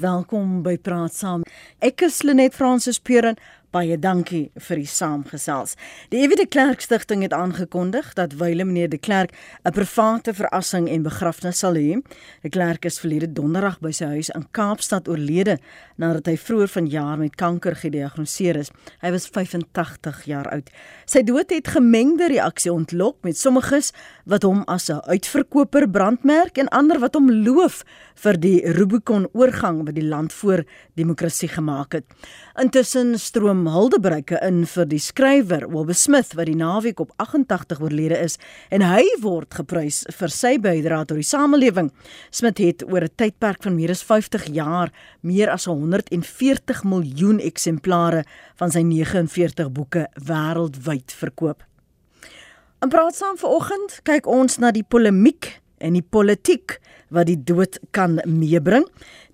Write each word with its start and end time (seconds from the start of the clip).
Welkom 0.00 0.62
by 0.64 0.78
Praat 0.80 1.12
Saam. 1.12 1.42
Ek 1.84 2.00
is 2.06 2.22
Lenet 2.24 2.54
Fransis 2.56 2.96
Puren. 3.04 3.36
Baie 3.70 3.94
dankie 4.02 4.48
vir 4.58 4.80
die 4.80 4.88
saamgesels. 4.90 5.76
Die 6.10 6.24
Ewie 6.24 6.34
de 6.40 6.46
Klerk 6.50 6.80
Stichting 6.82 7.20
het 7.22 7.30
aangekondig 7.30 8.08
dat 8.18 8.32
wyle 8.40 8.64
meneer 8.66 8.88
de 8.90 8.98
Klerk 8.98 9.30
'n 9.62 9.70
private 9.70 10.34
verassing 10.34 10.88
en 10.88 11.02
begrafnis 11.02 11.58
sal 11.58 11.74
hê. 11.74 12.02
De 12.42 12.48
Klerk 12.48 12.84
is 12.84 12.98
verlede 12.98 13.32
donderdag 13.32 13.78
by 13.78 13.92
sy 13.92 14.04
huis 14.04 14.30
in 14.30 14.46
Kaapstad 14.50 15.08
oorlede 15.08 15.58
nadat 15.96 16.26
hy 16.26 16.36
vroeër 16.36 16.68
vanjaar 16.68 17.18
met 17.18 17.36
kanker 17.36 17.76
gediagnoseer 17.76 18.56
is. 18.56 18.70
Hy 19.00 19.10
was 19.10 19.28
85 19.28 20.24
jaar 20.24 20.50
oud. 20.50 20.70
Sy 21.06 21.22
dood 21.22 21.50
het 21.50 21.68
gemengde 21.68 22.26
reaksie 22.26 22.72
ontlok 22.72 23.22
met 23.22 23.36
sommiges 23.36 23.92
wat 24.24 24.42
hom 24.42 24.64
as 24.66 24.90
'n 24.90 25.00
uitverkoper 25.06 25.88
brandmerk 25.88 26.58
en 26.58 26.68
ander 26.68 26.98
wat 26.98 27.14
hom 27.14 27.30
loof 27.30 27.84
vir 28.14 28.40
die 28.40 28.72
Rubicon 28.72 29.28
oorgang 29.32 29.84
wat 29.86 29.94
die 29.94 30.08
land 30.08 30.32
voor 30.32 30.64
demokrasie 30.96 31.48
gemaak 31.48 31.92
het. 31.92 32.04
Intussen 32.58 33.18
stroom 33.18 33.59
huldeblyke 33.68 34.38
in 34.46 34.62
vir 34.64 34.86
die 34.88 35.00
skrywer 35.02 35.66
Wilbur 35.68 35.96
Smith 35.98 36.32
wat 36.38 36.48
die 36.48 36.56
naweek 36.56 37.00
op 37.02 37.10
88 37.20 37.82
oorlede 37.82 38.16
is 38.16 38.38
en 38.72 38.84
hy 38.86 39.02
word 39.20 39.52
geprys 39.58 40.02
vir 40.16 40.32
sy 40.32 40.54
bydrae 40.62 41.04
tot 41.04 41.20
die 41.20 41.26
samelewing. 41.26 41.90
Smith 42.30 42.58
het 42.58 42.84
oor 42.88 43.04
'n 43.04 43.16
tydperk 43.16 43.62
van 43.62 43.76
meer 43.76 43.90
as 43.90 44.02
50 44.02 44.46
jaar 44.54 44.92
meer 45.20 45.50
as 45.50 45.64
140 45.64 46.84
miljoen 46.84 47.40
eksemplare 47.40 48.24
van 48.56 48.70
sy 48.70 48.82
49 48.82 49.72
boeke 49.72 50.08
wêreldwyd 50.14 51.12
verkoop. 51.12 51.62
In 52.80 52.88
praat 52.88 53.14
saam 53.14 53.36
vanoggend 53.36 54.00
kyk 54.04 54.26
ons 54.26 54.56
na 54.58 54.70
die 54.70 54.84
polemiek 54.88 55.59
en 55.80 55.96
die 55.96 56.04
politiek 56.04 56.78
wat 57.10 57.26
die 57.26 57.38
dood 57.42 57.80
kan 57.96 58.20
meebring, 58.28 58.84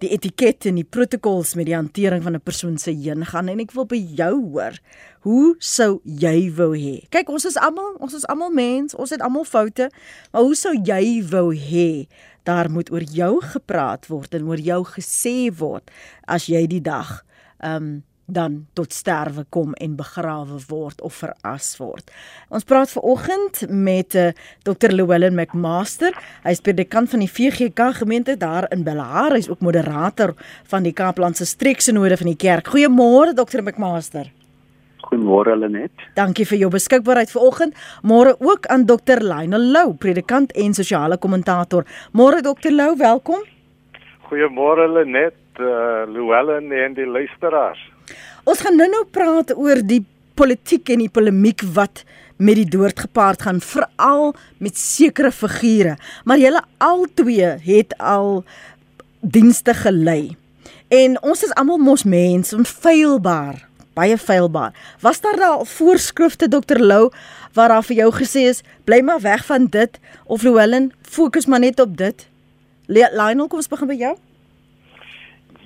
die 0.00 0.12
etiket 0.14 0.66
en 0.70 0.78
die 0.80 0.86
protokols 0.86 1.54
met 1.58 1.68
die 1.68 1.76
hantering 1.76 2.22
van 2.22 2.34
'n 2.34 2.40
persoon 2.40 2.78
se 2.78 2.90
heengaan 2.90 3.48
en 3.48 3.60
ek 3.60 3.72
wil 3.72 3.86
by 3.86 4.00
jou 4.16 4.34
hoor, 4.52 4.78
hoe 5.20 5.54
sou 5.58 6.00
jy 6.04 6.52
wou 6.54 6.72
hê? 6.76 7.04
Kyk, 7.10 7.28
ons 7.28 7.44
is 7.44 7.56
almal, 7.56 7.96
ons 8.00 8.14
is 8.14 8.26
almal 8.26 8.50
mens, 8.50 8.94
ons 8.94 9.10
het 9.10 9.20
almal 9.20 9.44
foute, 9.44 9.90
maar 10.32 10.42
hoe 10.42 10.54
sou 10.54 10.74
jy 10.74 11.22
wou 11.30 11.54
hê 11.54 12.06
daar 12.46 12.70
moet 12.70 12.90
oor 12.90 13.02
jou 13.02 13.40
gepraat 13.42 14.06
word 14.06 14.34
en 14.34 14.46
oor 14.46 14.60
jou 14.62 14.84
gesê 14.94 15.50
word 15.58 15.90
as 16.26 16.46
jy 16.46 16.66
die 16.66 16.82
dag 16.82 17.22
ehm 17.58 17.82
um, 17.82 17.96
dan 18.26 18.66
tot 18.74 18.92
sterwe 18.92 19.44
kom 19.48 19.74
en 19.74 19.96
begrawe 19.96 20.58
word 20.68 21.00
of 21.00 21.14
veras 21.22 21.76
word. 21.78 22.10
Ons 22.48 22.66
praat 22.66 22.90
ver 22.90 23.02
oggend 23.02 23.62
met 23.70 24.14
uh, 24.14 24.26
eh, 24.26 24.34
Dr. 24.66 24.90
Llewellyn 24.90 25.34
McMaster. 25.34 26.14
Hy 26.42 26.54
is 26.54 26.62
predikant 26.64 27.10
van 27.12 27.22
die 27.22 27.30
VGK 27.30 27.92
gemeente 28.00 28.36
daar 28.36 28.66
in 28.74 28.82
Bellahar. 28.86 29.36
Hy 29.36 29.44
is 29.44 29.50
ook 29.50 29.62
moderator 29.62 30.34
van 30.66 30.82
die 30.82 30.94
Kaaplandse 30.96 31.46
streeksinode 31.46 32.18
van 32.18 32.32
die 32.32 32.40
kerk. 32.40 32.72
Goeiemôre 32.74 33.36
Dr. 33.36 33.62
McMaster. 33.62 34.32
Goeiemôre 35.06 35.54
Lenet. 35.54 35.92
Dankie 36.18 36.46
vir 36.50 36.64
jou 36.64 36.70
beskikbaarheid 36.74 37.30
ver 37.30 37.46
oggend. 37.46 37.76
Môre 38.02 38.34
ook 38.42 38.66
aan 38.66 38.86
Dr. 38.90 39.22
Lionel 39.22 39.70
Lou, 39.70 39.94
predikant 39.94 40.50
en 40.52 40.74
sosiale 40.74 41.18
kommentator. 41.22 41.86
Môre 42.12 42.42
Dr. 42.42 42.74
Lou, 42.74 42.96
welkom. 42.98 43.44
Goeiemôre 44.26 44.88
Lenet, 44.90 45.38
uh, 45.60 46.02
Llewellyn 46.10 46.72
en 46.74 46.98
die 46.98 47.06
luisteraars. 47.06 47.78
Ons 48.46 48.62
gaan 48.62 48.76
nou-nou 48.78 49.04
praat 49.10 49.52
oor 49.56 49.82
die 49.82 50.04
politiek 50.36 50.92
en 50.92 51.02
die 51.04 51.12
polemiek 51.12 51.64
wat 51.76 52.04
met 52.36 52.58
die 52.60 52.68
dood 52.68 52.98
gepaard 53.00 53.42
gaan, 53.46 53.60
veral 53.64 54.34
met 54.60 54.76
sekere 54.78 55.32
figure, 55.32 55.96
maar 56.24 56.38
julle 56.38 56.62
albei 56.84 57.56
het 57.64 57.96
al 57.98 58.44
dienste 59.20 59.74
gelei. 59.74 60.36
En 60.92 61.16
ons 61.22 61.42
is 61.42 61.54
almal 61.58 61.80
mos 61.82 62.04
mense, 62.04 62.54
onfeilbaar, 62.56 63.64
baie 63.96 64.18
feilbaar. 64.20 64.76
Was 65.02 65.20
daar 65.24 65.40
daal 65.40 65.64
voorskrifte 65.64 66.48
Dr 66.48 66.78
Lou 66.78 67.10
waar 67.56 67.72
daar 67.72 67.84
vir 67.88 68.02
jou 68.02 68.10
gesê 68.12 68.46
is, 68.52 68.62
bly 68.84 69.00
maar 69.00 69.20
weg 69.24 69.44
van 69.48 69.66
dit 69.72 69.98
of 70.24 70.44
Llewellyn, 70.44 70.92
fokus 71.02 71.46
maar 71.46 71.64
net 71.64 71.80
op 71.80 71.96
dit. 71.96 72.26
Lionel, 72.86 73.48
kom 73.48 73.58
ons 73.58 73.72
begin 73.72 73.88
by 73.88 73.96
jou. 73.98 74.14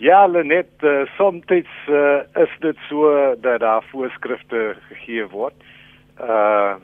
Ja, 0.00 0.26
Lenet, 0.26 0.80
uh, 0.80 1.04
soms 1.16 1.44
uh, 1.50 2.20
is 2.34 2.52
dit 2.58 2.76
so 2.88 3.34
dat 3.40 3.60
daar 3.60 3.82
voorskrifte 3.90 4.76
gegee 4.88 5.26
word. 5.28 5.54
Uh 6.20 6.74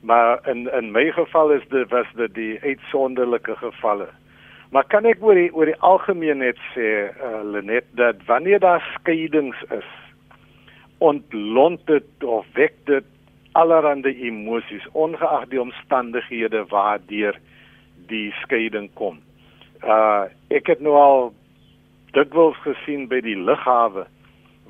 maar 0.00 0.48
in 0.48 0.72
in 0.72 0.90
my 0.90 1.10
geval 1.10 1.50
is 1.50 1.62
dit 1.68 1.90
was 1.90 2.06
dit 2.14 2.34
die 2.34 2.60
uitsonderlike 2.60 3.54
gevalle. 3.56 4.08
Maar 4.70 4.84
kan 4.84 5.06
ek 5.06 5.22
oor 5.22 5.38
die 5.38 5.54
oor 5.54 5.70
die 5.70 5.78
algemeen 5.78 6.42
net 6.42 6.58
sê 6.74 6.88
uh 7.06 7.44
Lenet 7.52 7.86
dat 7.94 8.26
wanneer 8.26 8.58
daar 8.58 8.82
skeidings 8.98 9.62
is 9.70 9.86
ontlont 10.98 11.86
dit 11.86 12.24
of 12.24 12.46
wek 12.58 12.74
dit 12.90 13.06
allerlei 13.52 14.16
emosies 14.26 14.90
ongeag 14.92 15.46
die 15.54 15.62
omstandighede 15.62 16.66
waardeur 16.74 17.38
die 18.10 18.34
skeiding 18.42 18.90
kom. 18.98 19.22
Uh 19.86 20.26
ek 20.50 20.74
het 20.74 20.82
nou 20.82 20.98
al 20.98 21.32
dikwels 22.14 22.58
gesien 22.62 23.08
by 23.10 23.20
die 23.24 23.36
lughawe 23.36 24.06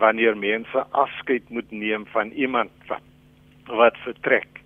wanneer 0.01 0.37
mense 0.37 0.85
afskeid 0.91 1.51
moet 1.55 1.71
neem 1.71 2.07
van 2.13 2.31
iemand 2.31 2.71
wat 2.89 3.05
wat 3.67 3.97
vertrek. 4.05 4.61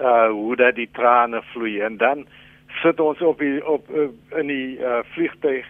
Uh 0.00 0.28
hoe 0.28 0.56
dat 0.56 0.74
die 0.76 0.88
trane 0.92 1.40
vloei 1.52 1.80
en 1.80 1.96
dan 1.96 2.26
sit 2.82 3.00
ons 3.00 3.20
op 3.20 3.38
die 3.40 3.60
op 3.64 3.88
uh, 3.90 4.08
in 4.38 4.50
die 4.52 4.78
uh, 4.78 5.00
vliegtuig 5.14 5.66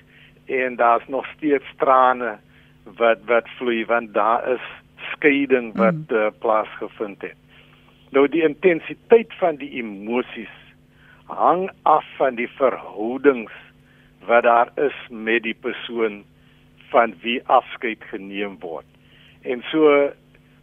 en 0.46 0.76
daar's 0.76 1.06
nog 1.08 1.26
steeds 1.36 1.66
trane 1.78 2.36
wat 2.98 3.22
wat 3.30 3.48
vloei 3.58 3.84
want 3.86 4.14
daar 4.14 4.48
is 4.54 4.66
skeiding 5.12 5.76
wat 5.76 5.94
mm. 5.94 6.16
uh, 6.16 6.30
plaasgevind 6.38 7.22
het. 7.22 7.36
Nou 8.10 8.28
die 8.28 8.42
intensiteit 8.42 9.34
van 9.38 9.58
die 9.62 9.70
emosies 9.82 10.54
hang 11.26 11.70
af 11.82 12.04
van 12.16 12.34
die 12.34 12.50
verhoudings 12.58 13.52
wat 14.26 14.42
daar 14.42 14.70
is 14.74 14.96
met 15.10 15.42
die 15.42 15.54
persoon 15.54 16.24
van 16.90 17.14
wie 17.22 17.40
afskeid 17.48 18.04
geneem 18.10 18.58
word. 18.60 18.86
En 19.42 19.62
so 19.70 20.10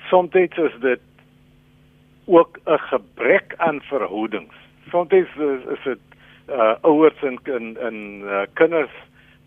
soms 0.10 0.34
is 0.36 0.76
dit 0.80 1.02
ook 2.26 2.60
'n 2.66 2.78
gebrek 2.78 3.54
aan 3.58 3.82
verhoudings. 3.82 4.56
Soms 4.90 5.12
is, 5.12 5.28
is 5.70 5.84
dit 5.84 6.00
uh 6.50 6.76
ouers 6.82 7.24
en 7.24 7.40
en, 7.44 7.78
en 7.78 8.22
uh, 8.24 8.42
kinders 8.54 8.92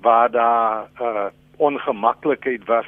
waar 0.00 0.30
daar 0.30 0.88
uh 1.00 1.26
ongemaklikheid 1.56 2.64
was 2.64 2.86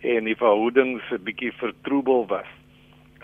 en 0.00 0.24
die 0.24 0.36
verhoudings 0.36 1.02
'n 1.10 1.22
bietjie 1.22 1.52
vertroebel 1.52 2.26
was. 2.26 2.50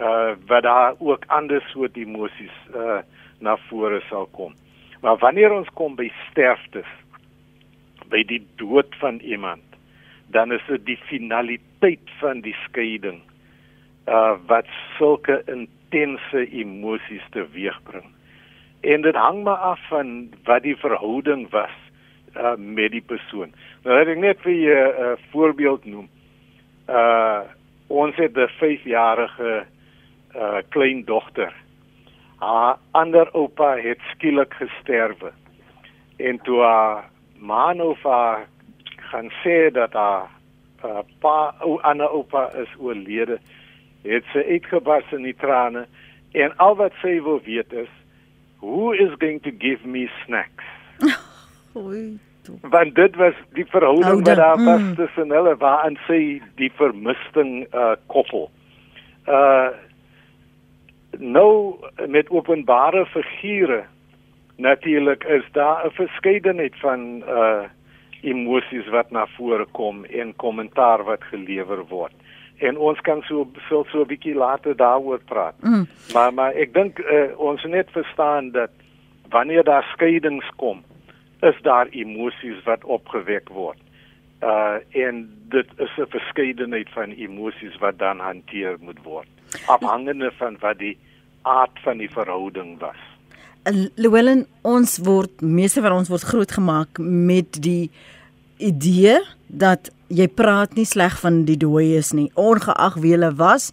Uh 0.01 0.33
wat 0.47 0.63
daar 0.63 0.95
ook 0.99 1.25
ander 1.27 1.63
soort 1.63 1.97
emosies 1.97 2.57
uh 2.75 2.99
na 3.41 3.57
vore 3.57 4.01
sal 4.09 4.27
kom. 4.27 4.55
Maar 5.01 5.17
wanneer 5.17 5.53
ons 5.53 5.69
kom 5.75 5.95
by 5.95 6.11
sterftes, 6.31 6.91
by 8.09 8.25
die 8.25 8.47
dood 8.57 8.95
van 8.99 9.19
iemand 9.19 9.68
dan 10.31 10.53
is 10.53 10.65
dit 10.67 10.85
die 10.85 11.01
finaliteit 11.09 12.13
van 12.21 12.41
die 12.41 12.57
skeiding 12.67 13.21
uh 14.09 14.37
wat 14.49 14.69
sulke 14.97 15.43
intense 15.53 16.45
emosies 16.51 17.25
teweegbring. 17.31 18.07
En 18.81 19.03
dit 19.03 19.15
hang 19.15 19.43
maar 19.45 19.63
af 19.73 19.81
van 19.89 20.31
wat 20.45 20.63
die 20.63 20.77
verhouding 20.77 21.49
was 21.51 21.75
uh 22.37 22.57
met 22.57 22.93
die 22.93 23.05
persoon. 23.05 23.53
Nou 23.85 23.99
ek 24.01 24.19
net 24.19 24.41
vir 24.41 24.53
'n 24.53 24.67
uh, 24.67 25.17
voorbeeld 25.31 25.85
noem. 25.85 26.09
Uh 26.89 27.41
ons 27.89 28.17
het 28.17 28.37
'n 28.37 28.49
5-jarige 28.61 29.65
uh 30.37 30.59
klein 30.69 31.05
dogter. 31.05 31.53
Haar 32.39 32.79
ander 32.91 33.31
oupa 33.33 33.77
het 33.77 33.99
skielik 34.13 34.55
gesterwe. 34.55 35.33
En 36.17 36.39
toe 36.39 36.61
haar 36.63 37.11
ma 37.39 37.73
nou 37.73 37.95
vir 38.03 38.47
gaan 39.11 39.31
sê 39.43 39.71
dat 39.73 39.93
haar 39.93 40.29
uh, 40.85 41.03
pa 41.23 41.55
ou 41.61 41.79
Anna 41.83 42.09
oupa 42.13 42.49
is 42.63 42.71
oorlede, 42.79 43.39
het 44.07 44.25
sy 44.33 44.45
uitgebars 44.57 45.13
in 45.17 45.27
die 45.27 45.37
trane 45.37 45.87
en 46.33 46.55
al 46.63 46.77
wat 46.79 46.95
sy 47.03 47.19
wou 47.25 47.41
weet 47.45 47.73
is 47.73 47.91
who 48.61 48.93
is 48.93 49.13
going 49.19 49.41
to 49.41 49.51
give 49.51 49.85
me 49.87 50.09
snacks? 50.25 50.65
Oei. 51.77 52.19
Want 52.61 52.95
dit 52.95 53.17
was 53.17 53.35
die 53.53 53.67
verhouding 53.69 54.25
wat 54.25 54.37
daar 54.37 54.57
was 54.65 54.81
mm. 54.81 54.95
tussen 54.97 55.31
hulle 55.31 55.57
waarin 55.61 55.99
sy 56.07 56.41
die 56.57 56.71
vermisting 56.79 57.67
uh 57.75 57.93
koppel. 58.07 58.49
Uh 59.29 59.69
nou 61.19 61.77
met 62.07 62.31
openbare 62.31 63.07
figure 63.07 63.85
natuurlik 64.57 65.25
is 65.25 65.45
daar 65.53 65.87
'n 65.87 65.91
verskeidenheid 65.91 66.75
van 66.81 67.23
uh 67.29 67.69
emosies 68.23 68.89
wat 68.89 69.11
na 69.11 69.27
vore 69.37 69.67
kom 69.73 70.05
en 70.05 70.35
kommentaar 70.37 71.05
wat 71.05 71.23
gelewer 71.31 71.85
word. 71.89 72.13
En 72.59 72.77
ons 72.77 73.01
kan 73.07 73.23
so 73.23 73.47
so 73.69 73.85
so 73.93 74.03
'n 74.03 74.07
bietjie 74.07 74.35
later 74.35 74.77
daaroor 74.77 75.21
praat. 75.25 75.55
Mm. 75.63 75.87
Maar 76.13 76.35
maar 76.35 76.53
ek 76.53 76.75
dink 76.75 76.99
uh, 76.99 77.39
ons 77.39 77.65
net 77.65 77.91
verstaan 77.91 78.51
dat 78.51 78.71
wanneer 79.31 79.65
daar 79.65 79.87
skeidings 79.93 80.51
kom, 80.57 80.83
is 81.41 81.55
daar 81.63 81.87
emosies 81.91 82.63
wat 82.65 82.85
opgewek 82.85 83.49
word. 83.49 83.79
Uh 84.43 84.79
en 84.91 85.29
dit 85.49 85.67
is 85.77 85.91
'n 85.99 86.11
verskeidenheid 86.11 86.91
van 86.91 87.11
emosies 87.11 87.79
wat 87.79 87.99
dan 87.99 88.19
hanteer 88.19 88.77
moet 88.81 89.03
word. 89.03 89.29
Afhangende 89.67 90.31
van 90.31 90.57
wat 90.61 90.79
die 90.79 90.99
aard 91.43 91.79
van 91.83 91.99
die 91.99 92.11
verhouding 92.11 92.79
was. 92.79 93.01
Llewellyn, 93.69 94.47
ons 94.65 94.99
word 95.05 95.43
meeste 95.45 95.83
van 95.85 95.99
ons 95.99 96.09
word 96.09 96.25
grootgemaak 96.25 97.01
met 97.03 97.59
die 97.63 97.91
idee 98.65 99.19
dat 99.49 99.91
jy 100.09 100.29
praat 100.33 100.77
nie 100.77 100.87
sleg 100.89 101.19
van 101.21 101.43
die 101.49 101.59
dooies 101.61 102.15
nie, 102.17 102.31
ongeag 102.39 102.97
wie 103.03 103.13
hulle 103.17 103.33
was. 103.37 103.73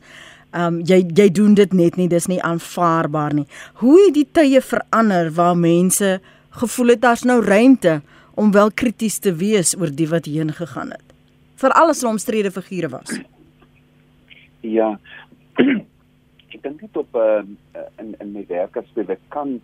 Ehm 0.56 0.80
um, 0.80 0.82
jy 0.88 1.02
jy 1.16 1.30
doen 1.36 1.56
dit 1.56 1.74
net 1.76 1.98
nie, 2.00 2.08
dis 2.12 2.28
nie 2.32 2.42
aanvaarbaar 2.44 3.34
nie. 3.36 3.48
Hoe 3.82 3.96
het 4.06 4.16
die 4.16 4.28
tye 4.32 4.62
verander 4.64 5.32
waar 5.36 5.56
mense 5.58 6.20
gevoel 6.60 6.96
het 6.96 7.02
daar's 7.04 7.26
nou 7.28 7.42
ruimte 7.44 8.02
om 8.36 8.52
wel 8.52 8.72
krities 8.72 9.20
te 9.20 9.36
wees 9.36 9.76
oor 9.80 9.92
die 9.92 10.08
wat 10.12 10.28
heen 10.32 10.54
gegaan 10.54 10.92
het? 10.96 11.04
Vir 11.56 11.76
alles 11.76 12.04
wat 12.04 12.12
omstrede 12.12 12.52
figure 12.52 12.92
was. 12.92 13.20
Ja. 14.62 14.96
ek 16.56 16.64
dink 16.64 16.80
dit 16.80 16.98
op 16.98 17.16
uh, 17.20 17.44
in 18.00 18.16
in 18.20 18.32
my 18.32 18.46
werk 18.48 18.78
as 18.80 18.88
kan 19.30 19.60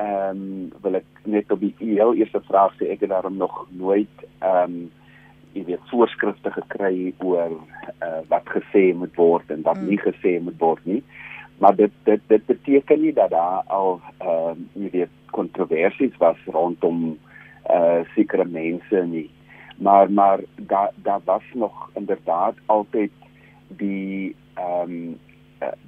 ehm 0.00 0.40
um, 0.40 0.72
wil 0.82 0.96
ek 1.00 1.24
net 1.24 1.50
op 1.52 1.60
die 1.60 1.74
heel 1.78 2.14
eerste 2.14 2.40
vraag 2.48 2.72
sê 2.78 2.88
ek 2.94 3.04
het 3.04 3.12
daarom 3.12 3.36
nog 3.36 3.66
nooit 3.70 4.26
ehm 4.38 4.62
um, 4.64 4.90
jy 5.52 5.64
weet 5.66 5.88
voorskrifte 5.90 6.52
gekry 6.54 7.10
oor 7.26 7.56
uh, 7.56 8.20
wat 8.30 8.46
gesê 8.54 8.92
moet 8.94 9.16
word 9.18 9.50
en 9.50 9.64
wat 9.66 9.80
mm. 9.80 9.88
nie 9.90 9.98
gesê 9.98 10.36
moet 10.38 10.58
word 10.62 10.84
nie. 10.86 11.00
Maar 11.58 11.74
dit 11.76 11.96
dit 12.06 12.22
dit 12.30 12.46
beteken 12.46 13.02
nie 13.02 13.12
dat 13.16 13.34
daar 13.34 13.66
al 13.66 13.98
ehm 14.18 14.54
um, 14.54 14.62
jy 14.84 14.90
weet 14.94 15.16
kontroversies 15.34 16.16
was 16.22 16.38
rondom 16.46 17.18
eh 17.64 17.80
uh, 17.80 18.00
sekere 18.14 18.44
mense 18.44 19.04
nie. 19.06 19.28
Maar 19.76 20.12
maar 20.12 20.40
daar 20.56 20.94
daar 21.02 21.20
was 21.24 21.44
nog 21.54 21.90
inderdaad 21.94 22.54
altyd 22.66 23.12
die 23.82 24.36
ehm 24.54 24.90
um, 24.90 25.18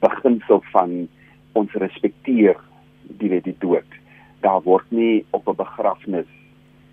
beginsel 0.00 0.60
van 0.72 1.08
ons 1.52 1.72
respekteer 1.72 2.56
die 3.02 3.28
weet 3.28 3.44
die 3.44 3.56
dood. 3.58 4.01
Daar 4.42 4.62
word 4.66 4.90
nie 4.90 5.24
op 5.30 5.48
'n 5.48 5.56
begrafnis 5.56 6.30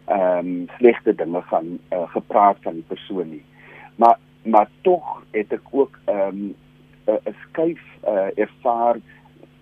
ehm 0.06 0.48
um, 0.48 0.68
slegte 0.78 1.16
dinge 1.16 1.42
gaan 1.42 1.78
uh, 1.94 2.10
gepraat 2.10 2.58
van 2.62 2.74
die 2.74 2.88
persoon 2.88 3.30
nie. 3.30 3.44
Maar 3.96 4.18
maar 4.44 4.70
tog 4.82 5.24
het 5.32 5.54
ek 5.54 5.66
ook 5.72 6.00
ehm 6.06 6.28
um, 6.28 6.56
'n 7.06 7.36
skuif 7.50 7.82
uh, 8.08 8.30
ervaar 8.36 8.98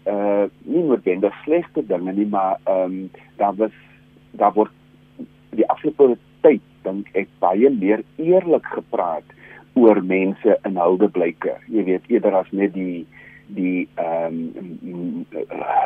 uh 0.08 0.44
nie 0.64 0.84
noodwendig 0.84 1.36
slegte 1.44 1.86
dinge 1.86 2.14
nie, 2.14 2.28
maar 2.28 2.60
ehm 2.64 2.84
um, 2.84 3.12
daar 3.36 3.56
was 3.56 3.76
daar 4.32 4.54
word 4.54 4.72
die 5.50 5.68
afgelope 5.70 6.18
tyd 6.42 6.62
dink 6.84 7.10
ek 7.14 7.28
baie 7.40 7.70
meer 7.70 8.04
eerlik 8.16 8.66
gepraat 8.66 9.36
oor 9.74 10.04
mense 10.04 10.58
inhoude 10.66 11.10
blyke. 11.10 11.58
Jy 11.68 11.84
weet 11.84 12.08
eerder 12.08 12.36
as 12.40 12.52
net 12.52 12.74
die 12.74 13.06
die 13.56 13.88
ehm 13.96 14.40
um, 14.58 15.26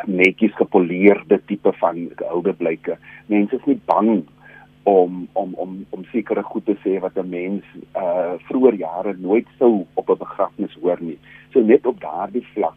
netjies 0.06 0.54
gepoleerde 0.58 1.40
tipe 1.46 1.72
van 1.80 2.08
oude 2.28 2.52
blyke. 2.52 2.96
Mense 3.26 3.56
is 3.56 3.66
nie 3.70 3.80
bang 3.84 4.22
om 4.82 5.28
om 5.32 5.54
om 5.54 5.86
om 5.90 6.04
sekere 6.10 6.42
goed 6.42 6.64
te 6.66 6.76
sê 6.84 6.98
wat 7.00 7.16
'n 7.16 7.28
mens 7.28 7.64
uh 7.94 8.34
vroeër 8.48 8.74
jare 8.74 9.14
nooit 9.18 9.46
sou 9.58 9.86
op 9.94 10.10
'n 10.10 10.18
begrafnis 10.18 10.76
hoor 10.82 10.98
nie. 11.00 11.18
So 11.52 11.60
net 11.60 11.86
op 11.86 12.00
daardie 12.00 12.46
vlak. 12.54 12.76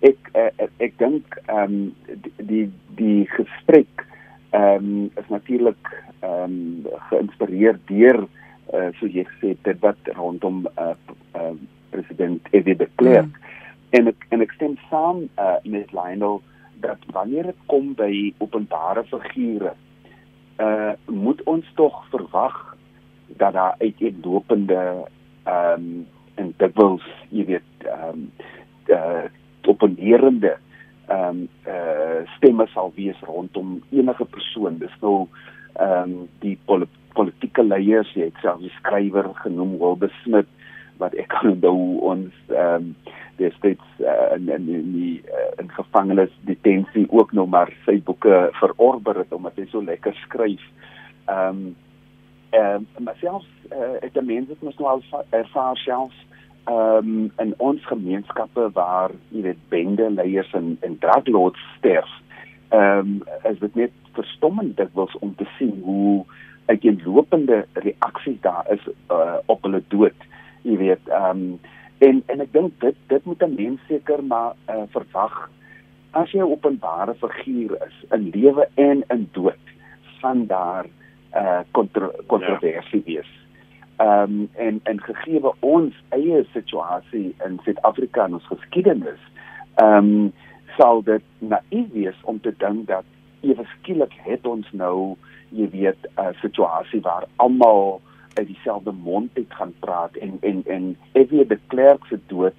Ek 0.00 0.18
uh, 0.34 0.50
ek, 0.56 0.70
ek 0.78 0.98
dink 0.98 1.40
ehm 1.46 1.62
um, 1.62 1.94
die 2.36 2.70
die 2.96 3.26
gesprek 3.26 4.06
ehm 4.50 4.74
um, 4.76 5.10
is 5.16 5.28
natuurlik 5.28 6.04
ehm 6.20 6.42
um, 6.42 6.86
geïnspireer 7.10 7.78
deur 7.86 8.28
uh 8.72 8.88
so 8.98 9.06
jy 9.06 9.24
gesê 9.24 9.56
dit 9.62 9.80
wat 9.80 9.98
rondom 10.16 10.66
uh, 10.78 10.94
uh 11.36 11.54
president 11.90 12.46
Eddie 12.50 12.76
de 12.76 12.88
Klerk 12.94 13.26
mm. 13.26 13.42
En 13.96 14.08
ek, 14.12 14.26
en 14.32 14.44
ek 14.44 14.54
stem 14.56 14.76
saam 14.90 15.26
uh 15.40 15.58
met 15.64 15.92
Lionel 15.92 16.40
dat 16.84 16.98
wanneer 17.14 17.50
dit 17.52 17.64
kom 17.70 17.92
by 17.98 18.12
openbare 18.44 19.04
figure 19.10 19.74
uh 20.62 20.92
moet 21.06 21.42
ons 21.50 21.68
tog 21.78 22.00
verwag 22.14 22.56
dat 23.36 23.52
daar 23.52 23.74
uiteenlopende 23.78 24.80
ehm 25.44 25.86
um, 25.86 26.06
en 26.34 26.54
dikwels 26.56 27.04
jy 27.28 27.44
weet 27.54 27.86
ehm 27.86 28.08
um, 28.08 28.26
uh 28.88 29.28
opponerende 29.68 30.56
ehm 31.06 31.28
um, 31.28 31.48
uh 31.66 32.20
stemme 32.36 32.66
sal 32.72 32.92
wees 32.96 33.20
rondom 33.28 33.82
enige 33.90 34.24
persoon. 34.24 34.78
Dis 34.78 34.96
nou 35.00 35.28
ehm 35.74 36.12
um, 36.12 36.28
die 36.40 36.58
pol 36.64 36.86
politieke 37.12 37.64
leiers 37.64 38.12
jy 38.16 38.30
het 38.30 38.40
self 38.40 38.60
die 38.60 38.72
skrywer 38.78 39.28
genoem 39.44 39.76
Wilbur 39.80 40.12
Smith 40.22 40.48
wat 41.02 41.14
ek 41.18 41.30
kan 41.34 41.54
onthou 41.56 41.98
ons 42.12 42.32
ehm 42.52 42.92
um, 42.92 42.94
dis 43.40 43.54
dit 43.64 43.84
uh, 44.04 44.34
in 44.36 44.48
in 44.52 44.90
die 44.92 45.14
uh, 45.26 45.46
in 45.62 45.70
gevangenes 45.72 46.34
detensie 46.48 47.06
ook 47.10 47.32
nog 47.32 47.48
maar 47.54 47.72
sy 47.86 47.96
boeke 48.04 48.42
verorber 48.60 49.22
het 49.22 49.32
omdat 49.32 49.56
hy 49.58 49.66
so 49.70 49.82
lekker 49.82 50.14
skryf. 50.26 50.66
Ehm 51.26 51.48
um, 51.48 51.64
ehm 52.52 52.84
um, 52.98 53.08
myself 53.08 53.46
uh, 53.72 53.96
ek 54.04 54.12
dink 54.14 54.28
mense 54.28 54.58
moet 54.60 54.78
nou 54.78 54.90
al 54.90 55.02
ervaar 55.30 55.80
self 55.86 56.12
ehm 56.64 57.08
um, 57.14 57.30
in 57.44 57.54
ons 57.58 57.86
gemeenskappe 57.90 58.68
waar 58.76 59.16
jy 59.30 59.46
weet 59.48 59.64
bende 59.72 60.10
leiers 60.10 60.52
en 60.58 60.76
en 60.86 60.98
draglords 61.02 61.64
sterf. 61.78 62.12
Ehm 62.70 63.16
um, 63.16 63.16
is 63.50 63.58
dit 63.64 63.74
net 63.84 63.98
verstommend 64.12 64.76
dikwels 64.76 65.16
om 65.24 65.34
te 65.36 65.48
sien 65.58 65.80
hoe 65.84 66.24
uiteenlopende 66.66 67.64
reaksies 67.72 68.40
daar 68.40 68.66
is 68.70 68.84
uh, 69.10 69.40
op 69.46 69.62
hulle 69.62 69.82
dood 69.88 70.28
jy 70.62 70.76
weet 70.76 71.08
ehm 71.08 71.30
um, 71.30 71.60
en 72.02 72.22
en 72.26 72.40
ek 72.40 72.52
dink 72.52 72.80
dit 72.80 72.96
dit 73.06 73.24
moet 73.24 73.42
'n 73.42 73.54
mens 73.54 73.80
seker 73.88 74.24
maar 74.24 74.54
uh, 74.68 74.82
verwag 74.94 75.50
as 76.12 76.30
jy 76.30 76.38
'n 76.38 76.52
openbare 76.54 77.14
figuur 77.14 77.76
is 77.86 77.96
in 78.12 78.30
lewe 78.34 78.68
en 78.74 79.04
in 79.08 79.28
dood 79.32 79.64
van 80.20 80.46
daar 80.46 80.86
eh 81.30 81.42
uh, 81.42 81.60
kontro 81.70 82.10
kontroversie 82.26 83.02
ja. 83.04 83.12
wees. 83.12 83.30
Ehm 83.96 84.40
um, 84.40 84.48
en 84.52 84.80
en 84.82 85.00
gegee 85.00 85.40
ons 85.60 85.94
eie 86.08 86.44
situasie 86.52 87.34
in 87.46 87.60
Suid-Afrika 87.64 88.24
en 88.24 88.34
ons 88.34 88.46
geskiedenis 88.46 89.22
ehm 89.74 89.96
um, 89.96 90.32
sal 90.76 91.02
dit 91.02 91.22
naïef 91.38 91.92
wees 91.92 92.18
om 92.22 92.40
te 92.40 92.54
dink 92.58 92.86
dat 92.86 93.04
ewe 93.40 93.64
skielik 93.78 94.12
het 94.24 94.46
ons 94.46 94.66
nou 94.72 95.16
jy 95.48 95.68
weet 95.70 96.08
'n 96.16 96.34
situasie 96.40 97.00
waar 97.00 97.24
almal 97.36 98.00
uit 98.34 98.46
dieselfde 98.46 98.92
mond 98.92 99.30
uit 99.34 99.54
gaan 99.54 99.74
praat 99.78 100.16
en 100.16 100.36
en 100.40 100.62
en 100.66 100.96
Evie 101.12 101.46
de 101.46 101.58
Klerk 101.66 102.06
se 102.06 102.18
dood 102.26 102.54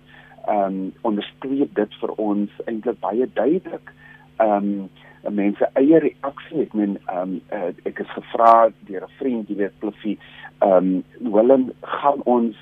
ehm 0.46 0.64
um, 0.66 0.94
onderstreep 1.02 1.76
dit 1.76 1.94
vir 2.02 2.12
ons 2.20 2.52
eintlik 2.66 3.00
baie 3.00 3.28
duidelik. 3.34 3.94
Ehm 4.38 4.70
um, 4.74 4.90
mense 5.32 5.70
eie 5.80 6.00
reaksie 6.04 6.66
ek 6.66 6.74
meen 6.76 6.98
ehm 7.06 7.22
um, 7.22 7.36
uh, 7.56 7.72
ek 7.88 8.02
is 8.04 8.16
gevra 8.16 8.70
deur 8.88 9.06
'n 9.08 9.16
vriend 9.20 9.50
jy 9.50 9.56
weet 9.56 9.80
Pluffy 9.80 10.18
ehm 10.60 10.90
um, 11.22 11.32
Willem 11.36 11.72
gaan 11.82 12.20
ons 12.26 12.58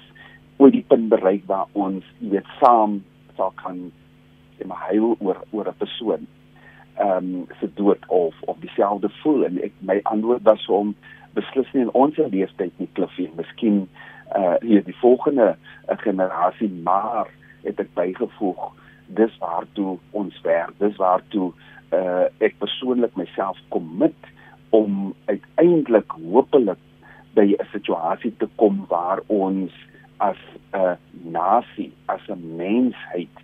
ooit 0.57 0.73
die 0.73 0.85
punt 0.87 1.09
bereik 1.09 1.47
waar 1.47 1.67
ons 1.73 2.05
jy 2.19 2.29
weet 2.37 2.51
saam 2.59 3.01
sal 3.37 3.53
kan 3.63 3.89
sê 4.57 4.67
maar 4.67 4.85
huil 4.91 5.15
oor 5.19 5.41
oor 5.51 5.67
'n 5.73 5.81
persoon 5.81 6.27
ehm 6.97 7.17
um, 7.17 7.47
se 7.59 7.69
dood 7.73 8.05
of 8.07 8.35
of 8.45 8.57
dieselfde 8.59 9.09
voel 9.23 9.45
en 9.45 9.57
ek 9.63 9.73
my 9.79 9.99
antwoord 10.03 10.43
was 10.43 10.67
om 10.67 10.95
beslis 11.37 11.69
nie 11.73 11.85
in 11.85 11.93
ons 11.97 12.17
leeftyd 12.17 12.73
nie 12.79 12.89
kliffie 12.97 13.29
miskien 13.37 13.83
uh 14.35 14.55
hier 14.63 14.83
die 14.87 14.97
volgende 15.01 15.55
uh, 15.55 15.97
generasie 16.03 16.69
maar 16.83 17.27
het 17.63 17.79
ek 17.79 17.91
bygevoeg 17.97 18.69
dis 19.19 19.33
waartoe 19.43 19.97
ons 20.11 20.41
werk 20.47 20.77
dis 20.83 20.95
waartoe 21.01 21.51
uh 21.97 22.27
ek 22.39 22.55
persoonlik 22.63 23.15
myself 23.19 23.59
kommit 23.75 24.31
om 24.71 25.13
uiteindelik 25.25 26.15
hopelik 26.31 26.79
by 27.35 27.47
'n 27.51 27.71
situasie 27.71 28.33
te 28.37 28.47
kom 28.55 28.85
waar 28.87 29.19
ons 29.27 29.71
as 30.17 30.39
'n 30.73 30.97
nasie 31.31 31.91
as 32.05 32.23
'n 32.27 32.55
mensheid 32.55 33.35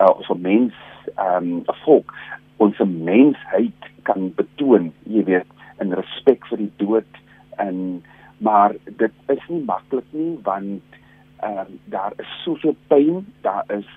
uh, 0.00 0.14
as 0.20 0.28
'n 0.30 0.40
mens 0.40 0.74
um 1.16 1.64
'n 1.66 1.78
volk 1.84 2.14
ons 2.56 2.78
mensheid 2.84 3.80
kan 4.02 4.32
betoon 4.34 4.92
jy 5.06 5.24
weet 5.24 5.50
in 5.82 5.92
respek 5.92 6.46
vir 6.50 6.58
die 6.58 6.72
dood 6.76 7.10
en 7.58 8.02
maar 8.38 8.74
dit 8.84 9.12
is 9.34 9.48
nie 9.48 9.64
maklik 9.66 10.06
nie 10.10 10.38
want 10.42 10.98
ehm 11.38 11.58
um, 11.58 11.78
daar 11.84 12.12
is 12.16 12.30
soveel 12.44 12.74
pyn, 12.86 13.26
daar 13.46 13.64
is 13.66 13.88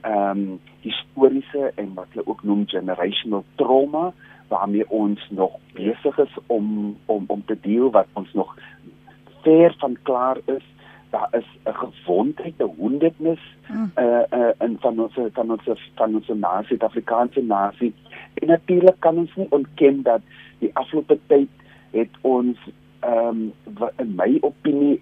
ehm 0.00 0.38
um, 0.38 0.60
historiese 0.80 1.72
en 1.74 1.94
wat 1.94 2.06
hulle 2.12 2.26
ook 2.26 2.42
noem 2.42 2.66
generational 2.66 3.44
trauma 3.54 4.12
waarmee 4.48 4.90
ons 4.90 5.26
nog 5.30 5.58
besig 5.72 6.18
is 6.18 6.38
om 6.46 6.96
om 7.06 7.24
om 7.26 7.44
te 7.44 7.56
deel 7.60 7.90
wat 7.90 8.06
ons 8.12 8.32
nog 8.32 8.56
ver 9.42 9.74
van 9.78 9.96
klaar 10.02 10.38
is 10.44 10.64
daar 11.14 11.28
is 11.30 11.48
'n 11.64 11.76
gewondheid, 11.84 12.54
'n 12.58 12.74
woundedness 12.76 13.42
hmm. 13.66 13.90
uh 13.98 14.22
uh 14.38 14.52
in 14.58 14.76
van 14.80 14.98
ons 14.98 15.14
van 15.32 15.50
ons 15.50 15.62
van 15.94 16.14
ons 16.14 16.28
nasie, 16.28 16.66
Suid-Afrikaanse 16.66 17.42
nasie. 17.42 17.94
En 18.34 18.46
natuurlik 18.46 18.96
kan 18.98 19.16
ons 19.16 19.34
nie 19.34 19.46
ontken 19.50 20.02
dat 20.02 20.20
die 20.58 20.70
afgelope 20.72 21.18
tyd 21.26 21.48
het 21.90 22.12
ons 22.20 22.58
ehm 23.04 23.42
um, 23.78 23.90
in 24.02 24.14
my 24.16 24.38
opinie 24.40 25.00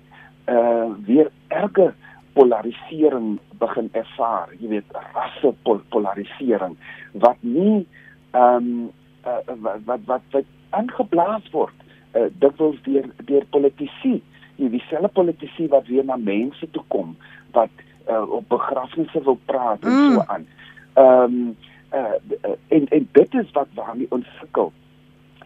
uh 0.51 0.91
weer 1.07 1.31
erger 1.49 1.95
polarisering 2.33 3.39
begin 3.61 3.89
ervaar, 3.93 4.49
jy 4.59 4.69
weet, 4.69 4.97
rasse 5.15 5.53
pol 5.63 5.81
polarisering 5.95 6.77
wat 7.13 7.39
nie 7.41 7.87
ehm 8.33 8.57
um, 8.57 8.91
uh, 9.27 9.41
wat 9.63 9.87
wat 9.87 10.05
wat, 10.11 10.29
wat 10.33 10.51
aangeblaas 10.71 11.49
word 11.53 11.75
uh, 12.17 12.29
dikwels 12.43 12.81
deur 12.87 13.09
deur 13.29 13.45
politici 13.55 14.21
jy 14.57 14.71
dieselfde 14.73 15.11
politici 15.13 15.69
wat 15.73 15.87
weer 15.91 16.05
na 16.05 16.17
mense 16.17 16.69
toe 16.71 16.85
kom 16.93 17.17
wat 17.57 17.71
uh, 18.09 18.23
op 18.29 18.49
begrafnisse 18.49 19.23
wil 19.25 19.39
praat 19.45 19.85
en 19.85 19.91
mm. 19.91 20.15
so 20.15 20.25
aan. 20.27 20.47
Ehm 20.95 21.37
um, 21.37 21.57
uh, 21.93 22.57
en 22.69 22.89
en 22.89 23.09
dit 23.13 23.35
is 23.35 23.51
wat 23.53 23.69
waarmee 23.75 24.11
ons 24.11 24.27
sukkel. 24.41 24.73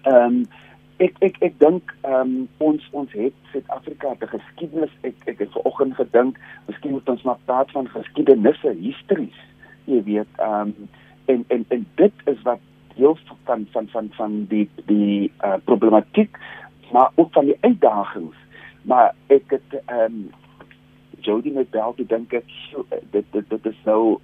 Ehm 0.02 0.22
um, 0.22 0.46
ek 0.98 1.16
ek 1.20 1.36
ek 1.40 1.58
dink 1.58 1.94
ehm 2.02 2.20
um, 2.20 2.48
ons 2.58 2.88
ons 2.92 3.12
het 3.12 3.34
Suid-Afrika 3.52 4.14
te 4.18 4.26
geskiedenis 4.26 4.94
ek 5.02 5.14
ek 5.26 5.38
het 5.38 5.52
vanoggend 5.52 5.94
gedink 5.94 6.38
miskien 6.66 6.96
moet 6.96 7.08
ons 7.08 7.22
maar 7.22 7.42
praat 7.44 7.70
van 7.70 7.88
geskiedenisse 7.88 8.72
histories 8.80 9.42
jy 9.84 10.02
weet 10.02 10.40
ehm 10.40 10.72
um, 10.72 10.88
en 11.26 11.44
en 11.48 11.64
en 11.68 11.86
dit 11.94 12.12
is 12.24 12.42
wat 12.42 12.62
deel 12.96 13.18
van 13.44 13.66
van 13.70 13.88
van 13.88 14.08
van 14.16 14.46
die 14.48 14.68
die 14.86 15.32
uh, 15.44 15.58
problematiek 15.64 16.38
maar 16.92 17.10
ook 17.14 17.32
van 17.32 17.44
die 17.44 17.56
uitdagings. 17.60 18.36
Maar 18.82 19.14
ek 19.26 19.42
het 19.46 19.80
ehm 19.84 20.00
um, 20.00 20.30
Jody 21.20 21.50
met 21.50 21.70
bel 21.70 21.94
te 21.94 22.06
dink 22.06 22.32
ek 22.32 22.50
dit 23.10 23.24
dit 23.30 23.48
dit 23.50 23.66
is 23.66 23.78
nou 23.84 24.18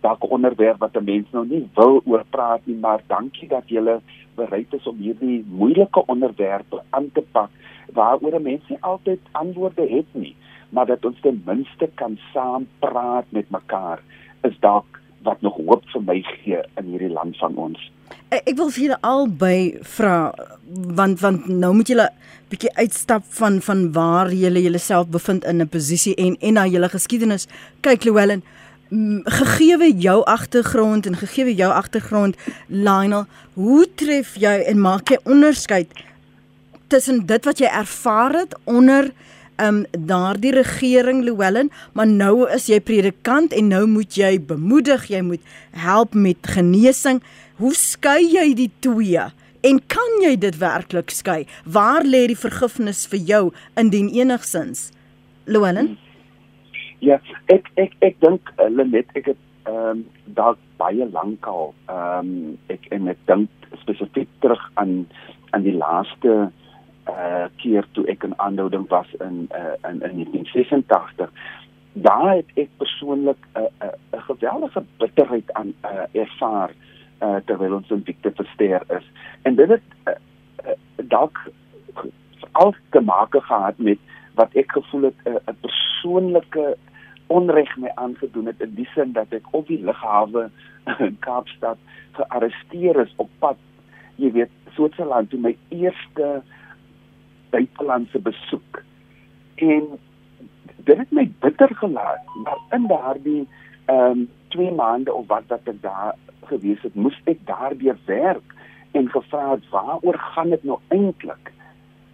dalk 0.00 0.22
'n 0.22 0.34
onderwerp 0.36 0.78
wat 0.78 0.96
'n 0.96 1.04
mens 1.04 1.26
nou 1.30 1.46
nie 1.46 1.68
wil 1.74 2.00
oor 2.04 2.24
praat 2.30 2.66
nie 2.66 2.76
maar 2.76 3.02
dankie 3.06 3.48
dat 3.48 3.62
jy 3.66 4.00
bereid 4.40 4.74
is 4.78 4.86
om 4.86 5.00
hierdie 5.02 5.40
moeilike 5.62 6.04
onderwerpe 6.14 6.82
aan 6.90 7.10
te 7.14 7.24
pak 7.36 7.50
waaroor 7.98 8.40
mense 8.40 8.72
nie 8.72 8.82
altyd 8.92 9.32
antwoorde 9.42 9.86
het 9.90 10.14
nie 10.14 10.34
maar 10.70 10.86
dat 10.86 11.04
ons 11.04 11.20
ten 11.24 11.42
minste 11.46 11.88
kan 12.00 12.18
saam 12.32 12.66
praat 12.84 13.28
met 13.36 13.50
mekaar 13.50 14.02
is 14.48 14.56
dalk 14.60 14.98
wat 15.26 15.40
nog 15.42 15.56
hoop 15.66 15.86
vir 15.92 16.04
my 16.06 16.18
gee 16.26 16.60
in 16.80 16.90
hierdie 16.92 17.12
land 17.12 17.36
van 17.40 17.56
ons. 17.58 17.80
Ek 18.28 18.54
wil 18.56 18.70
vir 18.72 18.84
julle 18.84 18.98
albei 19.04 19.60
vra 19.96 20.16
want 20.98 21.20
want 21.22 21.48
nou 21.48 21.72
moet 21.76 21.90
julle 21.90 22.06
bietjie 22.52 22.72
uitstap 22.76 23.24
van 23.40 23.58
van 23.64 23.86
waar 23.96 24.30
julle 24.32 24.62
julleself 24.64 25.08
bevind 25.12 25.44
in 25.44 25.62
'n 25.62 25.68
posisie 25.68 26.14
en 26.14 26.36
en 26.40 26.54
na 26.54 26.66
julle 26.66 26.88
geskiedenis 26.88 27.48
kyk 27.80 28.04
Llewellyn 28.04 28.42
gegeewe 29.24 29.92
jou 30.00 30.24
agtergrond 30.24 31.06
en 31.06 31.16
gegeewe 31.16 31.54
jou 31.54 31.72
agtergrond 31.72 32.36
Lionel 32.66 33.26
hoe 33.52 33.86
tref 33.94 34.34
jy 34.40 34.54
en 34.70 34.80
maak 34.80 35.12
jy 35.12 35.18
onderskeid 35.28 35.92
tussen 36.88 37.26
dit 37.28 37.44
wat 37.44 37.60
jy 37.60 37.68
ervaar 37.68 38.32
het 38.42 38.56
onder 38.64 39.10
um 39.58 39.82
daardie 39.90 40.52
regering 40.54 41.24
Llewellyn, 41.26 41.70
maar 41.92 42.06
nou 42.06 42.46
is 42.54 42.68
jy 42.70 42.78
predikant 42.80 43.52
en 43.52 43.72
nou 43.72 43.84
moet 43.90 44.14
jy 44.14 44.36
bemoedig, 44.38 45.08
jy 45.10 45.22
moet 45.26 45.42
help 45.74 46.14
met 46.14 46.38
genesing. 46.54 47.18
Hoe 47.58 47.74
skei 47.74 48.22
jy 48.22 48.52
die 48.54 48.70
twee? 48.84 49.24
En 49.66 49.80
kan 49.90 50.20
jy 50.22 50.36
dit 50.38 50.60
werklik 50.60 51.10
skei? 51.10 51.42
Waar 51.66 52.06
lê 52.06 52.28
die 52.30 52.38
vergifnis 52.38 53.02
vir 53.10 53.24
jou 53.32 53.42
indien 53.74 54.12
enigsins? 54.14 54.92
Llewellyn? 55.50 55.96
Ja, 56.98 57.20
ek 57.46 57.70
ek 57.76 57.94
ek 58.02 58.16
dink 58.20 58.50
uh, 58.58 58.66
Lenet 58.70 59.10
ek 59.14 59.34
het 59.34 59.42
ehm 59.68 59.90
um, 59.90 60.06
dalk 60.38 60.58
baie 60.80 61.06
lank 61.12 61.46
al 61.46 61.74
ehm 61.86 62.30
um, 62.30 62.56
ek 62.74 62.88
en 62.94 63.08
ek 63.12 63.20
dink 63.30 63.68
spesifiek 63.82 64.30
terug 64.40 64.64
aan 64.74 65.06
aan 65.50 65.62
die 65.62 65.76
laaste 65.76 66.50
uh 67.08 67.46
keer 67.62 67.86
toe 67.96 68.04
ek 68.12 68.24
in 68.26 68.34
aanhouding 68.36 68.84
was 68.90 69.08
in 69.20 69.46
uh 69.56 69.76
in, 69.90 70.02
in 70.08 70.26
1986 70.34 71.30
daar 71.92 72.34
het 72.34 72.50
ek 72.54 72.70
persoonlik 72.82 73.46
'n 73.54 73.60
uh, 73.60 73.70
'n 73.86 73.86
uh, 73.86 74.18
'n 74.18 74.26
geweldige 74.30 74.82
bitterheid 74.98 75.52
aan 75.52 75.72
uh 75.84 76.06
ervaar 76.12 76.70
uh 77.22 77.38
terwyl 77.46 77.74
ons 77.74 77.90
in 77.90 78.02
dikte 78.02 78.32
versteer 78.34 78.82
is. 78.98 79.06
En 79.42 79.54
dit 79.54 79.68
het 79.68 79.88
uh, 80.06 80.14
uh, 80.66 80.76
dalk 81.08 81.38
al 82.52 82.74
te 82.90 83.00
maak 83.00 83.34
gehad 83.38 83.78
met 83.78 83.98
wat 84.34 84.54
ek 84.54 84.72
gevoel 84.72 85.02
het 85.02 85.20
'n 85.24 85.30
uh, 85.30 85.54
persoonlike 85.60 86.76
onreg 87.28 87.76
my 87.76 87.92
aangedoen 87.94 88.46
het 88.52 88.60
in 88.64 88.74
die 88.74 88.88
sin 88.94 89.12
dat 89.12 89.32
ek 89.36 89.48
op 89.56 89.66
die 89.68 89.80
lughawe 89.84 90.48
in 91.06 91.16
Kaapstad 91.24 91.78
gearresteer 92.18 93.00
is 93.04 93.14
op 93.16 93.30
pad 93.38 93.60
jy 94.18 94.30
weet 94.34 94.54
Switserland 94.74 95.30
toe 95.30 95.40
my 95.40 95.54
eerste 95.74 96.40
buitelandse 97.50 98.18
besoek. 98.18 98.82
En 99.62 99.86
dit 100.76 100.98
het 100.98 101.12
my 101.14 101.26
bitter 101.42 101.70
gelaat, 101.80 102.34
maar 102.44 102.60
in 102.76 102.86
daardie 102.90 103.44
ehm 103.86 104.24
um, 104.24 104.28
2 104.48 104.70
maande 104.72 105.12
of 105.12 105.26
wat 105.28 105.44
wat 105.52 105.66
ek 105.68 105.82
daar 105.82 106.14
gewees 106.48 106.80
het, 106.82 106.94
moes 106.94 107.16
ek 107.28 107.40
daardeur 107.44 107.98
werk 108.06 108.54
en 108.96 109.10
gevra 109.12 109.50
het 109.50 109.66
waaroor 109.68 110.18
gaan 110.18 110.50
dit 110.50 110.64
nou 110.64 110.78
eintlik? 110.88 111.52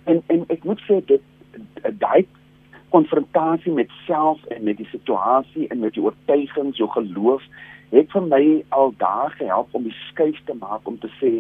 En 0.05 0.23
en 0.27 0.43
ek 0.51 0.65
moet 0.65 0.83
sê 0.89 0.99
dit 1.07 1.23
daai 2.03 2.27
konfrontasie 2.95 3.73
met 3.75 3.91
self 4.07 4.45
en 4.55 4.65
met 4.65 4.79
die 4.79 4.89
situasie 4.93 5.69
en 5.69 5.83
met 5.83 5.97
die 5.97 6.03
oortuigings, 6.03 6.79
jou 6.79 6.89
geloof 6.95 7.43
het 7.95 8.11
vir 8.15 8.29
my 8.29 8.45
al 8.75 8.95
daar 8.99 9.35
gehelp 9.39 9.75
om 9.75 9.83
die 9.87 9.97
skuif 10.11 10.39
te 10.47 10.55
maak 10.61 10.87
om 10.91 10.99
te 11.03 11.11
sê 11.21 11.33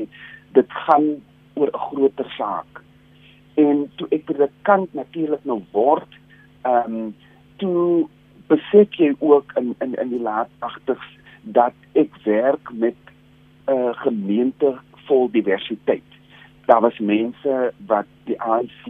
dit 0.59 0.81
gaan 0.87 1.07
oor 1.55 1.71
'n 1.71 1.85
groter 1.89 2.31
saak 2.39 2.83
en 3.55 3.85
toe 3.99 4.09
ek 4.11 4.27
predikant 4.31 4.95
natuurlik 4.95 5.45
nou 5.45 5.63
word 5.73 6.19
ehm 6.65 6.95
um, 6.95 7.15
toe 7.63 8.09
besef 8.51 8.97
jy 8.99 9.13
ook 9.19 9.53
in 9.61 9.75
in 9.85 9.95
in 9.95 10.11
die 10.15 10.23
laat 10.23 10.51
80s 10.61 11.07
dat 11.43 11.75
ek 11.93 12.17
werk 12.25 12.73
met 12.73 12.99
'n 13.67 13.73
uh, 13.73 13.95
gemeente 13.95 14.75
vol 15.07 15.31
diversiteit. 15.31 16.11
Daar 16.66 16.80
was 16.80 16.99
mense 16.99 17.73
wat 17.87 18.06
die 18.25 18.40
ANC 18.40 18.85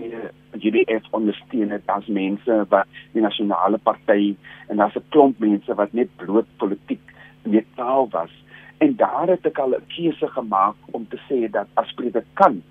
GDF 0.53 1.07
ondersteun 1.11 1.71
het, 1.71 1.83
daar's 1.87 2.07
mense 2.07 2.67
wat 2.69 2.87
die 3.13 3.23
nasionale 3.23 3.79
party 3.79 4.37
en 4.69 4.77
daar's 4.77 4.97
'n 4.97 5.09
klomp 5.09 5.39
mense 5.39 5.75
wat 5.75 5.93
net 5.93 6.09
bloot 6.17 6.47
politiek 6.57 7.03
neutraal 7.43 8.09
was. 8.11 8.31
En 8.79 8.97
daar 8.97 9.29
het 9.29 9.47
ek 9.47 9.59
al 9.59 9.75
'n 9.75 9.87
keuse 9.87 10.29
gemaak 10.29 10.77
om 10.91 11.09
te 11.09 11.19
sê 11.29 11.51
dat 11.51 11.67
as 11.75 11.93
predikant 11.93 12.65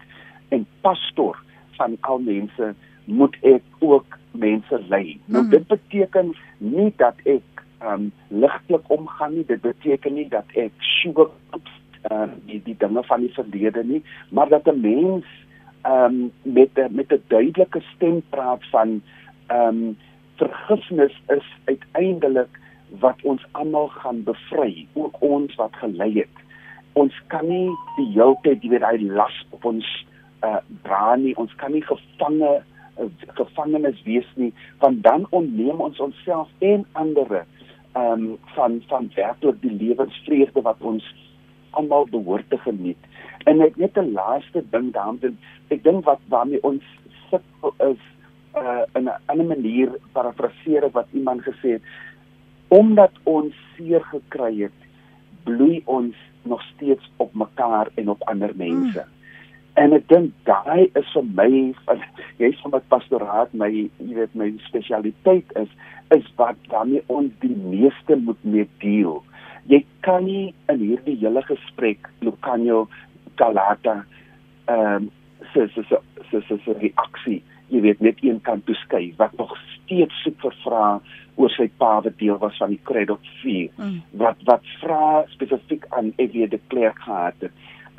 en 0.49 0.65
pastoor 0.81 1.37
van 1.71 1.97
al 2.01 2.19
mense 2.19 2.75
moet 3.05 3.37
ek 3.41 3.63
ook 3.79 4.17
mense 4.31 4.81
lei. 4.87 5.19
Nou 5.25 5.43
mm 5.43 5.49
-hmm. 5.49 5.49
dit 5.49 5.67
beteken 5.67 6.35
nie 6.57 6.93
dat 6.95 7.15
ek 7.23 7.41
um 7.83 8.11
ligtelik 8.27 8.83
omgaan 8.87 9.33
nie. 9.33 9.45
Dit 9.45 9.61
beteken 9.61 10.13
nie 10.13 10.27
dat 10.27 10.45
ek 10.53 10.71
sugar 10.77 11.29
uh 12.11 12.27
die 12.45 12.61
die 12.63 12.77
dinge 12.77 13.03
van 13.03 13.21
die 13.21 13.33
verlede 13.33 13.83
nie, 13.83 14.03
maar 14.29 14.49
dat 14.49 14.67
'n 14.67 14.81
mens 14.81 15.25
um 15.85 16.31
met 16.41 16.75
met 16.89 17.11
'n 17.11 17.23
duidelike 17.27 17.81
stem 17.95 18.21
praat 18.29 18.63
van 18.71 19.01
um 19.47 19.97
vergifnis 20.35 21.21
is 21.27 21.47
uiteindelik 21.65 22.59
wat 22.99 23.21
ons 23.21 23.45
almal 23.51 23.87
gaan 23.87 24.23
bevry, 24.23 24.87
ook 24.93 25.21
ons 25.21 25.55
wat 25.55 25.75
gelei 25.75 26.13
het. 26.13 26.37
Ons 26.93 27.13
kan 27.27 27.47
nie 27.47 27.69
die 27.95 28.11
hele 28.13 28.37
tyd 28.41 28.61
die 28.61 28.69
weer 28.69 28.85
hy 28.89 28.97
las 29.01 29.45
op 29.49 29.65
ons 29.65 30.05
uh 30.43 30.59
dra 30.83 31.15
nie 31.15 31.35
ons 31.39 31.55
kan 31.55 31.71
nie 31.71 31.83
gevange 31.87 32.51
uh, 32.99 33.09
gevangenes 33.39 34.03
wees 34.03 34.27
nie 34.35 34.51
want 34.79 35.03
dan 35.03 35.27
onneem 35.29 35.81
ons 35.81 35.99
onsself 35.99 36.49
en 36.59 36.85
ander 36.91 37.45
um 37.95 38.37
van 38.55 38.81
van 38.87 39.11
werklik 39.15 39.61
die 39.61 39.71
lewensvreugde 39.71 40.61
wat 40.61 40.81
ons 40.81 41.05
almal 41.79 42.07
behoort 42.11 42.49
te 42.49 42.59
geniet 42.65 42.97
en 43.49 43.57
net 43.57 43.77
net 43.77 43.97
'n 43.97 44.13
laaste 44.17 44.63
ding 44.75 44.91
daarin 44.97 45.37
ek 45.69 45.83
dink 45.83 46.05
wat 46.05 46.21
waarmee 46.35 46.63
ons 46.63 46.83
sit 47.29 47.45
is 47.91 48.01
uh 48.63 48.83
in 48.95 49.09
'n 49.09 49.19
ander 49.25 49.45
manier 49.45 49.89
parafraseer 50.11 50.89
wat 50.91 51.07
iemand 51.11 51.41
gesê 51.41 51.77
het 51.77 51.81
omdat 52.67 53.11
ons 53.23 53.53
seer 53.75 54.03
gekry 54.11 54.53
het 54.61 54.79
bloei 55.43 55.81
ons 55.85 56.15
nog 56.43 56.61
steeds 56.75 57.11
op 57.17 57.33
mekaar 57.33 57.87
en 57.95 58.09
op 58.09 58.21
ander 58.21 58.51
mense 58.55 59.03
mm. 59.05 59.13
En 59.73 59.93
ek 59.97 60.05
dink 60.11 60.33
daai 60.45 60.85
is 60.99 61.07
vir 61.15 61.25
my 61.33 61.49
jy's 62.41 62.59
van 62.61 62.75
wat 62.75 62.89
pastoraat 62.93 63.53
my 63.57 63.69
jy 63.73 64.13
weet 64.19 64.35
my 64.37 64.51
spesialiteit 64.67 65.49
is 65.61 65.71
is 66.13 66.27
wat 66.37 66.59
daarmee 66.69 67.01
ons 67.09 67.31
die 67.41 67.55
meeste 67.57 68.17
moet 68.21 68.43
mee 68.45 68.67
deel. 68.83 69.23
Jy 69.71 69.85
kan 70.01 70.25
nie 70.25 70.53
in 70.69 70.79
hierdie 70.79 71.17
hele 71.21 71.41
gesprek 71.47 72.09
Lucanio 72.21 72.87
Galata 73.35 74.03
ehm 74.67 74.95
um, 74.95 75.11
so 75.53 75.67
so 75.75 75.83
so 76.31 76.41
so 76.47 76.57
so 76.65 76.73
reaksie 76.79 77.41
jy 77.73 77.81
weet 77.83 78.01
net 78.05 78.21
een 78.23 78.39
kant 78.47 78.65
toeskei 78.65 79.13
wat 79.17 79.33
nog 79.37 79.53
steeds 79.73 80.15
soek 80.23 80.39
vir 80.45 80.55
vra 80.63 80.87
oor 81.35 81.53
sy 81.55 81.67
pa 81.81 81.95
wat 82.05 82.17
deel 82.19 82.37
was 82.41 82.57
van 82.61 82.73
die 82.75 82.81
Credo 82.87 83.17
4 83.41 83.69
mm. 83.77 83.97
wat 84.21 84.43
wat 84.49 84.67
vra 84.81 85.23
spesifiek 85.33 85.87
aan 85.97 86.13
Evie 86.21 86.47
de 86.47 86.59
Klerk 86.71 87.01
gehad 87.05 87.39
het 87.47 87.51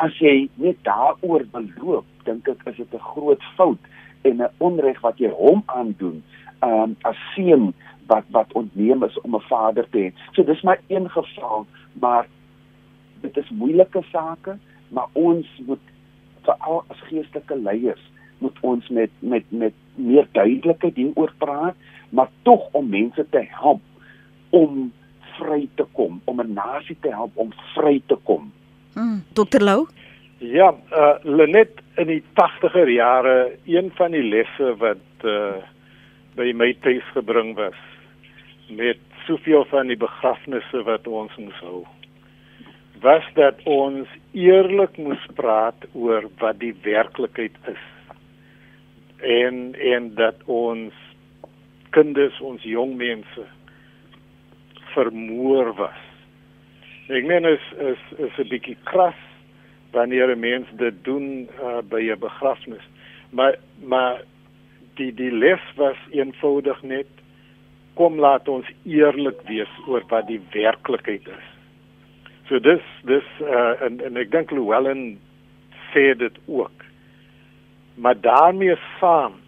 as 0.03 0.17
jy 0.19 0.49
net 0.59 0.81
daaroor 0.83 1.45
beloop, 1.55 2.07
dink 2.27 2.49
ek 2.51 2.65
is 2.67 2.81
dit 2.81 2.95
'n 2.95 3.09
groot 3.15 3.43
fout 3.57 3.79
en 4.25 4.43
'n 4.43 4.51
onreg 4.59 5.01
wat 5.01 5.19
jy 5.19 5.31
hom 5.31 5.63
aandoen 5.67 6.23
um, 6.63 6.97
as 7.05 7.19
seun 7.35 7.75
wat 8.07 8.25
wat 8.31 8.53
ontneem 8.53 9.03
is 9.03 9.21
om 9.21 9.35
'n 9.35 9.49
vader 9.49 9.87
te 9.91 9.99
hê. 9.99 10.13
So 10.33 10.45
dis 10.45 10.63
maar 10.63 10.81
een 10.87 11.11
geval, 11.11 11.67
maar 11.93 12.27
dit 13.21 13.37
is 13.37 13.51
moeilike 13.51 14.03
sake, 14.13 14.59
maar 14.89 15.07
ons 15.13 15.47
moet 15.67 15.85
veral 16.43 16.85
as 16.89 17.01
geestelike 17.01 17.57
leiers 17.57 18.13
moet 18.39 18.59
ons 18.61 18.89
met 18.89 19.11
met 19.19 19.45
met 19.49 19.73
meer 19.95 20.29
duidelikheid 20.33 20.97
hieroor 20.97 21.33
praat, 21.39 21.75
maar 22.09 22.29
tog 22.43 22.69
om 22.73 22.89
mense 22.89 23.27
te 23.31 23.47
help 23.49 23.81
om 24.51 24.93
vry 25.39 25.69
te 25.75 25.87
kom, 25.93 26.21
om 26.25 26.41
'n 26.41 26.53
nasie 26.53 26.97
te 27.01 27.09
help 27.09 27.31
om 27.35 27.53
vry 27.75 28.03
te 28.07 28.17
kom. 28.23 28.53
Hmm, 28.93 29.23
Dr 29.33 29.63
Lou? 29.63 29.87
Ja, 30.39 30.75
uh 30.93 31.15
Lenet 31.23 31.81
in 31.97 32.07
die 32.07 32.23
80er 32.35 32.89
jare, 32.89 33.57
een 33.65 33.91
van 33.95 34.11
die 34.11 34.23
lesse 34.23 34.75
wat 34.79 35.25
uh 35.25 35.57
by 36.37 36.53
my 36.53 36.73
tuis 36.83 37.07
gebring 37.17 37.55
was 37.57 37.81
met 38.69 38.99
soveel 39.27 39.65
van 39.71 39.87
die 39.93 39.97
begrafnisse 39.97 40.83
wat 40.85 41.07
ons 41.07 41.37
moes 41.37 41.61
hou 41.65 41.85
was 43.05 43.25
dat 43.35 43.59
ons 43.69 44.09
eerlik 44.33 44.97
moes 44.97 45.25
praat 45.37 45.87
oor 45.93 46.29
wat 46.41 46.61
die 46.63 46.75
werklikheid 46.87 47.57
is 47.73 47.85
en 49.25 49.75
en 49.95 50.15
dat 50.15 50.41
ons 50.47 50.95
kinders 51.97 52.41
ons 52.41 52.63
jong 52.63 52.97
mense 52.99 53.45
vermoor 54.95 55.73
was. 55.79 56.03
Ek 57.09 57.27
meen 57.29 57.47
is 57.49 57.65
is 57.93 58.03
is 58.27 58.39
'n 58.39 58.49
bietjie 58.49 58.77
kras 58.91 59.21
wanneer 59.93 60.33
'n 60.35 60.41
mens 60.41 60.69
dit 60.79 61.05
doen 61.05 61.49
uh, 61.63 61.81
by 61.83 62.03
'n 62.11 62.19
begrafnis. 62.19 62.85
Maar 63.31 63.59
maar 63.83 64.23
die 64.97 65.13
die 65.15 65.31
les 65.31 65.63
was 65.77 65.99
eenvoudig 66.11 66.83
net 66.83 67.11
kom 67.95 68.19
laat 68.19 68.49
ons 68.49 68.69
eerlik 68.85 69.43
wees 69.49 69.71
oor 69.87 70.03
wat 70.11 70.27
die 70.27 70.41
werklikheid 70.55 71.29
is. 71.31 71.51
So 72.49 72.59
dis 72.59 72.83
dis 73.09 73.29
uh, 73.43 73.75
en 73.87 74.01
en 74.05 74.19
ek 74.21 74.33
dink 74.35 74.53
Llewellyn 74.53 75.17
sê 75.93 76.13
dit 76.19 76.39
ook. 76.47 76.85
Maar 77.95 78.19
daarmee 78.21 78.77
saam 78.99 79.39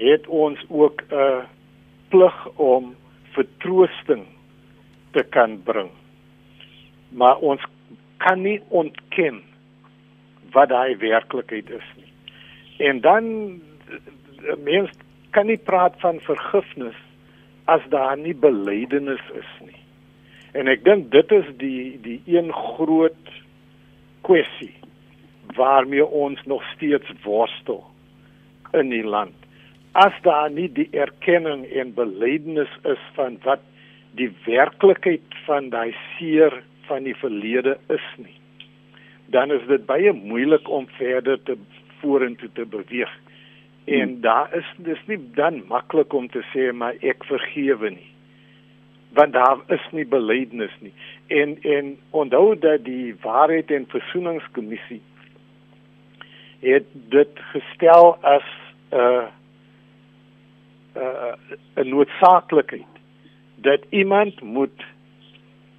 het 0.00 0.26
ons 0.26 0.60
ook 0.68 1.02
'n 1.10 1.14
uh, 1.14 1.44
plig 2.08 2.46
om 2.56 2.94
vertroosting 3.36 4.24
te 5.12 5.22
kan 5.22 5.62
bring. 5.62 5.90
Maar 7.08 7.36
ons 7.36 7.62
kan 8.16 8.42
nie 8.42 8.60
ontken 8.68 9.42
wat 10.52 10.68
daai 10.68 10.96
werklikheid 10.96 11.70
is 11.70 11.88
nie. 11.96 12.12
En 12.88 13.00
dan 13.00 13.24
mens 14.64 14.90
kan 15.30 15.46
nie 15.46 15.58
praat 15.58 15.94
van 16.02 16.20
vergifnis 16.26 16.98
as 17.70 17.82
daar 17.88 18.16
nie 18.18 18.34
belydenis 18.34 19.22
is 19.38 19.50
nie. 19.60 19.78
En 20.58 20.68
ek 20.68 20.84
dink 20.84 21.10
dit 21.14 21.32
is 21.32 21.50
die 21.60 21.98
die 22.02 22.20
een 22.26 22.50
groot 22.52 23.34
kwessie 24.26 24.74
waarmee 25.56 26.06
ons 26.06 26.42
nog 26.46 26.64
steeds 26.74 27.12
worstel 27.24 27.84
in 28.72 28.90
die 28.90 29.04
land 29.04 29.34
as 29.92 30.14
daar 30.22 30.50
nie 30.50 30.68
die 30.70 30.88
erkenning 30.94 31.64
en 31.66 31.94
belydenis 31.94 32.70
is 32.86 33.02
van 33.16 33.38
wat 33.42 33.62
die 34.18 34.30
werklikheid 34.46 35.34
van 35.46 35.70
daai 35.70 35.94
seer 36.16 36.62
van 36.86 37.06
die 37.08 37.16
verlede 37.18 37.76
is 37.88 38.06
nie 38.16 38.36
dan 39.34 39.50
is 39.50 39.66
dit 39.66 39.86
baie 39.86 40.12
moeilik 40.12 40.68
om 40.68 40.86
verder 40.98 41.42
te 41.42 41.58
vorentoe 42.02 42.50
te 42.54 42.66
beweeg 42.66 43.10
en 43.84 44.08
hmm. 44.08 44.20
daar 44.20 44.54
is 44.56 44.66
dis 44.76 45.02
nie 45.06 45.18
dan 45.34 45.62
maklik 45.68 46.12
om 46.12 46.28
te 46.28 46.42
sê 46.52 46.72
maar 46.72 46.94
ek 47.00 47.24
vergewe 47.24 47.90
nie 47.90 48.08
want 49.18 49.32
daar 49.32 49.58
is 49.74 49.86
nie 49.90 50.06
belydenis 50.06 50.74
nie 50.80 50.92
en 51.40 51.56
en 51.76 51.96
onthou 52.10 52.58
dat 52.58 52.84
die 52.84 53.14
waarheid 53.22 53.70
en 53.70 53.88
versoeningskommissie 53.90 55.02
het 56.60 56.86
dit 57.16 57.44
gestel 57.52 58.16
as 58.36 58.46
'n 58.92 58.96
uh, 58.96 59.26
uh, 60.96 61.34
'n 61.76 61.88
noodsaaklikheid 61.88 62.94
dat 63.56 63.80
iemand 63.90 64.40
moet 64.40 64.84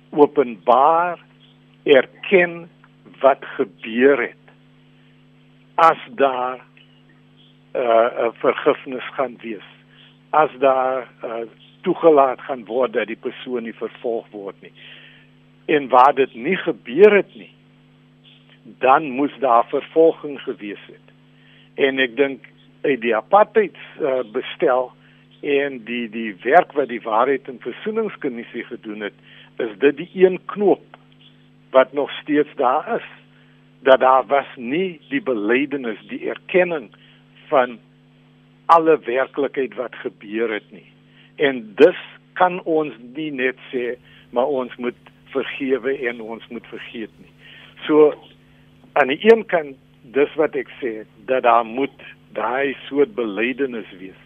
openbaar 0.10 1.20
erken 1.84 2.70
wat 3.20 3.46
gebeur 3.46 4.22
het 4.22 4.46
as 5.76 5.98
daar 6.16 6.60
uh, 7.76 8.30
vergifnis 8.42 9.08
gaan 9.16 9.38
wees. 9.42 9.68
As 10.30 10.50
daar 10.60 11.08
uh, 11.24 11.44
toegelaat 11.82 12.42
gaan 12.42 12.66
word 12.66 12.94
dat 12.94 13.08
die 13.08 13.20
persoon 13.20 13.64
nie 13.64 13.76
vervolg 13.76 14.28
word 14.32 14.56
nie. 14.62 14.74
En 15.66 15.90
waar 15.90 16.16
dit 16.16 16.34
nie 16.36 16.58
gebeur 16.58 17.16
het 17.16 17.36
nie 17.36 17.54
dan 18.64 19.10
moes 19.10 19.38
daar 19.40 19.66
vervolging 19.68 20.42
gewees 20.42 20.80
het. 20.86 21.08
En 21.74 22.00
ek 22.00 22.16
dink 22.16 22.46
uit 22.82 23.02
die 23.02 23.16
apartheid 23.16 23.78
uh, 24.02 24.22
bestel 24.34 24.92
en 25.42 25.80
die 25.86 26.06
die 26.14 26.36
werk 26.44 26.74
wat 26.78 26.92
die 26.92 27.02
waarheid 27.02 27.48
en 27.50 27.62
versoeningskommissie 27.64 28.64
gedoen 28.70 29.08
het 29.08 29.18
is 29.62 29.74
dit 29.82 29.98
die 29.98 30.10
een 30.26 30.40
knoop 30.54 30.98
wat 31.74 31.94
nog 31.94 32.12
steeds 32.22 32.50
daar 32.56 32.96
is. 32.96 33.08
Dat 33.82 34.00
daar 34.00 34.26
was 34.26 34.48
nie 34.56 35.00
die 35.10 35.22
belydenis 35.22 36.02
die 36.10 36.30
erkenning 36.30 36.92
van 37.52 37.78
alle 38.72 38.98
werklikheid 39.06 39.76
wat 39.76 39.96
gebeur 40.04 40.54
het 40.54 40.68
nie. 40.72 40.88
En 41.36 41.64
dus 41.76 42.00
kan 42.40 42.62
ons 42.64 42.96
nie 43.16 43.32
net 43.36 43.60
sê 43.72 43.96
maar 44.32 44.48
ons 44.48 44.76
moet 44.80 45.12
vergewe 45.36 45.94
en 46.08 46.22
ons 46.22 46.48
moet 46.50 46.68
vergeet 46.72 47.12
nie. 47.20 47.32
So 47.88 48.14
aan 49.00 49.12
die 49.12 49.20
een 49.28 49.46
kant 49.52 49.78
dis 50.16 50.34
wat 50.40 50.56
ek 50.60 50.72
sê 50.80 51.02
dat 51.30 51.44
daar 51.48 51.68
moet 51.68 52.04
daai 52.36 52.76
soort 52.88 53.16
belydenis 53.16 53.90
wees. 54.00 54.18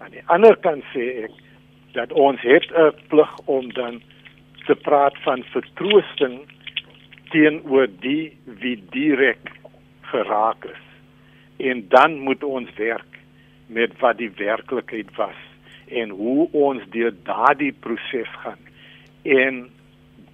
Aan 0.00 0.12
die 0.16 0.24
ander 0.32 0.56
kant 0.64 0.84
sê 0.94 1.06
ek 1.26 1.36
dat 1.96 2.12
ons 2.12 2.40
het 2.40 2.66
'n 2.72 2.94
plig 3.12 3.32
om 3.46 3.72
dan 3.72 4.00
te 4.66 4.74
praat 4.74 5.16
van 5.22 5.44
vertroosting 5.52 6.40
teenoor 7.30 7.88
die 8.00 8.32
wie 8.44 8.78
direk 8.90 9.50
geraak 10.00 10.64
is. 10.64 10.89
En 11.60 11.84
dan 11.92 12.18
moet 12.24 12.44
ons 12.44 12.70
werk 12.76 13.18
met 13.66 13.92
wat 14.00 14.18
die 14.18 14.30
werklikheid 14.36 15.10
was 15.16 15.38
en 15.90 16.08
hoe 16.14 16.48
ons 16.52 16.82
deur 16.94 17.14
daardie 17.26 17.72
proses 17.72 18.30
gaan. 18.42 18.60
En 19.22 19.64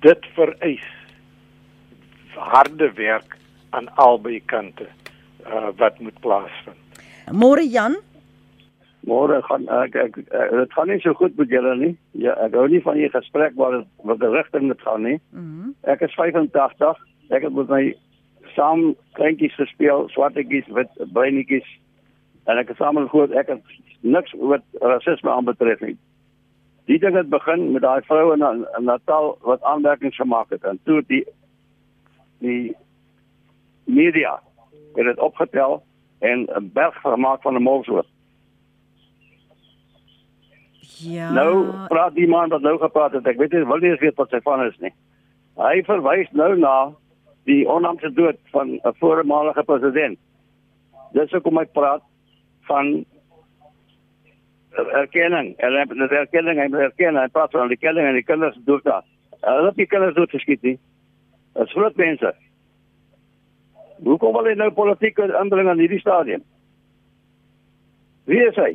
dit 0.04 0.26
vereis 0.36 0.88
harde 2.36 2.92
werk 2.94 3.36
aan 3.70 3.88
albei 3.94 4.42
kante 4.44 4.86
uh, 5.46 5.68
wat 5.76 5.98
moet 6.00 6.20
plaasvind. 6.20 7.00
Môre 7.32 7.64
Jan, 7.64 7.96
Môre 9.06 9.38
gaan 9.46 9.68
ek 9.70 9.94
ek 10.02 10.16
dit 10.18 10.72
gaan 10.74 10.88
nie 10.90 10.98
so 11.02 11.14
goed 11.14 11.36
met 11.38 11.52
julle 11.54 11.74
nie. 11.78 11.92
Ja, 12.18 12.34
ek 12.42 12.56
hou 12.58 12.64
nie 12.70 12.82
van 12.82 12.98
die 12.98 13.10
gesprek 13.12 13.54
waar 13.58 13.78
wat 14.08 14.18
die 14.22 14.30
rigting 14.32 14.66
moet 14.66 14.82
gaan 14.82 15.06
nie. 15.06 15.18
Mm 15.30 15.74
ek 15.86 16.02
is 16.02 16.14
85. 16.18 16.98
Ek 17.30 17.44
het 17.46 17.54
met 17.54 17.70
my 17.70 17.82
saam 18.57 18.95
kleintjies 19.19 19.55
gespeel, 19.59 20.09
swartetjies, 20.14 20.66
wit 20.77 20.90
bruinetjies. 21.12 21.69
En 22.47 22.59
ek 22.61 22.73
het 22.73 22.81
saam 22.81 22.99
gehoor 22.99 23.33
ek 23.37 23.53
het 23.53 23.77
niks 24.01 24.35
wat 24.53 24.64
rasisme 24.81 25.31
aanbetref 25.31 25.83
nie. 25.85 25.97
Die 26.87 26.99
ding 27.03 27.16
het 27.19 27.31
begin 27.31 27.73
met 27.75 27.83
daai 27.83 28.03
vrou 28.07 28.33
in, 28.35 28.45
in 28.79 28.85
Natal 28.87 29.35
wat 29.42 29.62
aanmerkings 29.62 30.16
gemaak 30.16 30.53
het 30.55 30.64
en 30.64 30.79
toe 30.85 31.03
die 31.11 31.25
die 32.45 32.77
media 33.87 34.37
het 34.97 35.09
dit 35.09 35.19
opgetel 35.19 35.83
en 36.19 36.47
'n 36.47 36.71
berg 36.73 37.01
gemaak 37.01 37.42
van 37.42 37.55
'n 37.55 37.62
molsoort. 37.62 38.07
Ja. 40.99 41.33
Nou 41.33 41.66
praat 41.88 42.14
die 42.14 42.29
man 42.29 42.49
wat 42.49 42.61
nou 42.61 42.79
gepraat 42.79 43.12
het, 43.12 43.27
ek 43.27 43.37
weet 43.37 43.53
nie 43.53 43.64
wil 43.64 43.77
nie 43.77 43.90
eens 43.90 44.01
weet 44.01 44.16
wat 44.16 44.31
sy 44.31 44.40
van 44.40 44.64
is 44.64 44.79
nie. 44.79 44.95
Hy 45.57 45.83
verwys 45.83 46.31
nou 46.31 46.59
na 46.59 46.95
die 47.46 47.62
onnaamse 47.70 48.11
dood 48.12 48.38
van 48.54 48.78
'n 48.82 48.94
voormalige 48.98 49.62
president. 49.64 50.18
Dis 51.12 51.30
hoekom 51.30 51.59
hy 51.59 51.64
praat 51.64 52.02
van 52.66 53.04
erkenning. 54.76 55.54
En 55.56 55.72
hy 55.72 55.85
het 56.02 56.11
erkenning, 56.11 56.59
hy 56.59 56.80
erken, 56.80 57.16
hy 57.16 57.28
praat 57.32 57.50
van 57.50 57.68
die 57.68 57.78
erkenning 57.78 58.06
en 58.06 58.18
die 58.18 58.24
kinders 58.24 58.59
dood 58.64 58.85
daar. 58.85 59.04
Hulle 59.40 59.70
het 59.70 59.76
die 59.76 59.87
kinders 59.87 60.14
dood 60.14 60.30
geskiet 60.30 60.62
nie. 60.62 60.78
Dit 61.54 61.66
is 61.66 61.72
groot 61.72 61.96
mense. 61.96 62.35
Hoe 64.04 64.18
kom 64.18 64.37
hulle 64.37 64.54
nou 64.54 64.70
politieke 64.70 65.28
aandring 65.38 65.68
aan 65.68 65.78
hierdie 65.78 66.00
stadium? 66.00 66.42
Wie 68.24 68.42
is 68.42 68.56
hy? 68.56 68.72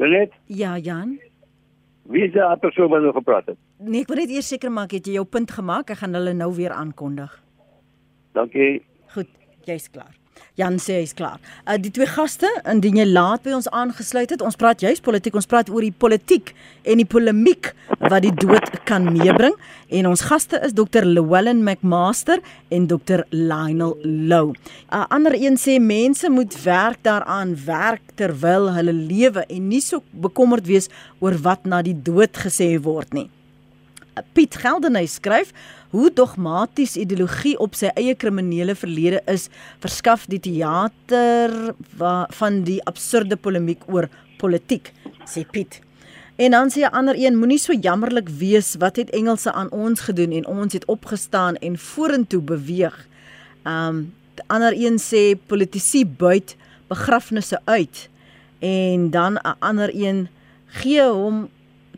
Net? 0.00 0.32
Ja, 0.46 0.76
Jan. 0.78 1.18
Wie 2.02 2.24
is 2.24 2.32
daai 2.32 2.56
persoon 2.56 2.88
wat 2.88 3.02
nou 3.04 3.12
gepraat 3.12 3.46
het? 3.52 3.58
Nee, 3.80 4.02
ek 4.04 4.10
wil 4.12 4.20
net 4.20 4.32
eers 4.34 4.50
seker 4.52 4.68
maak 4.68 4.92
het 4.92 5.06
jy 5.08 5.14
jou 5.16 5.24
punt 5.24 5.50
gemaak. 5.56 5.88
Ek 5.88 6.02
gaan 6.02 6.12
hulle 6.18 6.34
nou 6.36 6.50
weer 6.52 6.74
aankondig. 6.76 7.32
Dankie. 8.36 8.82
Goed, 9.14 9.30
jy's 9.64 9.88
klaar. 9.88 10.12
Jan 10.60 10.76
sê 10.82 10.98
hy's 11.00 11.14
klaar. 11.16 11.38
Uh 11.64 11.78
die 11.80 11.92
twee 11.94 12.08
gaste, 12.08 12.48
indien 12.68 12.98
jy 13.00 13.06
laat 13.08 13.44
by 13.46 13.54
ons 13.56 13.68
aangesluit 13.72 14.34
het, 14.34 14.44
ons 14.44 14.58
praat 14.60 14.84
juis 14.84 15.00
politiek, 15.00 15.36
ons 15.38 15.48
praat 15.48 15.72
oor 15.72 15.84
die 15.84 15.94
politiek 16.04 16.52
en 16.84 17.00
die 17.00 17.08
polemiek 17.08 17.72
wat 18.02 18.20
die 18.26 18.34
dood 18.42 18.68
kan 18.88 19.08
meebring 19.14 19.56
en 19.96 20.10
ons 20.10 20.26
gaste 20.28 20.60
is 20.66 20.76
Dr. 20.76 21.08
Llewellyn 21.08 21.64
McMaster 21.64 22.44
en 22.68 22.88
Dr. 22.90 23.24
Lionel 23.32 23.96
Lou. 24.04 24.52
'n 24.52 24.56
uh, 24.92 25.06
Ander 25.08 25.32
een 25.32 25.56
sê 25.56 25.80
mense 25.80 26.28
moet 26.28 26.52
werk 26.64 27.00
daaraan, 27.02 27.56
werk 27.64 28.02
terwyl 28.16 28.72
hulle 28.76 28.92
lewe 28.92 29.44
en 29.48 29.68
nie 29.68 29.80
so 29.80 30.02
bekommerd 30.12 30.66
wees 30.66 30.92
oor 31.20 31.36
wat 31.40 31.64
na 31.64 31.82
die 31.82 31.96
dood 31.96 32.36
gesê 32.36 32.76
word 32.76 33.14
nie. 33.14 33.30
Piet 34.32 34.56
Geldenhuy 34.56 35.06
skryf 35.06 35.52
hoe 35.90 36.10
dogmaties 36.14 36.96
ideologie 36.96 37.56
op 37.58 37.74
sy 37.74 37.90
eie 37.98 38.14
kriminele 38.14 38.74
verlede 38.78 39.22
is, 39.30 39.48
verskaf 39.82 40.26
die 40.30 40.40
teater 40.40 41.74
van 42.38 42.62
die 42.66 42.78
absurde 42.86 43.36
polemiek 43.36 43.82
oor 43.88 44.08
politiek, 44.38 44.92
sê 45.26 45.44
Piet. 45.44 45.80
En 46.40 46.50
dan 46.50 46.70
sê 46.70 46.80
'n 46.80 46.94
ander 46.94 47.14
een, 47.18 47.36
moenie 47.36 47.58
so 47.58 47.72
jammerlik 47.72 48.28
wees 48.28 48.76
wat 48.78 48.96
het 48.96 49.10
Engelse 49.10 49.52
aan 49.52 49.70
ons 49.70 50.00
gedoen 50.00 50.32
en 50.32 50.46
ons 50.46 50.72
het 50.72 50.84
opgestaan 50.84 51.56
en 51.56 51.78
vorentoe 51.78 52.40
beweeg. 52.40 53.06
Um 53.64 54.14
ander 54.46 54.72
een 54.72 54.98
sê 54.98 55.36
politici 55.46 56.06
buit 56.06 56.56
begrafnisse 56.88 57.60
uit. 57.64 58.08
En 58.58 59.10
dan 59.10 59.32
'n 59.34 59.56
ander 59.58 59.90
een 59.94 60.28
gee 60.66 61.02
hom 61.02 61.48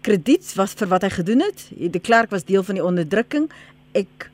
krediet 0.03 0.55
was 0.59 0.75
vir 0.75 0.89
wat 0.91 1.03
hy 1.07 1.13
gedoen 1.15 1.41
het. 1.47 1.69
Die 1.71 2.03
klerk 2.03 2.31
was 2.31 2.45
deel 2.45 2.63
van 2.67 2.75
die 2.79 2.85
onderdrukking 2.85 3.49
ek 3.93 4.31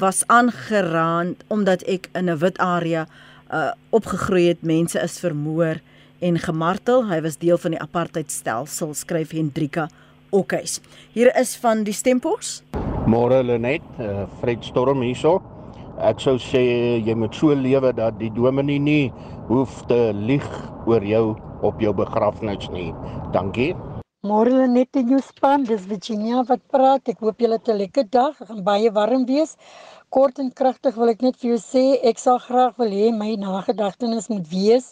was 0.00 0.24
aangeraan 0.26 1.36
omdat 1.52 1.82
ek 1.82 2.08
in 2.16 2.30
'n 2.30 2.38
wit 2.38 2.58
area 2.58 3.06
uh 3.52 3.72
opgegroei 3.90 4.48
het. 4.48 4.62
Mense 4.62 4.98
is 5.00 5.20
vermoor 5.20 5.80
en 6.20 6.38
gemartel. 6.38 7.08
Hy 7.08 7.20
was 7.20 7.36
deel 7.36 7.58
van 7.58 7.70
die 7.70 7.80
apartheidstelsel, 7.80 8.94
skryf 8.94 9.30
Hendrika 9.30 9.88
Okhuis. 10.30 10.80
Hier 11.12 11.36
is 11.36 11.56
van 11.56 11.84
die 11.84 11.92
stempos. 11.92 12.62
Môre 13.06 13.42
Lenet, 13.42 13.82
uh, 14.00 14.24
Fred 14.40 14.64
Storm 14.64 15.02
hierso. 15.02 15.42
Ek 15.98 16.20
sou 16.20 16.38
sê 16.38 17.04
jy 17.04 17.14
moet 17.14 17.34
so 17.34 17.54
lewe 17.54 17.92
dat 17.92 18.18
die 18.18 18.32
dominee 18.32 18.78
nie 18.78 19.12
hoef 19.48 19.86
te 19.86 20.12
lieg 20.14 20.48
oor 20.86 21.04
jou 21.04 21.36
op 21.60 21.80
jou 21.80 21.92
begrafnis 21.92 22.70
nie. 22.70 22.94
Dankie. 23.32 23.76
Môre 24.30 24.66
net 24.70 24.98
in 25.00 25.08
jou 25.12 25.18
span, 25.28 25.64
dis 25.66 25.86
Virginia 25.92 26.42
wat 26.50 26.60
praat. 26.74 27.08
Ek 27.10 27.24
hoop 27.26 27.40
julle 27.42 27.56
het 27.58 27.70
'n 27.72 27.78
lekker 27.80 28.04
dag. 28.16 28.36
Dit 28.38 28.48
gaan 28.50 28.60
baie 28.68 28.90
warm 28.98 29.24
wees. 29.26 29.56
Kort 30.14 30.38
en 30.38 30.52
kragtig 30.60 30.94
wil 30.94 31.10
ek 31.10 31.22
net 31.26 31.36
vir 31.40 31.48
jou 31.50 31.58
sê, 31.58 31.82
ek 32.10 32.22
sal 32.22 32.38
graag 32.38 32.76
wil 32.78 32.94
hê 32.98 33.10
my 33.10 33.34
nagedagtenis 33.34 34.28
moet 34.28 34.46
wees. 34.52 34.86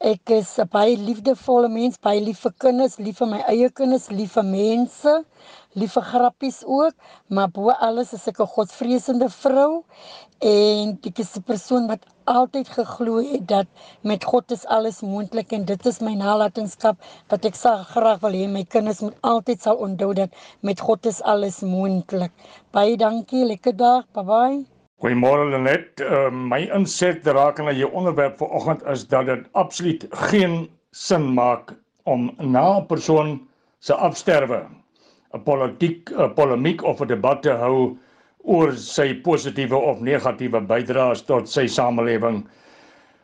Ek 0.00 0.30
is 0.30 0.50
'n 0.62 0.68
baie 0.72 0.96
liefdevolle 0.96 1.68
mens, 1.72 1.96
baie 2.06 2.20
lief 2.20 2.40
vir 2.46 2.52
kinders, 2.64 2.98
lief 3.00 3.18
vir 3.18 3.28
my 3.32 3.40
eie 3.52 3.70
kinders, 3.70 4.10
lief 4.10 4.32
vir 4.38 4.44
mense, 4.44 5.14
lief 5.74 5.94
vir 5.98 6.04
grappies 6.12 6.60
ook, 6.66 6.94
maar 7.30 7.50
bo 7.50 7.70
alles 7.88 8.14
is 8.14 8.28
ek 8.28 8.40
'n 8.40 8.46
godvreesende 8.56 9.28
vrou 9.30 9.84
en 10.40 10.98
ek 11.10 11.18
is 11.24 11.36
'n 11.36 11.42
persoon 11.42 11.88
wat 11.88 12.06
altyd 12.26 12.68
geglo 12.78 13.18
het 13.32 13.48
dat 13.48 13.66
met 14.02 14.24
God 14.24 14.52
is 14.52 14.66
alles 14.66 15.02
moontlik 15.02 15.52
en 15.52 15.64
dit 15.66 15.86
is 15.86 16.00
my 16.00 16.14
nalatenskap 16.14 16.96
wat 17.30 17.44
ek 17.44 17.56
sal 17.56 17.84
graag 17.84 18.20
wil 18.22 18.32
hê 18.40 18.48
my 18.48 18.64
kinders 18.64 19.00
moet 19.02 19.18
altyd 19.22 19.62
sal 19.62 19.76
onthou 19.88 20.14
dat 20.14 20.30
met 20.62 20.80
God 20.80 21.06
is 21.06 21.22
alles 21.22 21.60
moontlik. 21.62 22.32
Baie 22.72 22.96
dankie, 22.96 23.44
lekker 23.44 23.76
dag. 23.76 24.04
Bye 24.14 24.24
bye. 24.24 24.69
Goeiemôre 25.00 25.46
Lenet. 25.48 25.96
Uh, 26.04 26.28
my 26.28 26.66
inset 26.76 27.24
rakende 27.24 27.72
jou 27.72 27.88
onderwerp 27.96 28.36
vanoggend 28.36 28.82
is 28.92 29.06
dat 29.08 29.30
dit 29.30 29.46
absoluut 29.56 30.02
geen 30.28 30.68
sin 30.92 31.24
maak 31.34 31.72
om 32.04 32.26
na 32.36 32.80
'n 32.80 32.86
persoon 32.86 33.40
se 33.78 33.94
afsterwe 33.94 34.60
'n 35.32 35.42
politiek 35.42 36.10
'n 36.12 36.34
polemiek 36.34 36.84
of 36.84 37.00
'n 37.00 37.06
debat 37.06 37.42
te 37.42 37.50
hou 37.50 37.96
oor 38.44 38.76
sy 38.76 39.14
positiewe 39.14 39.76
of 39.76 40.00
negatiewe 40.00 40.60
bydraes 40.60 41.24
tot 41.24 41.48
sy 41.48 41.66
samelewing. 41.66 42.44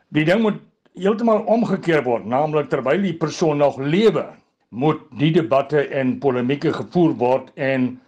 Die 0.09 0.25
ding 0.25 0.41
moet 0.41 0.59
heeltemal 0.95 1.45
omgekeer 1.45 2.03
word, 2.03 2.25
naamlik 2.25 2.69
terwyl 2.69 3.01
die 3.01 3.17
persoon 3.17 3.57
nog 3.57 3.77
lewe, 3.77 4.25
moet 4.69 5.01
die 5.19 5.31
debatte 5.31 5.87
en 5.93 6.19
polemieke 6.19 6.73
gevoer 6.73 7.13
word 7.13 7.51
en 7.55 8.01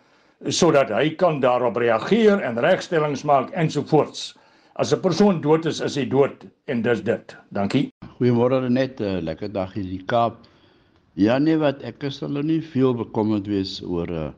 sodat 0.48 0.90
hy 0.90 1.10
kan 1.20 1.42
daarop 1.44 1.78
reageer 1.78 2.40
en 2.40 2.60
regstellings 2.60 3.26
maak 3.28 3.52
ensovoorts. 3.52 4.36
As 4.80 4.94
'n 4.94 5.02
persoon 5.02 5.42
dood 5.42 5.66
is, 5.66 5.82
is 5.82 5.96
hy 5.96 6.06
dood 6.08 6.46
en 6.68 6.82
dis 6.82 7.04
dit. 7.04 7.36
Dankie. 7.52 7.92
Goeiemôre 8.20 8.70
net 8.70 9.00
'n 9.00 9.04
uh, 9.04 9.22
lekker 9.22 9.52
dag 9.52 9.74
hier 9.74 9.84
in 9.84 9.98
die 9.98 10.06
Kaap. 10.06 10.38
Ja 11.16 11.38
nee 11.38 11.58
wat 11.58 11.82
ek 11.84 12.04
is 12.04 12.20
hulle 12.20 12.44
nie 12.44 12.62
veel 12.62 12.96
bekommerd 12.96 13.48
wees 13.48 13.82
oor 13.84 14.08
uh, 14.08 14.32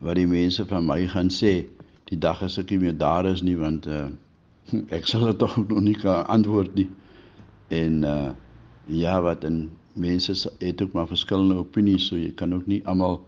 wat 0.00 0.16
die 0.16 0.26
mense 0.26 0.64
van 0.64 0.86
my 0.86 1.06
gaan 1.06 1.28
sê 1.28 1.66
die 2.08 2.16
dag 2.16 2.42
as 2.42 2.58
ek 2.58 2.70
nie 2.70 2.78
meer 2.78 2.96
daar 2.96 3.26
is 3.26 3.42
nie 3.42 3.56
want 3.56 3.86
uh, 3.86 4.08
ek 4.90 5.06
sal 5.06 5.26
dit 5.26 5.38
tog 5.38 5.56
nog 5.56 5.80
nie 5.80 5.94
kan 5.94 6.24
antwoord 6.26 6.74
nie. 6.74 6.88
En 7.68 8.04
uh 8.04 8.32
ja, 8.86 9.20
wat 9.22 9.44
en 9.44 9.70
mense 9.96 10.34
het 10.60 10.82
ook 10.82 10.92
maar 10.92 11.06
verskillende 11.08 11.54
opinies, 11.56 12.06
so 12.08 12.16
jy 12.16 12.34
kan 12.36 12.52
ook 12.54 12.66
nie 12.66 12.82
almal 12.84 13.22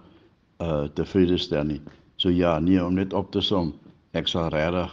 uh 0.60 0.84
tevrede 0.94 1.38
stel 1.38 1.64
nie. 1.64 1.80
So 2.16 2.30
ja, 2.32 2.58
nee, 2.58 2.84
om 2.84 2.94
net 2.96 3.12
op 3.12 3.28
te 3.32 3.42
som, 3.44 3.74
ek 4.16 4.28
sal 4.30 4.48
regtig 4.54 4.92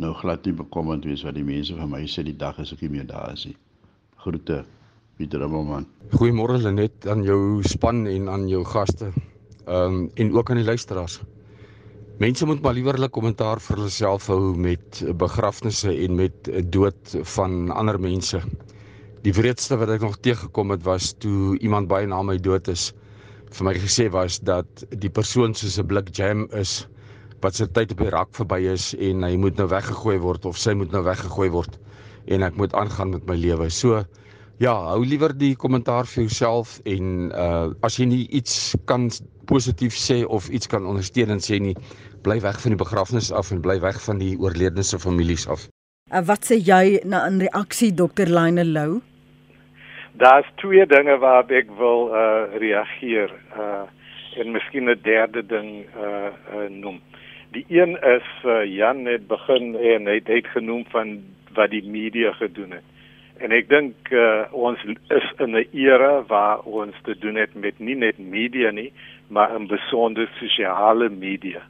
nou 0.00 0.12
glad 0.16 0.44
nie 0.44 0.56
bekommerd 0.56 1.06
wees 1.08 1.22
wat 1.24 1.36
die 1.36 1.44
mense 1.44 1.76
van 1.76 1.90
my 1.92 2.02
sê 2.08 2.24
die 2.24 2.36
dag 2.36 2.58
as 2.60 2.72
ek 2.72 2.84
nie 2.84 2.94
meer 2.98 3.08
daar 3.08 3.32
is 3.32 3.46
nie. 3.48 3.56
Groete. 4.20 4.62
Pieter 5.20 5.42
Abelman. 5.44 5.84
Goeiemôre 6.16 6.56
Lenet 6.60 7.04
aan 7.12 7.20
jou 7.24 7.60
span 7.68 8.06
en 8.08 8.28
aan 8.32 8.46
jou 8.48 8.62
gaste. 8.64 9.10
Ehm 9.66 9.98
um, 9.98 9.98
en 10.16 10.32
ook 10.36 10.50
aan 10.50 10.60
die 10.60 10.64
luisteraars. 10.64 11.18
Mense 12.20 12.46
moet 12.48 12.62
maar 12.64 12.76
liewer 12.76 12.96
hulle 12.96 13.08
kommentaar 13.08 13.60
vir 13.64 13.80
hulself 13.80 14.28
hou 14.32 14.54
met 14.56 15.02
begrafnisse 15.20 15.92
en 15.92 16.16
met 16.16 16.50
dood 16.72 17.16
van 17.34 17.70
ander 17.72 18.00
mense. 18.00 18.40
Die 19.24 19.32
wreedste 19.36 19.76
wat 19.80 19.92
ek 19.92 20.04
nog 20.04 20.16
teëgekom 20.20 20.72
het 20.76 20.84
was 20.84 21.12
toe 21.20 21.58
iemand 21.60 21.88
baie 21.88 22.08
na 22.08 22.22
my 22.24 22.36
dood 22.40 22.68
is 22.68 22.90
vir 23.56 23.66
my 23.66 23.74
gesê 23.74 24.08
was 24.14 24.38
dat 24.46 24.84
die 25.02 25.10
persoon 25.10 25.54
soos 25.54 25.78
'n 25.78 25.86
blik 25.86 26.10
jam 26.16 26.48
is 26.52 26.86
wat 27.42 27.56
sy 27.56 27.66
tyd 27.66 27.92
op 27.92 28.02
die 28.04 28.12
rak 28.12 28.32
verby 28.36 28.60
is 28.72 28.94
en 28.94 29.24
hy 29.24 29.36
moet 29.36 29.56
nou 29.56 29.68
weggegooi 29.68 30.18
word 30.20 30.46
of 30.46 30.58
sy 30.58 30.74
moet 30.76 30.92
nou 30.92 31.02
weggegooi 31.04 31.48
word 31.50 31.78
en 32.28 32.42
ek 32.42 32.56
moet 32.56 32.74
aangaan 32.76 33.10
met 33.16 33.26
my 33.26 33.36
lewe. 33.36 33.70
So 33.70 34.04
ja, 34.60 34.74
hou 34.92 35.04
liewer 35.04 35.32
die 35.32 35.54
kommentaar 35.56 36.06
vir 36.06 36.26
jouself 36.26 36.78
en 36.84 37.32
uh 37.32 37.72
as 37.86 37.96
jy 37.98 38.06
nie 38.10 38.24
iets 38.28 38.76
kan 38.84 39.08
positief 39.48 39.96
sê 39.96 40.22
of 40.26 40.48
iets 40.48 40.68
kan 40.68 40.86
ondersteun 40.86 41.30
en 41.30 41.40
sê 41.40 41.58
nie 41.58 41.76
bly 42.22 42.40
weg 42.44 42.60
van 42.60 42.76
die 42.76 42.82
begrafnis 42.84 43.32
af 43.32 43.50
en 43.50 43.62
bly 43.64 43.80
weg 43.80 44.00
van 44.04 44.20
die 44.20 44.36
oorledene 44.38 44.84
se 44.84 44.98
families 44.98 45.48
af. 45.48 45.66
En 46.10 46.26
wat 46.28 46.44
sê 46.44 46.60
jy 46.60 47.00
na 47.04 47.24
in 47.26 47.40
reaksie 47.40 47.94
Dr. 47.94 48.28
Line 48.28 48.64
Lou? 48.64 49.00
Daar's 50.20 50.46
twee 50.54 50.86
dinge 50.86 51.16
waarop 51.18 51.50
ek 51.50 51.70
wil 51.78 52.10
uh 52.12 52.52
reageer 52.60 53.30
uh 53.56 53.86
en 54.36 54.50
miskien 54.52 54.90
'n 54.92 55.00
derde 55.02 55.42
ding 55.46 55.70
uh, 55.96 56.28
uh 56.56 56.66
noem. 56.68 57.00
Die 57.56 57.64
een 57.68 57.96
is 57.96 58.28
uh, 58.44 58.64
Jan 58.64 59.04
het 59.04 59.26
begin 59.26 59.76
en 59.76 60.06
hy 60.06 60.18
het, 60.20 60.28
het 60.28 60.46
genoem 60.46 60.84
van 60.92 61.24
wat 61.56 61.70
die 61.70 61.82
media 61.84 62.32
gedoen 62.32 62.76
het. 62.76 62.84
En 63.40 63.50
ek 63.50 63.68
dink 63.68 64.12
uh, 64.12 64.44
ons 64.52 64.84
is 65.08 65.32
in 65.38 65.56
'n 65.56 65.66
era 65.72 66.22
waar 66.28 66.60
ons 66.68 66.94
te 67.02 67.16
doen 67.18 67.40
het 67.40 67.54
met 67.54 67.78
nie 67.78 67.96
net 67.96 68.18
media 68.18 68.70
nie, 68.70 68.92
maar 69.28 69.56
'n 69.56 69.66
besondere 69.66 70.28
sosiale 70.36 71.08
media 71.08 71.64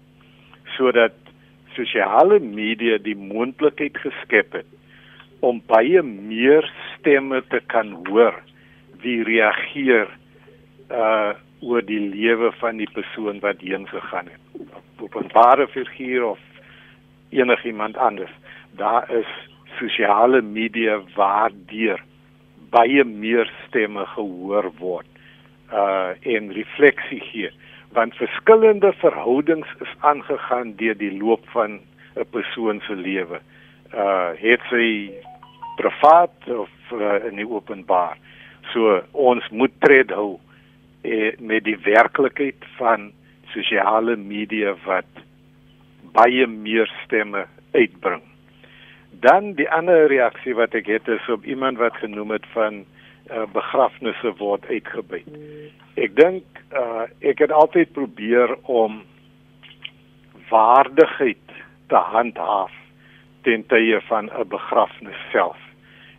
sodat 0.76 1.14
sosiale 1.74 2.40
media 2.40 2.98
die 2.98 3.16
moontlikheid 3.16 3.96
geskep 3.96 4.52
het 4.52 4.66
om 5.40 5.60
baie 5.66 6.02
meer 6.02 6.66
stemme 6.94 7.42
te 7.52 7.60
kan 7.72 7.92
hoor 8.08 8.36
wie 9.04 9.22
reageer 9.24 10.10
uh 10.90 11.32
oor 11.60 11.84
die 11.84 12.00
lewe 12.00 12.48
van 12.56 12.78
die 12.80 12.88
persoon 12.88 13.36
wat 13.44 13.60
heen 13.60 13.82
gegaan 13.88 14.30
het 14.32 15.00
op 15.04 15.16
'n 15.20 15.28
ware 15.32 15.66
figuur 15.68 16.24
of 16.24 16.38
enigiemand 17.28 17.96
anders 17.96 18.32
daar 18.76 19.10
is 19.12 19.28
sosiale 19.78 20.40
media 20.42 21.00
waardeur 21.16 22.00
baie 22.70 23.04
meer 23.04 23.50
stemme 23.66 24.06
gehoor 24.06 24.72
word 24.78 25.06
uh 25.72 26.10
en 26.22 26.52
refleksie 26.52 27.20
gee 27.20 27.50
want 27.92 28.14
verskillende 28.14 28.92
verhoudings 28.92 29.68
is 29.80 29.94
aangegaan 29.98 30.74
deur 30.76 30.96
die 30.98 31.16
loop 31.18 31.48
van 31.54 31.80
'n 32.16 32.26
persoon 32.30 32.80
se 32.80 32.94
lewe. 32.94 33.40
Uh 33.94 34.30
het 34.36 34.60
sy 34.70 35.10
privaat 35.80 36.48
of 36.48 36.70
uh, 36.92 37.16
in 37.28 37.40
die 37.40 37.48
openbaar. 37.48 38.18
So 38.72 39.00
ons 39.12 39.46
moet 39.50 39.72
tred 39.82 40.12
hou 40.14 40.38
eh, 41.02 41.32
met 41.40 41.64
die 41.64 41.78
werklikheid 41.84 42.64
van 42.78 43.10
sosiale 43.54 44.16
media 44.16 44.76
wat 44.84 45.24
baie 46.14 46.46
meer 46.46 46.90
stemme 47.04 47.46
uitbring. 47.74 48.22
Dan 49.24 49.54
die 49.58 49.68
ander 49.70 50.06
reaksie 50.10 50.54
wat 50.58 50.74
ek 50.78 50.90
het 50.90 51.08
is 51.08 51.28
op 51.32 51.44
iemand 51.44 51.80
wat 51.80 51.96
genoem 52.02 52.36
het 52.36 52.46
van 52.54 52.82
uh, 53.30 53.46
begrafnisse 53.52 54.32
word 54.38 54.66
uitgebuit. 54.70 55.26
Ek 56.00 56.14
dink 56.18 56.62
uh, 56.74 57.06
ek 57.26 57.42
het 57.44 57.54
altyd 57.54 57.92
probeer 57.96 58.54
om 58.70 59.02
waardigheid 60.50 61.56
te 61.90 62.00
handhaaf 62.14 62.74
ten 63.46 63.66
tye 63.66 64.00
van 64.08 64.30
'n 64.30 64.48
begrafnis 64.48 65.20
self. 65.32 65.69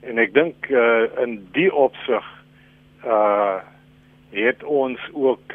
En 0.01 0.17
ek 0.17 0.33
dink 0.33 0.69
uh, 0.69 1.05
in 1.21 1.39
die 1.57 1.69
opsig 1.73 2.25
uh 3.05 3.59
het 4.31 4.63
ons 4.63 4.99
ook 5.11 5.53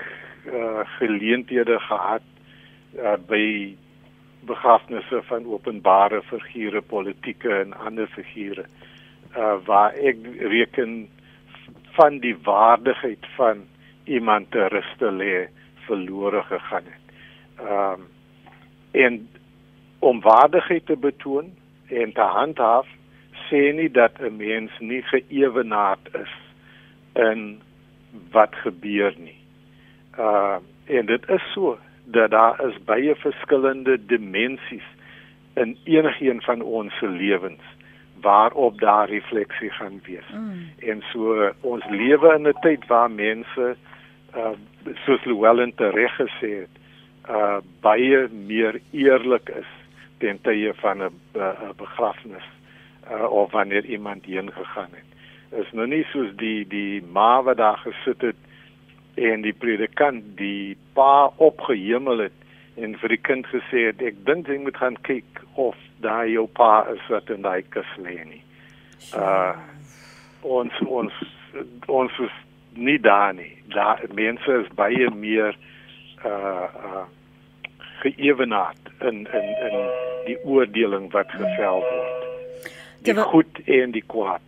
uh 0.52 0.82
geleenthede 0.98 1.78
gehad 1.80 2.24
uh, 2.98 3.14
by 3.26 3.72
begrafnisse 4.44 5.22
van 5.30 5.46
openbare 5.48 6.20
figure, 6.28 6.82
politieke 6.82 7.54
en 7.54 7.72
ander 7.72 8.06
figure 8.12 8.66
uh 9.36 9.54
waar 9.64 9.96
ek 9.96 10.20
reken 10.38 11.08
van 11.96 12.18
die 12.20 12.36
waardigheid 12.44 13.24
van 13.36 13.64
iemand 14.04 14.50
te 14.50 14.68
ruste 14.68 15.10
lê 15.10 15.46
verlore 15.86 16.42
gegaan 16.42 16.92
het. 16.92 17.06
Ehm 17.56 18.00
um, 18.00 18.06
en 18.96 19.28
om 19.98 20.20
waardigheid 20.20 20.86
te 20.86 20.96
betoon 20.96 21.50
en 21.88 22.12
te 22.12 22.20
handhaaf 22.20 22.86
sê 23.50 23.72
nie 23.74 23.90
dat 23.90 24.20
'n 24.20 24.36
mens 24.36 24.70
nie 24.78 25.02
geëwenaard 25.02 26.14
is 26.14 26.34
in 27.14 27.60
wat 28.30 28.54
gebeur 28.54 29.14
nie. 29.18 29.40
Uh 30.18 30.58
en 30.86 31.06
dit 31.06 31.28
is 31.28 31.52
so 31.52 31.78
dat 32.04 32.30
daar 32.30 32.66
is 32.66 32.84
baie 32.84 33.14
verskillende 33.14 34.06
dimensies 34.06 34.86
in 35.54 35.76
enigiemand 35.84 36.44
van 36.44 36.60
ons 36.62 36.98
se 36.98 37.08
lewens 37.08 37.62
waarop 38.20 38.80
daar 38.80 39.08
refleksie 39.08 39.70
gaan 39.70 40.00
wees. 40.04 40.28
Mm. 40.32 40.70
En 40.78 41.02
so 41.12 41.50
ons 41.60 41.84
lewe 41.90 42.34
in 42.34 42.48
'n 42.48 42.60
tyd 42.60 42.86
waar 42.86 43.10
mense 43.10 43.76
uh 44.36 44.54
soos 45.04 45.24
Llewellyn 45.24 45.72
reg 45.76 46.14
gesê 46.14 46.50
het, 46.62 46.74
uh 47.28 47.58
baie 47.80 48.28
meer 48.28 48.80
eerlik 48.90 49.48
is 49.48 49.70
ten 50.18 50.40
tye 50.40 50.74
van 50.74 51.02
'n 51.02 51.12
begrafnis 51.76 52.46
uh, 53.10 53.30
of 53.30 53.52
wanneer 53.52 53.84
iemand 53.84 54.24
heen 54.24 54.52
gegaan 54.52 54.90
het. 54.90 55.04
Is 55.60 55.72
nou 55.72 55.86
nie 55.86 56.04
soos 56.12 56.32
die 56.36 56.66
die 56.68 57.02
ma 57.02 57.42
wat 57.42 57.56
daar 57.56 57.78
gesit 57.84 58.20
het 58.20 58.36
en 59.14 59.42
die 59.46 59.54
predikant 59.54 60.24
die 60.36 60.76
pa 60.94 61.30
opgehemel 61.36 62.26
het 62.26 62.44
en 62.76 62.96
vir 63.00 63.14
die 63.14 63.22
kind 63.28 63.46
gesê 63.48 63.86
het 63.88 64.02
ek 64.04 64.18
dink 64.28 64.50
jy 64.50 64.58
moet 64.60 64.76
gaan 64.76 64.98
kyk 65.08 65.40
of 65.54 65.78
daai 66.04 66.34
jou 66.34 66.44
pa 66.58 66.84
is 66.92 67.04
wat 67.12 67.30
in 67.32 67.46
daai 67.46 67.62
kus 67.72 67.92
lê 68.02 68.18
nie. 68.24 68.42
Uh 69.16 69.54
ons 70.46 70.82
ons 70.86 71.14
ons 71.88 72.18
is 72.22 72.34
nie 72.76 72.98
daar 73.00 73.32
nie. 73.34 73.54
Daar 73.72 74.02
mense 74.14 74.58
is 74.62 74.68
baie 74.78 75.08
meer 75.10 75.56
uh 76.24 76.68
uh 76.90 77.06
geëwenaard 78.02 78.92
in 79.08 79.24
in 79.24 79.48
in 79.70 79.78
die 80.26 80.38
oordeling 80.44 81.08
wat 81.12 81.30
gevel 81.30 81.80
word. 81.80 82.35
Die 83.06 83.14
Terwijl, 83.14 83.30
goed 83.30 83.60
en 83.64 83.90
die 83.94 84.02
kwaad. 84.06 84.40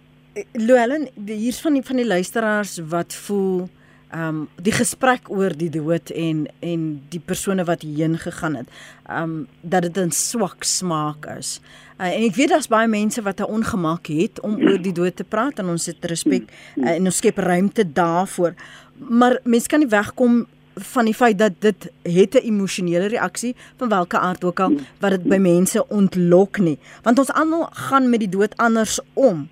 Llewellyn, 0.52 1.08
hier's 1.26 1.60
van 1.62 1.78
die 1.78 1.82
van 1.86 2.00
die 2.00 2.06
luisteraars 2.06 2.78
wat 2.90 3.14
voel 3.14 3.68
ehm 4.08 4.28
um, 4.28 4.36
die 4.64 4.72
gesprek 4.72 5.26
oor 5.28 5.52
die 5.52 5.68
dood 5.68 6.10
en 6.16 6.46
en 6.64 6.84
die 7.12 7.20
persone 7.20 7.64
wat 7.68 7.82
heen 7.84 8.16
gegaan 8.18 8.56
het. 8.56 8.70
Ehm 9.06 9.22
um, 9.22 9.46
dat 9.60 9.82
dit 9.82 9.98
'n 9.98 10.10
swak 10.10 10.64
smaak 10.64 11.26
is. 11.38 11.60
Uh, 12.00 12.06
en 12.16 12.22
ek 12.22 12.34
weet 12.34 12.48
daar's 12.48 12.68
baie 12.68 12.88
mense 12.88 13.22
wat 13.22 13.40
'n 13.40 13.52
ongemak 13.52 14.06
het 14.06 14.40
om 14.40 14.56
oor 14.56 14.82
die 14.82 14.92
dood 14.92 15.16
te 15.16 15.24
praat 15.24 15.58
en 15.58 15.68
ons 15.68 15.86
het 15.86 16.04
respek 16.04 16.50
uh, 16.76 16.90
en 16.90 17.04
ons 17.04 17.16
skep 17.16 17.38
ruimte 17.38 17.92
daarvoor. 17.92 18.54
Maar 18.96 19.38
mense 19.44 19.68
kan 19.68 19.78
nie 19.78 19.88
wegkom 19.88 20.46
van 20.78 21.04
die 21.04 21.14
feit 21.14 21.38
dat 21.38 21.52
dit 21.58 21.90
het 22.02 22.34
'n 22.34 22.46
emosionele 22.46 23.06
reaksie 23.06 23.54
van 23.76 23.88
watter 23.88 24.18
aard 24.18 24.44
ook 24.44 24.60
al 24.60 24.72
wat 25.00 25.10
dit 25.10 25.22
by 25.22 25.36
mense 25.36 25.88
ontlok 25.88 26.58
nie. 26.58 26.78
Want 27.02 27.18
ons 27.18 27.32
almal 27.32 27.68
gaan 27.70 28.10
met 28.10 28.20
die 28.20 28.28
dood 28.28 28.56
anders 28.56 29.00
om. 29.12 29.48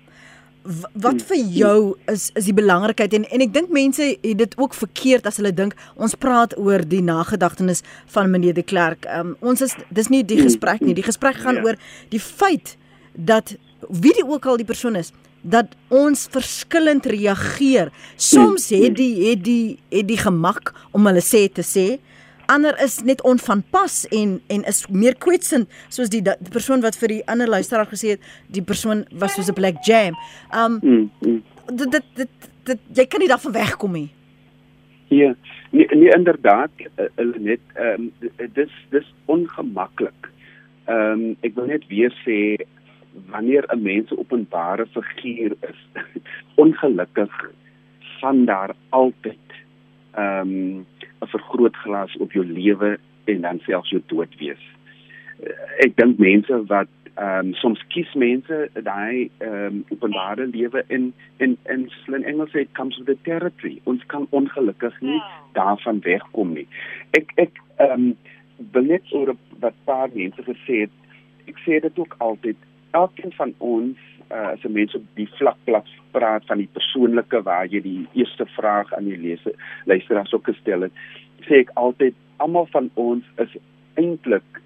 Wat 0.93 1.21
vir 1.21 1.37
jou 1.37 1.95
is 2.05 2.29
is 2.33 2.45
die 2.45 2.53
belangrikheid? 2.53 3.13
En 3.13 3.29
en 3.29 3.41
ek 3.41 3.53
dink 3.53 3.69
mense 3.69 4.17
het 4.21 4.37
dit 4.37 4.57
ook 4.57 4.73
verkeerd 4.73 5.25
as 5.25 5.37
hulle 5.37 5.53
dink 5.53 5.75
ons 5.95 6.15
praat 6.15 6.57
oor 6.57 6.87
die 6.87 7.01
nagedagtenis 7.01 7.81
van 8.05 8.29
meneer 8.29 8.53
de 8.53 8.63
Klerk. 8.63 9.05
Um, 9.17 9.35
ons 9.39 9.61
is 9.61 9.75
dis 9.89 10.07
nie 10.07 10.25
die 10.25 10.41
gesprek 10.41 10.79
nie. 10.79 10.93
Die 10.93 11.03
gesprek 11.03 11.35
gaan 11.35 11.55
ja. 11.55 11.63
oor 11.63 11.75
die 12.09 12.19
feit 12.19 12.77
dat 13.13 13.55
wie 13.89 14.13
die 14.13 14.25
ook 14.25 14.45
al 14.45 14.57
die 14.57 14.65
persoon 14.65 14.95
is 14.95 15.13
dat 15.41 15.75
ons 15.93 16.27
verskillend 16.31 17.05
reageer. 17.05 17.91
Soms 18.15 18.69
het 18.69 18.95
die 18.97 19.29
het 19.29 19.43
die 19.43 19.79
het 19.89 20.07
die 20.07 20.19
gemak 20.19 20.73
om 20.91 21.05
hulle 21.05 21.23
sê 21.23 21.47
te 21.51 21.65
sê. 21.65 21.87
Ander 22.47 22.77
is 22.83 23.01
net 23.03 23.21
onvanpas 23.27 24.05
en 24.15 24.37
en 24.47 24.63
is 24.63 24.85
meer 24.87 25.15
kwetsend 25.15 25.67
soos 25.89 26.09
die, 26.09 26.21
die 26.23 26.51
persoon 26.51 26.81
wat 26.81 26.95
vir 26.99 27.17
die 27.17 27.23
ander 27.27 27.47
luisteraar 27.47 27.89
gesê 27.91 28.15
het 28.15 28.29
die 28.47 28.63
persoon 28.63 29.05
was 29.11 29.35
soos 29.35 29.49
'n 29.49 29.53
black 29.53 29.83
jam. 29.85 30.15
Um 30.55 30.79
dit 31.67 31.91
dit 31.91 32.05
dit, 32.15 32.29
dit 32.63 32.79
jy 32.93 33.05
kan 33.05 33.19
nie 33.19 33.31
daarvan 33.31 33.51
wegkom 33.51 33.91
nie. 33.91 34.09
Ja, 35.07 35.35
nee, 35.71 35.87
nee 35.95 36.11
inderdaad, 36.11 36.71
hulle 36.95 37.35
uh, 37.35 37.43
net 37.43 37.59
ehm 37.75 38.09
um, 38.09 38.49
dis 38.53 38.73
dis 38.89 39.13
ongemaklik. 39.25 40.31
Ehm 40.85 41.11
um, 41.11 41.35
ek 41.41 41.55
wil 41.55 41.65
net 41.65 41.87
weer 41.87 42.11
sê 42.25 42.57
wanneer 43.25 43.65
'n 43.67 43.81
mens 43.81 44.11
'n 44.11 44.17
openbare 44.17 44.85
figuur 44.85 45.55
is, 45.61 45.79
ongelukkig 46.63 47.51
van 48.19 48.45
daar 48.45 48.75
altyd 48.89 49.47
ehm 50.11 50.39
um, 50.39 50.85
'n 51.21 51.27
vergrootglas 51.27 52.17
op 52.17 52.31
jou 52.31 52.45
lewe 52.45 52.99
en 53.23 53.41
dan 53.41 53.59
selfs 53.59 53.89
jou 53.89 54.01
dood 54.05 54.37
wees. 54.37 54.63
Uh, 55.43 55.49
ek 55.77 55.95
dink 55.95 56.17
mense 56.17 56.65
wat 56.65 56.87
ehm 57.17 57.47
um, 57.47 57.53
soms 57.53 57.81
kies 57.87 58.13
mense 58.13 58.69
daai 58.73 59.29
ehm 59.37 59.65
um, 59.65 59.83
openbare 59.89 60.47
lewe 60.47 60.83
in 60.87 61.13
in 61.37 61.57
in 61.73 61.89
slim 62.03 62.23
Engels 62.23 62.51
sê 62.53 62.59
it 62.65 62.73
comes 62.73 62.97
with 62.97 63.07
the 63.07 63.17
territory. 63.29 63.81
Ons 63.83 64.05
kan 64.05 64.27
ongelukkig 64.29 65.01
nie 65.01 65.17
ja. 65.17 65.41
daarvan 65.53 65.99
wegkom 65.99 66.53
nie. 66.53 66.67
Ek 67.11 67.31
ek 67.35 67.61
ehm 67.77 67.91
um, 67.91 68.17
wil 68.71 68.83
net 68.83 69.13
oor 69.13 69.35
wat 69.59 69.73
paar 69.85 70.09
mense 70.13 70.43
gesê 70.43 70.81
het. 70.85 70.93
Ek 71.45 71.57
sê 71.65 71.79
dit 71.81 71.99
ook 71.99 72.15
altyd 72.17 72.66
elkeen 72.91 73.33
van 73.33 73.53
ons 73.57 73.97
uh, 74.31 74.47
as 74.53 74.63
'n 74.63 74.71
mens 74.71 74.95
op 74.95 75.03
die 75.13 75.29
vlak 75.37 75.57
plat 75.63 75.87
praat 76.11 76.45
van 76.45 76.57
die 76.57 76.69
persoonlike 76.73 77.41
waar 77.41 77.65
jy 77.65 77.81
die 77.81 78.07
eerste 78.13 78.45
vraag 78.45 78.93
aan 78.93 79.05
die 79.05 79.17
leser 79.17 79.53
luisteraars 79.85 80.33
ook 80.33 80.45
gestel 80.45 80.81
het 80.81 80.91
sê 81.47 81.63
ek 81.63 81.71
altyd 81.73 82.15
almal 82.37 82.67
van 82.71 82.89
ons 82.93 83.23
is 83.43 83.53
eintlik 83.93 84.61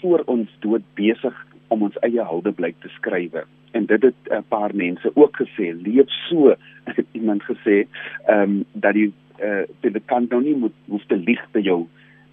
voor 0.00 0.22
ons 0.26 0.50
dood 0.60 0.84
besig 0.98 1.36
om 1.72 1.84
ons 1.88 1.98
eie 2.06 2.24
huldeblyk 2.28 2.78
te 2.82 2.90
skrywe. 2.98 3.44
En 3.72 3.86
dit 3.86 4.02
het 4.02 4.22
'n 4.30 4.44
paar 4.48 4.74
mense 4.74 5.10
ook 5.14 5.36
gesê 5.42 5.72
leef 5.86 6.10
so 6.28 6.54
het 6.96 7.06
iemand 7.12 7.42
gesê 7.42 7.86
ehm 8.26 8.42
um, 8.42 8.64
dat 8.72 8.92
die 8.92 9.12
uh, 9.42 9.64
dit 9.80 10.02
kan 10.04 10.26
nou 10.28 10.42
nie 10.42 10.56
moet 10.56 10.74
hoef 10.86 11.04
te 11.06 11.16
lieg 11.16 11.42
by 11.52 11.60
jou 11.60 11.86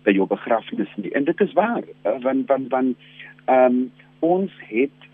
by 0.03 0.11
jou 0.11 0.27
begrafnis 0.27 0.91
nie. 0.95 1.11
En 1.11 1.23
dit 1.23 1.41
is 1.41 1.53
waar 1.53 1.83
uh, 2.05 2.21
want 2.21 2.47
want 2.47 2.69
want 2.69 2.97
ehm 3.45 3.65
um, 3.65 3.91
ons 4.19 4.51
het 4.57 5.08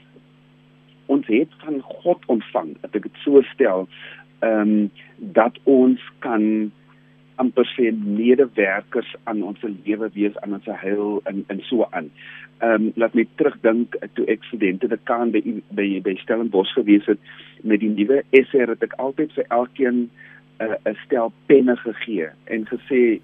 ons 1.12 1.28
het 1.28 1.52
van 1.64 1.82
God 1.82 2.24
ontvang, 2.32 2.76
dat 2.82 2.96
ek 2.96 3.10
dit 3.10 3.22
so 3.26 3.42
stel, 3.54 3.88
ehm 4.46 4.62
um, 4.62 4.90
dat 5.18 5.58
ons 5.64 6.02
kan 6.20 6.72
amper 7.42 7.68
sê 7.76 7.92
medewerkers 7.92 9.12
aan 9.24 9.44
ons 9.44 9.62
lewe 9.64 10.10
wees 10.16 10.36
aan 10.44 10.56
ons 10.58 10.68
heil 10.84 11.22
en 11.30 11.44
en 11.52 11.62
so 11.70 11.88
aan. 11.92 12.12
Ehm 12.64 12.88
um, 12.88 12.92
laat 12.96 13.16
my 13.18 13.26
terugdink 13.40 13.96
toe 14.16 14.28
ek 14.32 14.44
studente 14.50 14.88
te 14.92 15.00
kan 15.10 15.32
by 15.36 15.42
by 15.76 15.88
by 16.06 16.16
Stellenbosch 16.24 16.76
gewees 16.78 17.08
het 17.12 17.20
met 17.64 17.84
die 17.84 17.92
nuwe 17.92 18.22
SR 18.32 18.76
het 18.76 18.84
ek 18.88 18.96
altyd 19.04 19.34
vir 19.36 19.50
elkeen 19.50 20.06
eh, 20.60 20.68
'n 20.68 20.92
uh, 20.92 20.96
stel 21.06 21.34
penne 21.52 21.76
gegee 21.84 22.30
en 22.46 22.68
gesê 22.72 23.20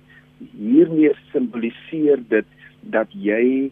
hiermee 0.57 1.13
simboliseer 1.31 2.19
dit 2.29 2.47
dat 2.81 3.07
jy 3.13 3.71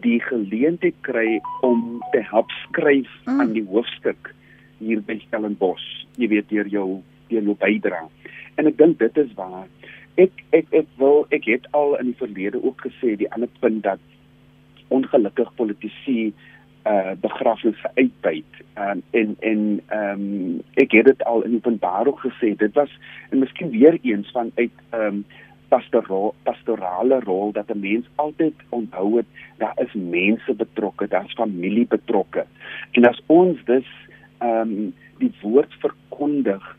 die 0.00 0.20
geleentheid 0.20 0.96
kry 1.00 1.40
om 1.60 2.00
te 2.12 2.22
help 2.30 2.50
skryf 2.68 3.10
mm. 3.26 3.40
aan 3.40 3.52
die 3.52 3.66
hoofstuk 3.68 4.32
hier 4.78 5.02
by 5.06 5.18
Stellenbosch, 5.26 5.88
jy 6.18 6.28
weet 6.32 6.48
deur 6.50 6.70
jou 6.72 6.86
deur 7.30 7.44
jou 7.48 7.56
bydra. 7.60 8.06
En 8.60 8.68
ek 8.68 8.78
dink 8.80 8.98
dit 9.00 9.20
is 9.22 9.30
waar. 9.36 9.68
Ek 10.20 10.42
ek 10.56 10.72
ek 10.82 10.88
wil 11.00 11.26
ek 11.32 11.46
het 11.48 11.68
al 11.76 11.96
in 12.00 12.10
die 12.10 12.18
verlede 12.18 12.60
ook 12.60 12.82
gesê 12.84 13.14
die 13.16 13.30
ander 13.32 13.52
punt 13.60 13.84
dat 13.86 14.02
ongelukkig 14.92 15.54
politici 15.56 16.32
uh 16.82 17.14
begrafnisse 17.22 17.90
uitbuit 17.94 18.58
um, 18.74 19.02
en 19.10 19.36
en 19.40 19.60
ehm 19.86 20.22
um, 20.24 20.62
ek 20.74 20.96
het 20.98 21.06
dit 21.06 21.24
al 21.30 21.44
in 21.46 21.54
openbaar 21.60 22.10
ook 22.10 22.24
gesê 22.24 22.56
dit 22.58 22.74
was 22.74 22.90
en 23.30 23.38
miskien 23.38 23.70
weer 23.70 23.98
eens 24.02 24.30
van 24.34 24.50
uit 24.54 24.74
ehm 24.90 25.06
um, 25.06 25.24
pastorale 25.72 26.32
pastorale 26.48 27.20
rol 27.24 27.52
dat 27.52 27.70
'n 27.70 27.80
mens 27.80 28.06
altyd 28.24 28.54
onthou 28.68 29.16
het 29.16 29.26
daar 29.58 29.76
is 29.84 29.92
mense 29.92 30.54
betrokke, 30.54 31.08
daar's 31.08 31.32
familie 31.32 31.86
betrokke. 31.86 32.44
En 32.92 33.08
as 33.08 33.22
ons 33.26 33.64
dus 33.64 33.88
ehm 34.38 34.60
um, 34.60 34.94
die 35.18 35.32
woord 35.42 35.72
verkondig 35.80 36.76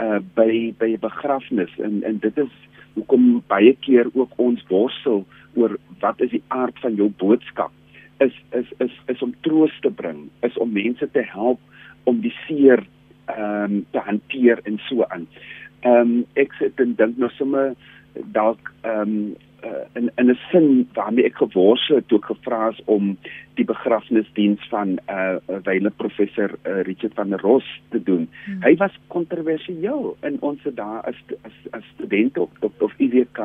uh 0.00 0.20
by 0.34 0.74
by 0.78 0.90
'n 0.94 1.06
begrafnis 1.08 1.72
en 1.78 2.02
en 2.02 2.18
dit 2.18 2.38
is 2.38 2.54
hoekom 2.94 3.42
baie 3.46 3.76
keer 3.80 4.06
ook 4.14 4.32
ons 4.36 4.64
worstel 4.68 5.24
oor 5.54 5.78
wat 6.00 6.20
is 6.20 6.30
die 6.30 6.42
aard 6.48 6.78
van 6.78 6.94
jou 6.94 7.08
boodskap 7.16 7.72
is 8.18 8.34
is 8.50 8.68
is 8.78 8.94
is 9.06 9.22
om 9.22 9.34
troos 9.40 9.80
te 9.80 9.90
bring, 9.90 10.28
is 10.40 10.58
om 10.58 10.72
mense 10.72 11.10
te 11.10 11.24
help 11.26 11.60
om 12.04 12.20
die 12.20 12.34
seer 12.46 12.86
ehm 13.24 13.72
um, 13.72 13.86
te 13.90 13.98
hanteer 13.98 14.60
en 14.64 14.78
so 14.88 15.04
aan. 15.08 15.26
Ehm 15.80 16.00
um, 16.00 16.26
ek 16.34 16.52
sit 16.58 16.80
en 16.80 16.94
dink 16.94 17.18
nou 17.18 17.30
sommer 17.38 17.74
dalk 18.32 18.72
ehm 18.82 19.00
um, 19.00 19.36
uh, 19.64 19.84
in 19.92 20.10
in 20.16 20.30
'n 20.30 20.38
sin 20.50 20.88
waarmee 20.92 21.24
ek 21.24 21.36
geworstel 21.36 21.96
het 21.96 22.08
toe 22.08 22.18
ek 22.18 22.24
gevra 22.24 22.68
is 22.68 22.80
om 22.84 23.16
die 23.54 23.64
begrafnisdiens 23.64 24.68
van 24.68 24.98
uh 25.08 25.36
wyle 25.64 25.90
professor 25.90 26.50
uh, 26.62 26.80
Richard 26.82 27.14
van 27.14 27.28
der 27.28 27.40
Ros 27.40 27.80
te 27.88 28.02
doen. 28.02 28.28
Hmm. 28.44 28.62
Hy 28.62 28.76
was 28.76 28.98
kontroversieel 29.06 30.16
in 30.22 30.36
ons 30.40 30.60
dae 30.62 31.00
as 31.04 31.16
as 31.42 31.56
as 31.70 31.84
student 31.94 32.38
op 32.38 32.50
op 32.60 32.82
of 32.82 32.92
IWK. 32.96 33.40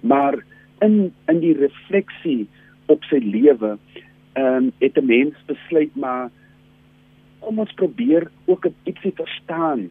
Maar 0.00 0.44
in 0.80 1.14
in 1.26 1.40
die 1.40 1.56
refleksie 1.56 2.48
op 2.86 3.04
sy 3.04 3.18
lewe 3.18 3.78
ehm 4.32 4.46
um, 4.46 4.72
het 4.78 4.96
'n 4.96 5.06
mens 5.06 5.34
besluit 5.46 5.94
maar 5.96 6.30
kom 7.40 7.58
ons 7.58 7.72
probeer 7.72 8.30
ook 8.44 8.66
'n 8.66 8.74
ietsie 8.84 9.12
verstaan 9.14 9.90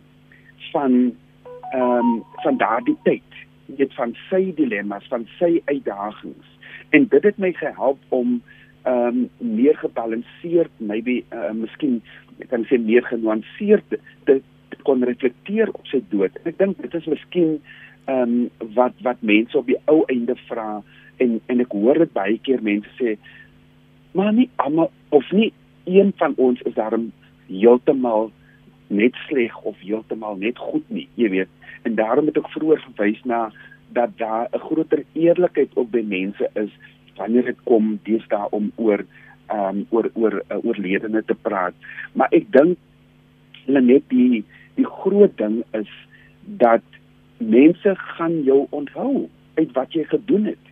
van 0.71 1.15
ehm 1.71 1.81
um, 1.81 2.23
van 2.43 2.57
daardie 2.57 2.97
tyd 3.03 3.29
weet 3.77 3.93
van 3.97 4.15
sy 4.29 4.41
dilemma's 4.57 5.07
van 5.11 5.27
sy 5.37 5.59
uitdagings 5.65 6.55
en 6.95 7.07
dit 7.11 7.23
het 7.23 7.37
my 7.37 7.51
gehelp 7.57 7.99
om 8.09 8.39
ehm 8.87 9.07
um, 9.07 9.17
meer 9.37 9.75
gebalanseerd 9.77 10.71
maybe 10.77 11.19
uh, 11.35 11.51
miskien 11.51 11.99
kan 12.47 12.63
sê 12.69 12.79
meer 12.79 13.03
genuanceerd 13.03 13.83
te, 13.89 13.99
te, 14.25 14.39
te 14.71 14.79
kon 14.87 15.03
reflekteer 15.03 15.69
op 15.73 15.87
sy 15.91 15.99
dood 16.13 16.39
ek 16.45 16.57
dink 16.61 16.79
dit 16.81 16.95
is 17.01 17.11
miskien 17.11 17.57
ehm 18.05 18.37
um, 18.37 18.71
wat 18.77 18.95
wat 19.05 19.21
mense 19.21 19.57
op 19.57 19.67
die 19.67 19.81
ou 19.91 20.01
einde 20.07 20.37
vra 20.47 20.81
en 21.19 21.39
en 21.51 21.65
ek 21.65 21.75
hoor 21.75 21.99
dit 22.05 22.15
baie 22.15 22.39
keer 22.47 22.63
mense 22.63 22.95
sê 23.01 23.17
maar 24.15 24.33
nie 24.33 24.49
almal 24.55 24.91
of 25.09 25.31
nie 25.31 25.51
een 25.89 26.13
van 26.17 26.33
ons 26.37 26.61
is 26.61 26.73
daarom 26.73 27.11
heeltemal 27.47 28.31
net 28.87 29.15
sleg 29.27 29.61
of 29.61 29.77
heeltemal 29.79 30.37
net 30.37 30.57
goed 30.57 30.85
nie, 30.89 31.07
jy 31.19 31.29
weet. 31.29 31.51
En 31.81 31.95
daarom 31.95 32.25
het 32.25 32.37
ek 32.37 32.51
vroeër 32.55 32.81
verwys 32.87 33.23
na 33.23 33.51
dat 33.93 34.17
daar 34.17 34.47
'n 34.51 34.59
groter 34.59 35.03
eerlikheid 35.13 35.73
op 35.73 35.91
by 35.91 36.03
mense 36.05 36.49
is 36.53 36.71
wanneer 37.15 37.45
dit 37.45 37.63
kom 37.63 37.99
deesdae 38.03 38.47
om 38.51 38.71
oor 38.75 39.05
ehm 39.47 39.77
um, 39.77 39.85
oor 39.89 40.09
oor 40.13 40.43
uh, 40.51 40.57
oorledene 40.63 41.23
te 41.25 41.35
praat. 41.35 41.73
Maar 42.13 42.27
ek 42.31 42.51
dink 42.51 42.77
net 43.65 44.03
die 44.07 44.43
die 44.75 44.85
groot 44.85 45.37
ding 45.37 45.63
is 45.71 45.89
dat 46.45 46.81
mense 47.37 47.95
gaan 47.95 48.43
jou 48.43 48.67
onthou 48.69 49.29
uit 49.53 49.71
wat 49.71 49.93
jy 49.93 50.03
gedoen 50.03 50.45
het. 50.45 50.65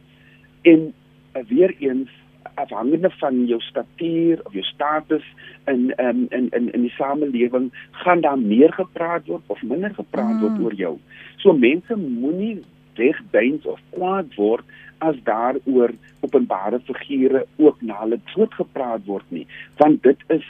En 0.62 0.94
uh, 1.36 1.44
weer 1.48 1.76
eens 1.80 2.10
afhangende 2.58 3.10
van 3.20 3.44
jou 3.50 3.60
statuur 3.62 4.42
of 4.44 4.56
jou 4.58 4.64
status 4.66 5.26
in 5.72 5.94
um, 5.98 6.26
in 6.30 6.50
in 6.50 6.72
in 6.74 6.88
die 6.88 6.94
samelewing 6.96 7.70
gaan 7.92 8.22
daar 8.22 8.40
meer 8.40 8.74
gepraat 8.74 9.26
word 9.26 9.44
of 9.48 9.62
minder 9.62 9.94
gepraat 9.94 10.36
mm. 10.36 10.42
word 10.42 10.60
oor 10.66 10.74
jou. 10.74 10.96
So 11.44 11.54
mense 11.54 11.96
moenie 11.96 12.64
wegdeins 12.98 13.66
of 13.66 13.80
kwaad 13.94 14.36
word 14.36 14.66
as 14.98 15.18
daaroor 15.24 15.94
openbare 16.26 16.80
figure 16.86 17.46
ook 17.56 17.82
na 17.82 18.00
hulle 18.02 18.20
dood 18.34 18.54
gepraat 18.54 19.06
word 19.06 19.26
nie, 19.30 19.46
want 19.78 20.02
dit 20.04 20.24
is 20.34 20.46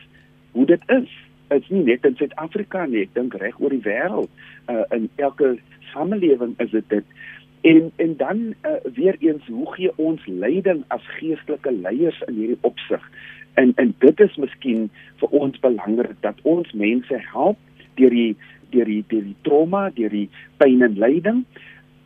hoe 0.51 0.65
dit 0.65 0.83
is. 0.87 1.09
Dit 1.47 1.63
is 1.63 1.69
nie 1.71 1.83
net 1.87 2.05
in 2.05 2.15
Suid-Afrika 2.19 2.85
nie, 2.85 3.05
ek 3.07 3.13
dink 3.15 3.35
reg 3.39 3.59
oor 3.63 3.71
die 3.71 3.83
wêreld. 3.85 4.31
Uh, 4.67 4.83
in 4.95 5.07
elke 5.15 5.55
samelewing 5.93 6.55
is 6.63 6.73
dit 6.73 6.89
dit. 6.91 7.13
En 7.61 7.91
en 7.95 8.17
dan 8.17 8.37
uh, 8.37 8.71
weer 8.93 9.15
eens 9.19 9.47
hoe 9.47 9.73
gee 9.73 9.91
ons 9.95 10.25
leiding 10.25 10.83
as 10.87 11.01
geestelike 11.19 11.71
leiers 11.71 12.21
in 12.27 12.33
hierdie 12.33 12.57
opsig? 12.61 13.11
En 13.53 13.71
en 13.75 13.95
dit 13.97 14.19
is 14.19 14.35
miskien 14.35 14.89
vir 15.17 15.29
ons 15.29 15.59
belangrik 15.59 16.21
dat 16.21 16.41
ons 16.41 16.71
mense 16.71 17.21
help 17.31 17.57
deur 17.95 18.13
die 18.13 18.35
deur 18.69 18.85
die 18.85 19.03
deur 19.07 19.23
die 19.23 19.39
trauma, 19.41 19.89
deur 19.89 20.13
die 20.13 20.29
pyn 20.57 20.83
en 20.85 20.99
lyding, 20.99 21.43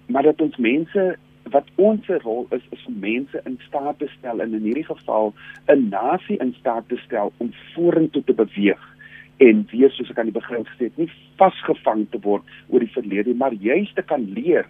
maar 0.08 0.24
dat 0.24 0.42
ons 0.42 0.56
mense 0.58 1.16
wat 1.52 1.68
ons 1.76 2.08
rol 2.24 2.46
is 2.56 2.64
is 2.70 2.86
om 2.88 3.00
mense 3.00 3.42
in 3.46 3.58
staat 3.68 4.00
te 4.00 4.08
stel 4.18 4.42
en 4.42 4.54
in 4.54 4.64
hierdie 4.70 4.88
geval 4.88 5.34
'n 5.68 5.90
nasie 5.90 6.38
in 6.38 6.54
staat 6.60 6.88
te 6.88 6.98
stel 7.06 7.34
om 7.38 7.54
vorentoe 7.74 8.24
te 8.24 8.34
beweeg 8.34 8.88
en 9.38 9.68
weer 9.72 9.90
soos 9.90 10.10
ek 10.10 10.20
aan 10.22 10.30
die 10.30 10.40
begin 10.40 10.66
gesê 10.66 10.90
het, 10.90 10.98
nie 10.98 11.10
vasgevang 11.42 12.06
te 12.14 12.20
word 12.22 12.44
oor 12.70 12.84
die 12.84 12.94
verlede, 12.94 13.34
maar 13.34 13.54
juist 13.54 13.96
te 13.96 14.06
kan 14.06 14.28
leer 14.36 14.68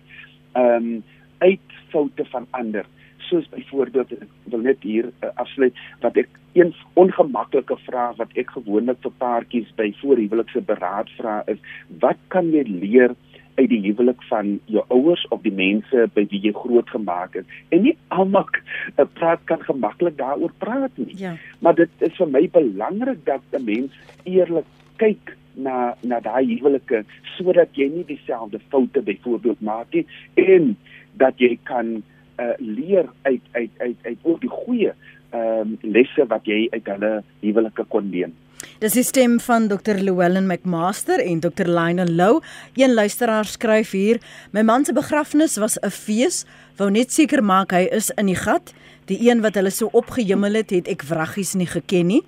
ehm 0.53 0.75
um, 0.75 1.03
uit 1.41 1.77
foute 1.89 2.25
van 2.25 2.45
ander. 2.51 2.85
Soos 3.17 3.47
byvoorbeeld 3.49 4.11
ek 4.11 4.29
wil 4.53 4.59
net 4.67 4.83
hier 4.85 5.09
uh, 5.09 5.29
afsluit 5.41 5.77
wat 6.03 6.17
ek 6.21 6.29
een 6.53 6.73
ongemaklike 6.99 7.77
vraag 7.87 8.15
wat 8.19 8.31
ek 8.39 8.51
gewoonlik 8.57 8.99
vir 9.01 9.13
paartjies 9.23 9.69
by 9.79 9.89
voorhuwelikse 10.01 10.61
beraad 10.67 11.09
vra 11.17 11.41
is 11.51 11.59
wat 12.03 12.19
kan 12.33 12.51
jy 12.51 12.65
leer 12.67 13.15
uit 13.55 13.69
die 13.71 13.81
huwelik 13.83 14.21
van 14.29 14.53
jou 14.71 14.83
ouers 14.93 15.23
of 15.35 15.41
die 15.45 15.53
mense 15.55 16.07
by 16.15 16.25
wie 16.31 16.41
jy 16.45 16.53
groot 16.55 16.89
gemaak 16.91 17.35
het 17.39 17.55
en 17.75 17.85
nie 17.87 17.95
almal 18.15 18.47
uh, 18.59 19.07
praat 19.17 19.43
kan 19.49 19.63
gemaklik 19.67 20.17
daaroor 20.19 20.53
praat 20.63 20.91
nie. 20.95 21.15
Ja. 21.19 21.35
maar 21.59 21.75
dit 21.79 22.05
is 22.07 22.15
vir 22.19 22.31
my 22.31 22.45
belangrik 22.51 23.25
dat 23.25 23.43
'n 23.51 23.65
mens 23.65 23.95
eerlik 24.23 24.67
kyk 24.97 25.35
na 25.55 25.95
na 26.01 26.19
daai 26.19 26.45
huwelike 26.57 27.03
sodat 27.37 27.69
jy 27.77 27.89
nie 27.89 28.05
dieselfde 28.07 28.59
foute 28.69 29.01
byvoorbeeld 29.01 29.61
maak 29.61 29.93
nie 29.93 30.05
en 30.35 30.75
dat 31.19 31.39
jy 31.39 31.57
kan 31.63 31.97
uh, 32.39 32.53
leer 32.57 33.09
uit 33.21 33.41
uit 33.51 33.71
uit 33.77 33.97
uit 34.03 34.17
oor 34.23 34.39
die 34.39 34.53
goeie 34.53 34.93
ehm 35.31 35.59
um, 35.59 35.75
lesse 35.81 36.25
wat 36.27 36.47
jy 36.47 36.67
uit 36.71 36.87
hulle 36.91 37.11
huwelike 37.39 37.85
kon 37.87 38.09
neem. 38.11 38.33
Dis 38.81 38.95
die 38.97 39.05
stem 39.05 39.37
van 39.39 39.67
Dr. 39.69 39.99
Llewellyn 40.01 40.47
McMaster 40.49 41.21
en 41.23 41.39
Dr. 41.39 41.69
Lionel 41.69 42.11
Lou. 42.17 42.41
Een 42.75 42.93
luisteraar 42.93 43.45
skryf 43.45 43.91
hier: 43.91 44.19
My 44.51 44.61
man 44.61 44.85
se 44.85 44.93
begrafnis 44.93 45.57
was 45.57 45.77
'n 45.79 45.89
fees, 45.89 46.45
wou 46.77 46.89
net 46.89 47.11
seker 47.11 47.43
maak 47.43 47.71
hy 47.71 47.87
is 47.91 48.09
in 48.17 48.25
die 48.25 48.35
gat. 48.35 48.73
Die 49.11 49.19
een 49.27 49.41
wat 49.43 49.57
hulle 49.59 49.73
so 49.75 49.89
opgehemel 49.91 50.53
het, 50.61 50.69
het 50.71 50.87
ek 50.87 51.01
wraggies 51.09 51.51
nie 51.59 51.67
geken 51.67 52.07
nie. 52.07 52.21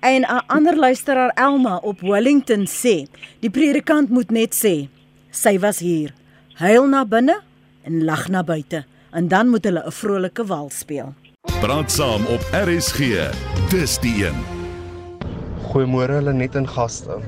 En 0.00 0.24
'n 0.24 0.44
ander 0.48 0.76
luisteraar 0.76 1.32
Elma 1.36 1.76
op 1.76 2.00
Wellington 2.00 2.64
sê, 2.64 3.04
die 3.40 3.50
predikant 3.50 4.08
moet 4.08 4.30
net 4.30 4.54
sê, 4.54 4.88
sy 5.30 5.58
was 5.58 5.78
hier. 5.78 6.14
Huil 6.54 6.86
na 6.86 7.04
binne 7.04 7.40
en 7.84 8.04
lag 8.04 8.28
na 8.28 8.42
buite 8.42 8.84
en 9.12 9.28
dan 9.28 9.48
moet 9.48 9.64
hulle 9.64 9.82
'n 9.86 9.92
vrolike 9.92 10.46
wal 10.46 10.70
speel. 10.70 11.14
Praat 11.60 11.90
saam 11.90 12.26
op 12.26 12.40
RSG. 12.52 12.98
Dis 13.70 13.98
die 13.98 14.24
een. 14.24 14.36
Goeiemôre 15.68 16.12
hulle 16.12 16.32
net 16.32 16.54
in 16.54 16.68
gaste. 16.68 17.20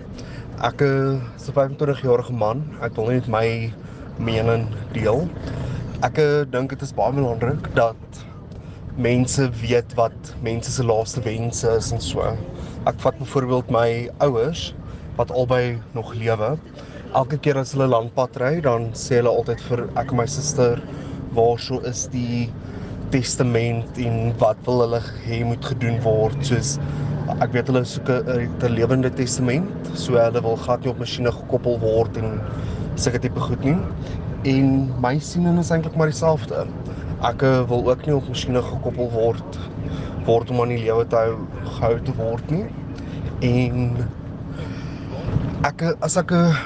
Ek 0.62 0.80
is 0.80 1.48
'n 1.48 1.52
25 1.52 2.02
jarige 2.02 2.32
man. 2.32 2.64
Ek 2.80 2.94
wil 2.96 3.06
net 3.06 3.28
my 3.28 3.72
mening 4.18 4.66
deel. 4.92 5.28
Ek 6.00 6.14
dink 6.50 6.68
dit 6.70 6.82
is 6.82 6.94
baie 6.94 7.12
belangrik 7.12 7.74
dat 7.74 7.96
mense 8.96 9.50
weet 9.62 9.94
wat 9.96 10.34
mense 10.44 10.72
se 10.72 10.84
laaste 10.84 11.22
wense 11.24 11.68
is 11.78 11.92
en 11.92 12.00
so. 12.00 12.24
Ek 12.86 12.98
vat 13.00 13.18
byvoorbeeld 13.18 13.70
my 13.72 14.10
ouers 14.24 14.74
wat 15.16 15.32
albei 15.32 15.78
nog 15.96 16.12
lewe. 16.14 16.56
Elke 17.14 17.38
keer 17.38 17.60
as 17.60 17.72
hulle 17.76 17.88
landpad 17.88 18.36
ry, 18.40 18.58
dan 18.64 18.90
sê 18.96 19.20
hulle 19.20 19.32
altyd 19.32 19.60
vir 19.68 19.86
ek 20.00 20.12
en 20.12 20.20
my 20.22 20.28
suster 20.28 20.80
waar 21.36 21.60
so 21.60 21.80
is 21.88 22.06
die 22.12 22.48
testament 23.12 23.98
en 24.00 24.32
wat 24.40 24.60
wil 24.66 24.84
hulle 24.84 25.00
hê 25.26 25.42
moet 25.44 25.64
gedoen 25.72 25.98
word 26.04 26.38
soos 26.48 26.76
ek 27.44 27.52
weet 27.54 27.68
hulle 27.70 27.82
soek 27.88 28.08
'n 28.08 28.72
lewende 28.76 29.10
testament 29.16 29.90
so 30.04 30.16
hulle 30.16 30.42
wil 30.44 30.56
gat 30.64 30.84
nie 30.84 30.92
op 30.92 31.00
masjiene 31.02 31.32
gekoppel 31.32 31.78
word 31.84 32.16
en 32.20 32.38
sulke 32.96 33.20
tipe 33.24 33.40
goed 33.48 33.64
nie 33.68 33.76
en 34.52 34.70
my 35.04 35.14
siening 35.30 35.60
is 35.60 35.72
eintlik 35.74 35.96
maar 35.96 36.12
dieselfde 36.12 36.64
ek 37.22 37.42
eh, 37.46 37.60
wil 37.70 37.86
ook 37.90 38.06
nie 38.06 38.14
op 38.16 38.26
masjiene 38.28 38.62
gekoppel 38.66 39.10
word 39.12 39.58
word 40.26 40.50
om 40.54 40.60
aan 40.62 40.70
die 40.70 40.82
lewe 40.84 41.04
te 41.10 41.18
hou 41.18 41.36
gehou 41.76 41.94
te 42.06 42.12
word 42.18 42.50
nie. 42.50 42.64
En 43.46 43.94
ek 45.66 45.84
eh, 45.86 45.92
as 46.02 46.16
ek 46.18 46.34
eh, 46.34 46.62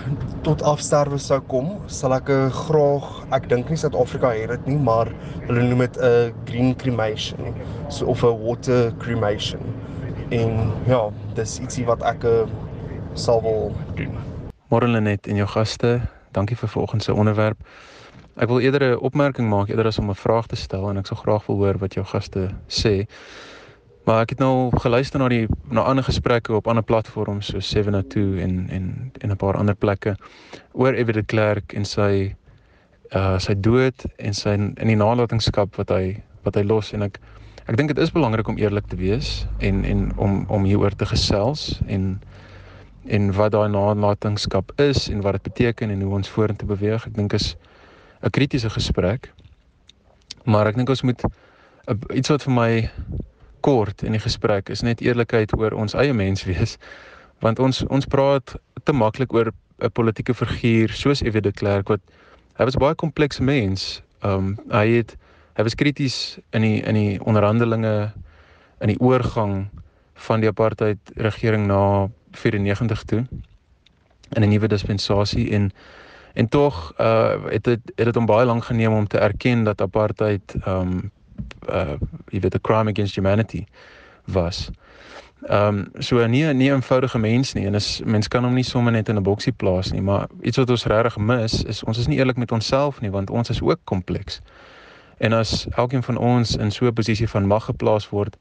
tot 0.47 0.65
afsterwe 0.65 1.21
sou 1.21 1.39
kom 1.53 1.75
sal 1.93 2.17
ek 2.17 2.33
graag 2.57 3.11
ek 3.37 3.51
dink 3.53 3.73
nie 3.73 3.81
Suid-Afrika 3.81 4.33
het 4.37 4.55
dit 4.55 4.71
nie 4.73 4.79
maar 4.89 5.13
hulle 5.47 5.67
noem 5.67 5.85
dit 5.85 5.99
'n 6.01 6.33
green 6.49 6.73
cremation 6.81 7.53
so 7.89 8.09
of 8.13 8.25
'n 8.25 8.41
water 8.41 8.93
cremation. 8.99 9.61
En 10.31 10.73
ja 10.89 11.11
dis 11.37 11.61
ietsie 11.61 11.85
wat 11.85 12.03
ek 12.03 12.25
sal 13.15 13.43
wil 13.43 13.73
doen. 13.95 14.17
Môre 14.73 14.89
Lenet 14.89 15.29
en 15.29 15.37
jou 15.37 15.47
gaste 15.47 16.01
dankie 16.33 16.57
vir 16.57 16.69
vanoggend 16.69 17.03
se 17.03 17.15
onderwerp 17.15 17.61
Ek 18.37 18.49
wil 18.49 18.61
eerder 18.61 18.83
'n 18.93 19.01
opmerking 19.01 19.49
maak 19.49 19.69
eerder 19.69 19.87
as 19.87 19.99
om 19.99 20.11
'n 20.11 20.15
vraag 20.15 20.47
te 20.47 20.57
stel 20.57 20.91
en 20.91 20.99
ek 20.99 21.07
sou 21.07 21.17
graag 21.17 21.47
wil 21.47 21.57
hoor 21.57 21.79
wat 21.79 21.95
jou 21.95 22.05
gaste 22.05 22.51
sê. 22.69 23.07
Maar 24.05 24.23
ek 24.23 24.31
het 24.31 24.39
nou 24.39 24.71
geluister 24.79 25.19
na 25.19 25.29
die 25.29 25.49
na 25.71 25.81
ander 25.81 26.05
gesprekke 26.05 26.55
op 26.55 26.69
ander 26.69 26.85
platforms 26.85 27.47
so 27.47 27.61
702 27.61 28.41
en 28.43 28.69
en 28.71 29.13
en 29.21 29.31
'n 29.31 29.37
paar 29.37 29.57
ander 29.57 29.75
plekke 29.75 30.17
oor 30.73 30.93
Evie 30.95 31.13
de 31.13 31.23
Klerk 31.23 31.73
en 31.73 31.85
sy 31.85 32.35
uh 33.15 33.39
sy 33.39 33.55
dood 33.55 34.05
en 34.19 34.35
sy 34.35 34.51
in 34.51 34.75
die 34.87 34.97
nalatenskap 34.97 35.77
wat 35.77 35.89
hy 35.89 36.23
wat 36.43 36.55
hy 36.55 36.63
los 36.63 36.93
en 36.93 37.03
ek 37.03 37.19
ek 37.67 37.77
dink 37.77 37.89
dit 37.89 37.99
is 37.99 38.13
belangrik 38.13 38.49
om 38.49 38.59
eerlik 38.59 38.87
te 38.87 38.97
wees 38.97 39.47
en 39.59 39.85
en 39.85 40.13
om 40.17 40.45
om 40.49 40.65
hieroor 40.65 40.95
te 40.97 41.07
gesels 41.07 41.81
en 41.87 42.21
en 43.07 43.33
wat 43.33 43.53
daai 43.53 43.69
nalatenskap 43.69 44.73
is 44.81 45.09
en 45.09 45.21
wat 45.23 45.33
dit 45.33 45.43
beteken 45.43 45.91
en 45.91 46.01
hoe 46.03 46.15
ons 46.15 46.29
vorentoe 46.29 46.69
beweeg. 46.69 47.07
Ek 47.07 47.15
dink 47.15 47.33
is 47.33 47.57
'n 48.27 48.31
kritiese 48.31 48.71
gesprek. 48.71 49.33
Maar 50.45 50.67
ek 50.67 50.77
dink 50.77 50.89
ons 50.89 51.03
moet 51.03 51.23
iets 52.15 52.29
wat 52.29 52.43
vir 52.43 52.53
my 52.53 52.91
kort 53.61 54.03
in 54.03 54.15
die 54.15 54.23
gesprek 54.23 54.69
is 54.69 54.83
net 54.83 55.01
eerlikheid 55.01 55.55
oor 55.59 55.75
ons 55.75 55.95
eie 55.95 56.15
mens 56.15 56.45
wees 56.47 56.77
want 57.45 57.59
ons 57.63 57.85
ons 57.93 58.07
praat 58.07 58.57
te 58.85 58.93
maklik 58.93 59.33
oor 59.35 59.53
'n 59.79 59.91
politieke 59.91 60.35
figuur 60.35 60.91
soos 60.91 61.23
Evie 61.23 61.41
de 61.41 61.53
Klerk 61.53 61.89
wat 61.89 62.01
hy 62.59 62.65
was 62.65 62.77
baie 62.77 62.95
komplekse 62.95 63.43
mens. 63.43 64.03
Um 64.23 64.57
hy 64.71 64.87
het 64.97 65.17
hy 65.57 65.63
was 65.63 65.75
krities 65.75 66.39
in 66.53 66.63
die 66.63 66.83
in 66.83 66.95
die 66.95 67.21
onderhandelinge 67.21 68.13
in 68.81 68.89
die 68.89 69.01
oorgang 69.01 69.69
van 70.15 70.41
die 70.41 70.49
apartheid 70.49 70.99
regering 71.17 71.67
na 71.67 72.09
94 72.33 73.05
toe 73.05 73.27
in 74.37 74.43
'n 74.43 74.49
nuwe 74.49 74.69
dispensasie 74.69 75.51
en 75.53 75.73
En 76.37 76.49
tog 76.49 76.93
uh 77.01 77.45
het 77.45 77.65
dit 77.65 77.81
het 77.95 78.05
dit 78.05 78.15
hom 78.15 78.27
baie 78.27 78.47
lank 78.47 78.65
geneem 78.65 78.93
om 78.93 79.07
te 79.07 79.19
erken 79.19 79.65
dat 79.65 79.81
apartheid 79.81 80.55
um 80.69 81.11
uh 81.69 81.97
jy 82.29 82.41
weet 82.41 82.55
'n 82.55 82.61
crime 82.61 82.91
against 82.91 83.15
humanity 83.15 83.65
was. 84.25 84.71
Um 85.49 85.89
so 85.99 86.27
nie 86.27 86.45
nie 86.45 86.69
'n 86.69 86.75
eenvoudige 86.75 87.19
mens 87.19 87.53
nie 87.53 87.67
en 87.67 87.75
is 87.75 88.03
mens 88.05 88.29
kan 88.29 88.45
hom 88.45 88.55
nie 88.55 88.65
sommer 88.65 88.93
net 88.93 89.09
in 89.09 89.17
'n 89.17 89.23
boksie 89.23 89.53
plaas 89.53 89.93
nie, 89.93 90.03
maar 90.03 90.29
iets 90.41 90.57
wat 90.57 90.71
ons 90.71 90.85
regtig 90.85 91.17
mis 91.17 91.65
is 91.65 91.85
ons 91.85 91.99
is 91.99 92.07
nie 92.07 92.19
eerlik 92.19 92.37
met 92.37 92.53
onsself 92.53 93.01
nie 93.01 93.11
want 93.11 93.31
ons 93.31 93.51
is 93.51 93.63
ook 93.63 93.81
kompleks. 93.85 94.41
En 95.17 95.33
as 95.33 95.67
elkeen 95.71 96.03
van 96.03 96.17
ons 96.17 96.57
in 96.57 96.71
so 96.71 96.87
'n 96.87 96.93
posisie 96.93 97.29
van 97.29 97.47
mag 97.47 97.65
geplaas 97.65 98.09
word, 98.09 98.37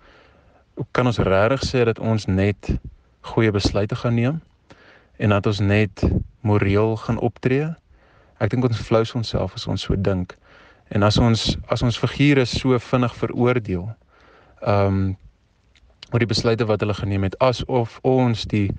kan 0.91 1.05
ons 1.05 1.17
regtig 1.17 1.61
sê 1.63 1.83
dat 1.85 1.99
ons 1.99 2.25
net 2.25 2.79
goeie 3.21 3.51
besluite 3.51 3.95
gaan 3.95 4.13
neem 4.13 4.41
en 5.17 5.29
dat 5.29 5.45
ons 5.45 5.59
net 5.59 6.03
moreel 6.41 6.97
gaan 6.97 7.19
optree? 7.19 7.75
Ek 8.45 8.53
dink 8.53 8.67
ons 8.67 8.81
flous 8.87 9.15
onsself 9.17 9.55
as 9.57 9.65
ons 9.71 9.87
so 9.87 9.95
dink. 9.97 10.35
En 10.93 11.03
as 11.03 11.17
ons 11.17 11.55
as 11.73 11.81
ons 11.81 11.97
figure 11.97 12.45
so 12.45 12.77
vinnig 12.89 13.15
veroordeel, 13.21 13.87
ehm 14.61 14.97
um, 14.99 15.05
oor 16.13 16.21
die 16.21 16.29
besluite 16.29 16.67
wat 16.69 16.83
hulle 16.83 16.93
geneem 16.93 17.23
het 17.25 17.33
asof 17.41 17.97
ons 18.05 18.43
die 18.51 18.69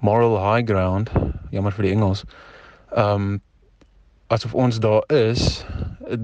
moral 0.00 0.38
high 0.40 0.64
ground, 0.66 1.10
jammer 1.52 1.74
vir 1.76 1.86
die 1.86 1.92
Engels, 1.92 2.24
ehm 2.96 3.28
um, 3.28 3.40
asof 4.30 4.54
ons 4.54 4.78
daar 4.80 5.04
is, 5.12 5.64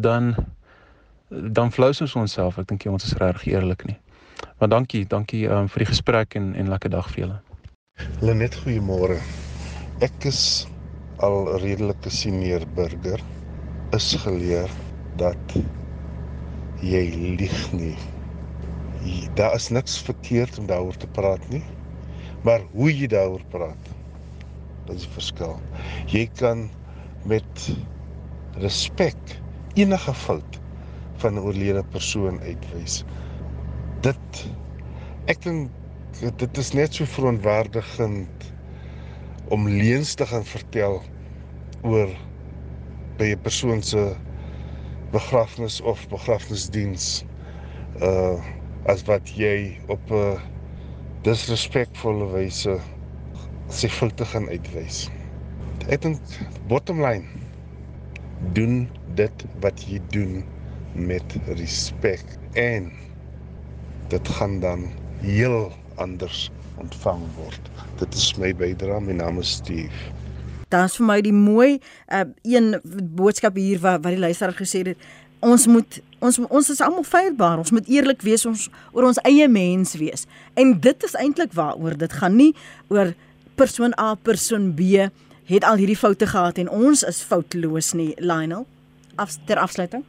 dan 0.07 0.33
dan 1.31 1.73
flous 1.75 2.01
ons 2.01 2.15
onsself. 2.17 2.59
Ek 2.59 2.69
dink 2.71 2.87
jy 2.87 2.95
ons 2.95 3.05
is 3.05 3.17
regtig 3.21 3.53
eerlik 3.53 3.85
nie. 3.85 3.99
Maar 4.59 4.73
dankie, 4.79 5.05
dankie 5.05 5.45
ehm 5.51 5.67
um, 5.67 5.69
vir 5.69 5.85
die 5.85 5.91
gesprek 5.93 6.39
en 6.41 6.55
en 6.55 6.73
lekker 6.73 6.97
dag 6.97 7.13
vir 7.13 7.27
julle. 7.27 7.39
Lenet, 8.25 8.57
goeiemôre. 8.65 9.21
Ek 10.01 10.25
is 10.29 10.41
al 11.25 11.59
redelike 11.63 12.11
senior 12.11 12.65
burger 12.77 13.23
is 13.97 14.13
geleer 14.21 14.71
dat 15.17 15.55
jy 16.85 17.05
lieg 17.41 17.73
nie. 17.73 17.97
Daar 19.39 19.55
is 19.57 19.71
niks 19.73 19.97
verkeerd 20.05 20.59
om 20.59 20.67
daaroor 20.69 20.97
te 20.97 21.09
praat 21.09 21.49
nie. 21.49 21.63
Maar 22.45 22.61
hoe 22.73 22.91
jy 22.93 23.09
daaroor 23.09 23.45
praat, 23.51 23.89
dit 24.87 24.97
is 24.97 25.07
'n 25.07 25.15
verskil. 25.17 25.57
Jy 26.07 26.27
kan 26.39 26.71
met 27.25 27.69
respek 28.61 29.41
enige 29.75 30.15
fout 30.15 30.61
van 31.17 31.35
'n 31.35 31.45
oorlede 31.49 31.85
persoon 31.85 32.41
uitwys. 32.41 33.05
Dit 34.01 34.47
ek 35.27 35.43
dink 35.43 35.71
dit 36.37 36.59
is 36.59 36.73
net 36.73 36.95
so 36.95 37.05
verontwaardigend 37.05 38.53
om 39.49 39.69
leuns 39.69 40.15
te 40.15 40.27
gaan 40.27 40.45
vertel 40.45 41.03
oor 41.83 42.11
by 43.19 43.33
'n 43.35 43.41
persoon 43.41 43.83
se 43.83 44.17
begrafnis 45.13 45.81
of 45.81 46.09
begrafnisdiens 46.09 47.25
uh 48.03 48.39
as 48.87 49.03
wat 49.03 49.29
jy 49.35 49.79
op 49.89 50.11
'n 50.11 50.39
disrespekvolle 51.23 52.27
wyse 52.33 52.79
sy 53.69 53.89
foute 53.89 54.25
gaan 54.25 54.49
uitwys. 54.49 55.09
Ek 55.91 56.03
dink 56.03 56.21
bottom 56.71 57.03
line 57.03 57.27
doen 58.55 58.89
dit 59.19 59.45
wat 59.61 59.83
jy 59.89 60.01
doen 60.15 60.45
met 60.95 61.39
respek 61.47 62.23
en 62.55 62.93
dit 64.09 64.29
gaan 64.29 64.61
dan 64.61 64.87
heel 65.21 65.73
anders 65.97 66.51
ontvang 66.83 67.23
word. 67.37 67.71
Dit 68.01 68.15
is 68.15 68.33
my 68.41 68.53
bydrae. 68.57 69.01
My 69.01 69.17
naam 69.17 69.39
is 69.43 69.57
Steve. 69.59 69.93
Daar's 70.73 70.97
vir 70.99 71.07
my 71.07 71.21
die 71.23 71.35
mooi 71.35 71.77
uh, 71.77 72.25
een 72.43 72.75
boodskap 73.17 73.59
hier 73.61 73.79
wat 73.85 74.03
wat 74.05 74.17
die 74.17 74.23
luisteraar 74.23 74.57
gesê 74.59 74.83
het. 74.87 75.07
Ons 75.45 75.67
moet 75.71 76.01
ons 76.25 76.41
ons 76.49 76.71
is 76.73 76.83
almal 76.83 77.07
feilbaar. 77.07 77.61
Ons 77.63 77.73
moet 77.77 77.87
eerlik 77.93 78.25
wees 78.27 78.47
ons 78.49 78.67
oor 78.93 79.07
ons 79.13 79.21
eie 79.29 79.47
mens 79.49 79.95
wees. 80.01 80.27
En 80.59 80.75
dit 80.81 81.07
is 81.07 81.15
eintlik 81.15 81.55
waaroor 81.55 81.97
dit 81.99 82.19
gaan 82.21 82.37
nie 82.37 82.53
oor 82.89 83.15
persoon 83.57 83.95
A, 84.01 84.15
persoon 84.15 84.73
B 84.77 85.07
het 85.47 85.65
al 85.65 85.79
hierdie 85.79 85.97
foute 85.97 86.27
gehad 86.27 86.59
en 86.59 86.69
ons 86.69 87.05
is 87.07 87.23
foutloos 87.23 87.93
nie, 87.95 88.13
Lionel. 88.19 88.67
Af 89.17 89.39
ter 89.47 89.63
afsluiting. 89.63 90.03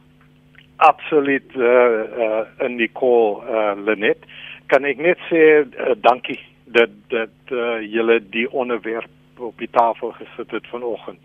Absoluut 0.76 1.54
uh 1.56 1.64
uh 1.64 2.42
in 2.66 2.76
die 2.76 2.90
call 2.92 3.40
uh 3.46 3.72
Lenet 3.78 4.26
kan 4.68 4.84
ek 4.84 5.00
net 5.00 5.20
sê 5.30 5.42
uh, 5.64 5.94
dankie 6.04 6.36
dat 6.72 6.94
dat 7.08 7.52
uh, 7.52 7.80
julle 7.82 8.20
die 8.30 8.46
onderwerp 8.52 9.10
op 9.38 9.58
die 9.58 9.70
tafel 9.70 10.12
gesit 10.12 10.50
het 10.50 10.66
vanoggend. 10.66 11.20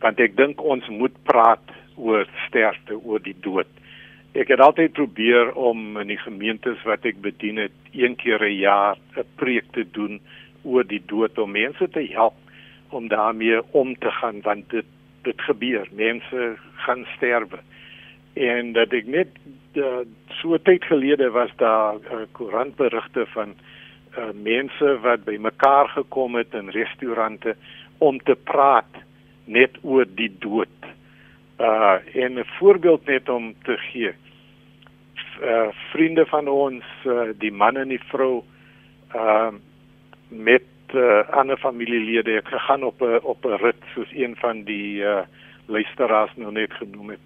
Want 0.00 0.20
ek 0.20 0.36
dink 0.36 0.62
ons 0.62 0.88
moet 0.88 1.14
praat 1.22 1.72
oor 1.96 2.26
sterfte, 2.46 2.98
oor 3.04 3.22
die 3.22 3.36
dood. 3.40 3.68
Ek 4.32 4.48
het 4.48 4.60
altyd 4.60 4.94
probeer 4.96 5.52
om 5.52 5.98
in 6.00 6.08
die 6.08 6.20
gemeentes 6.20 6.80
wat 6.88 7.04
ek 7.04 7.20
bedien 7.20 7.60
het, 7.60 7.74
een 7.92 8.16
keer 8.16 8.40
'n 8.40 8.58
jaar 8.58 8.96
'n 9.16 9.26
preek 9.36 9.72
te 9.72 9.84
doen 9.90 10.20
oor 10.62 10.84
die 10.84 11.02
dood 11.06 11.38
om 11.38 11.50
mense 11.50 11.88
te 11.88 12.06
help 12.12 12.34
om 12.88 13.08
daarmee 13.08 13.60
om 13.72 13.94
te 13.98 14.10
gaan 14.10 14.40
want 14.40 14.70
dit 14.70 14.86
dit 15.22 15.40
gebeur. 15.40 15.86
Mense 15.90 16.56
gaan 16.74 17.06
sterwe. 17.16 17.58
En 18.32 18.72
dat 18.72 18.92
ek 18.92 19.06
net 19.06 19.28
uh, 19.74 20.02
so 20.40 20.58
tyd 20.58 20.84
gelede 20.84 21.30
was 21.30 21.50
daar 21.56 21.94
uh, 21.94 22.24
koerantberigte 22.32 23.26
van 23.26 23.54
mense 24.34 24.98
wat 25.00 25.24
bymekaar 25.24 25.88
gekom 25.88 26.34
het 26.34 26.54
in 26.54 26.68
restaurante 26.68 27.56
om 27.98 28.18
te 28.18 28.34
praat 28.34 29.02
net 29.44 29.78
oor 29.82 30.06
die 30.14 30.30
dood. 30.38 30.68
Uh 31.58 31.96
en 32.14 32.38
'n 32.38 32.44
voorbeeld 32.58 33.06
net 33.06 33.28
om 33.28 33.54
te 33.62 33.76
gee. 33.76 34.12
Uh 35.42 35.68
vriende 35.90 36.26
van 36.26 36.48
ons, 36.48 36.84
uh, 37.04 37.30
die 37.38 37.52
man 37.52 37.76
en 37.76 37.88
die 37.88 38.04
vrou 38.10 38.42
uh 39.14 39.52
met 40.28 40.62
uh, 40.94 41.28
ander 41.28 41.56
familielede 41.56 42.30
het 42.30 42.48
gegaan 42.48 42.82
op 42.82 43.00
'n 43.00 43.18
op 43.22 43.44
'n 43.44 43.62
rit 43.64 43.82
soos 43.94 44.12
een 44.12 44.36
van 44.36 44.62
die 44.62 45.00
uh 45.00 45.22
luisteraars 45.66 46.36
nou 46.36 46.52
net 46.52 46.72
genoem 46.72 47.10
het. 47.10 47.20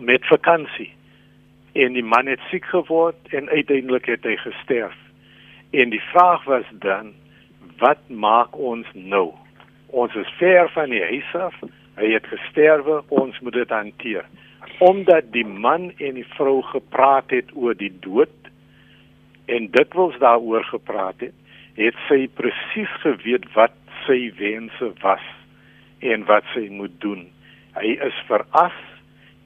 Met 0.00 0.26
vakansie. 0.26 0.92
En 1.72 1.92
die 1.92 2.04
man 2.04 2.26
het 2.26 2.40
siek 2.50 2.64
geword 2.64 3.16
en 3.28 3.48
uiteindelik 3.48 4.04
het 4.04 4.22
hy 4.22 4.36
gesterf. 4.36 5.03
En 5.74 5.90
die 5.90 6.02
vraag 6.02 6.44
was 6.44 6.66
dan 6.72 7.12
wat 7.78 7.98
maak 8.08 8.54
ons 8.58 8.86
nou? 8.92 9.32
Ons 9.90 10.14
is 10.14 10.30
ver 10.38 10.68
van 10.70 10.92
die 10.94 11.02
huis 11.02 11.30
af. 11.34 11.56
Hy 11.98 12.12
het 12.12 12.26
gesterwe, 12.30 13.00
ons 13.08 13.40
moet 13.42 13.56
dit 13.58 13.72
hanteer. 13.74 14.28
Omdat 14.78 15.32
die 15.34 15.46
man 15.46 15.88
en 15.98 16.14
die 16.20 16.26
vrou 16.36 16.60
gepraat 16.70 17.34
het 17.34 17.50
oor 17.58 17.74
die 17.78 17.90
dood 18.06 18.50
en 19.50 19.66
dit 19.74 19.96
wels 19.98 20.14
daaroor 20.22 20.62
gepraat 20.70 21.26
het, 21.26 21.34
het 21.74 21.98
sy 22.06 22.28
presies 22.38 22.94
geweet 23.02 23.50
wat 23.58 23.74
sy 24.06 24.30
wense 24.38 24.92
was 25.02 25.26
en 26.06 26.22
wat 26.30 26.46
sy 26.54 26.68
moet 26.70 26.94
doen. 27.02 27.26
Hy 27.74 27.96
is 28.06 28.22
veras 28.30 28.78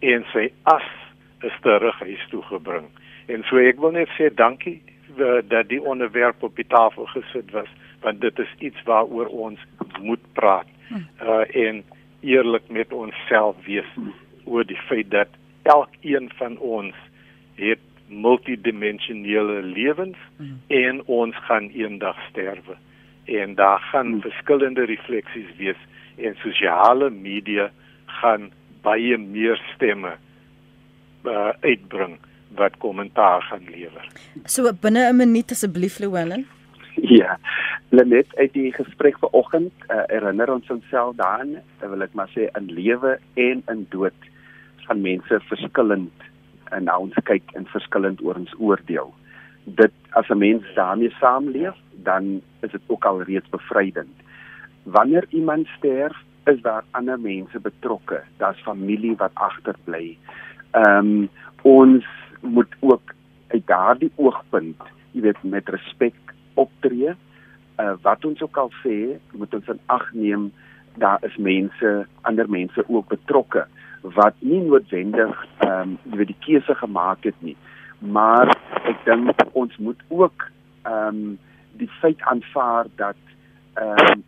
en 0.04 0.28
sy 0.34 0.50
as 0.68 0.92
is 1.48 1.56
terug 1.64 2.04
huis 2.04 2.28
toe 2.28 2.44
gebring. 2.52 2.92
En 3.32 3.48
so 3.48 3.64
ek 3.64 3.80
wil 3.80 3.96
net 3.96 4.12
sê 4.20 4.28
dankie 4.28 4.76
uh, 5.20 5.38
dat 5.48 5.68
die 5.68 5.82
onderwerp 5.82 6.42
op 6.42 6.56
die 6.56 6.66
tafel 6.66 7.06
gesit 7.06 7.50
was 7.50 7.68
want 8.00 8.20
dit 8.20 8.38
is 8.38 8.54
iets 8.58 8.82
waaroor 8.82 9.26
ons 9.26 9.60
moet 10.00 10.32
praat. 10.32 10.66
Uh 11.22 11.66
en 11.66 11.84
eerlik 12.20 12.68
met 12.68 12.92
onsself 12.92 13.56
wees 13.64 13.90
oor 14.44 14.64
die 14.66 14.80
feit 14.88 15.10
dat 15.10 15.28
elkeen 15.62 16.30
van 16.34 16.58
ons 16.58 16.94
het 17.54 17.78
multidimensionele 18.08 19.62
lewens 19.62 20.16
en 20.66 21.02
ons 21.04 21.36
gaan 21.36 21.68
eendag 21.68 22.16
sterwe. 22.28 22.76
En 23.24 23.54
daar 23.54 23.80
gaan 23.80 24.20
verskillende 24.20 24.84
refleksies 24.84 25.56
wees 25.56 25.76
en 26.16 26.36
sosiale 26.40 27.10
media 27.10 27.70
gaan 28.06 28.50
baie 28.82 29.18
meer 29.18 29.60
stemme 29.74 30.16
uh, 31.24 31.48
uitbring 31.60 32.18
wat 32.56 32.76
kommentaar 32.78 33.42
gaan 33.42 33.64
lewer. 33.70 34.06
So 34.44 34.72
binne 34.72 35.08
'n 35.12 35.16
minuut 35.16 35.50
asseblief 35.50 35.98
Llewellyn. 35.98 36.46
Ja. 36.94 37.38
Lenet 37.88 38.36
uit 38.36 38.52
die 38.52 38.72
gesprek 38.72 39.18
vanoggend 39.18 39.72
uh, 39.88 40.02
herinner 40.06 40.52
ons 40.52 40.70
onsself 40.70 41.16
daaraan, 41.16 41.62
wil 41.80 42.02
ek 42.02 42.12
maar 42.12 42.28
sê 42.34 42.48
in 42.58 42.66
lewe 42.72 43.18
en 43.34 43.62
in 43.66 43.86
dood 43.90 44.28
gaan 44.86 45.00
mense 45.00 45.40
verskillend 45.48 46.12
en 46.74 46.84
nou 46.84 46.98
ons 47.06 47.16
kyk 47.24 47.54
in 47.56 47.66
verskillend 47.72 48.20
oor 48.24 48.36
ons 48.36 48.54
oordeel. 48.58 49.14
Dit 49.64 49.92
as 50.10 50.28
'n 50.28 50.38
mens 50.38 50.64
daarmee 50.74 51.14
saamleef, 51.20 51.76
dan 52.04 52.40
is 52.60 52.70
dit 52.70 52.82
ook 52.86 53.04
al 53.04 53.22
reeds 53.22 53.48
bevrydend. 53.48 54.14
Wanneer 54.82 55.24
iemand 55.30 55.66
sterf, 55.76 56.16
is 56.46 56.60
daar 56.62 56.84
ander 56.90 57.20
mense 57.20 57.60
betrokke. 57.60 58.22
Daar's 58.36 58.62
familie 58.62 59.16
wat 59.16 59.34
agterbly. 59.34 60.16
Ehm 60.70 60.96
um, 60.98 61.28
ons 61.62 62.04
moet 62.40 62.74
ook 62.80 63.14
uit 63.48 63.66
daardie 63.66 64.12
oogpunt, 64.16 64.82
jy 65.12 65.24
weet, 65.24 65.42
met 65.42 65.68
respek 65.68 66.16
optree. 66.54 67.14
Uh 67.78 67.94
wat 68.02 68.24
ons 68.24 68.42
ook 68.42 68.56
al 68.56 68.72
sê, 68.82 69.18
moet 69.32 69.54
ons 69.54 69.68
in 69.74 69.80
ag 69.86 70.08
neem 70.12 70.50
daar 70.98 71.22
is 71.22 71.36
mense, 71.36 72.06
ander 72.26 72.50
mense 72.50 72.84
ook 72.88 73.08
betrokke 73.08 73.66
wat 74.02 74.34
nie 74.38 74.60
noodwendig 74.62 75.46
ehm 75.58 75.80
um, 75.80 75.98
jy 76.10 76.18
weet 76.20 76.32
die 76.32 76.42
keuse 76.46 76.74
gemaak 76.74 77.26
het 77.26 77.38
nie. 77.42 77.56
Maar 77.98 78.50
ek 78.86 79.04
dink 79.06 79.44
ons 79.52 79.76
moet 79.76 80.02
ook 80.08 80.48
ehm 80.82 81.22
um, 81.22 81.38
die 81.78 81.90
feit 82.00 82.22
aanvaar 82.30 82.90
dat 82.96 83.18
ehm 83.74 84.18
um, 84.18 84.24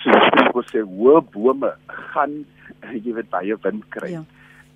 soos 0.00 0.28
ek 0.40 0.52
wou 0.56 0.64
sê, 0.70 0.80
hoë 0.80 1.20
bome 1.32 1.72
gaan 2.12 2.44
jy 2.92 3.12
weet 3.16 3.30
baie 3.32 3.56
wind 3.66 3.88
kry. 3.96 4.12
Ja. 4.18 4.24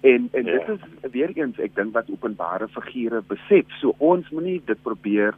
En 0.00 0.28
en 0.32 0.44
dit 0.44 0.66
ja. 0.66 0.72
is 0.72 1.10
weer 1.10 1.30
eens 1.34 1.58
ek 1.58 1.74
dink 1.74 1.94
wat 1.96 2.10
openbare 2.10 2.68
figure 2.68 3.22
besef. 3.26 3.66
So 3.80 3.94
ons 3.98 4.28
moenie 4.30 4.60
dit 4.66 4.82
probeer 4.82 5.34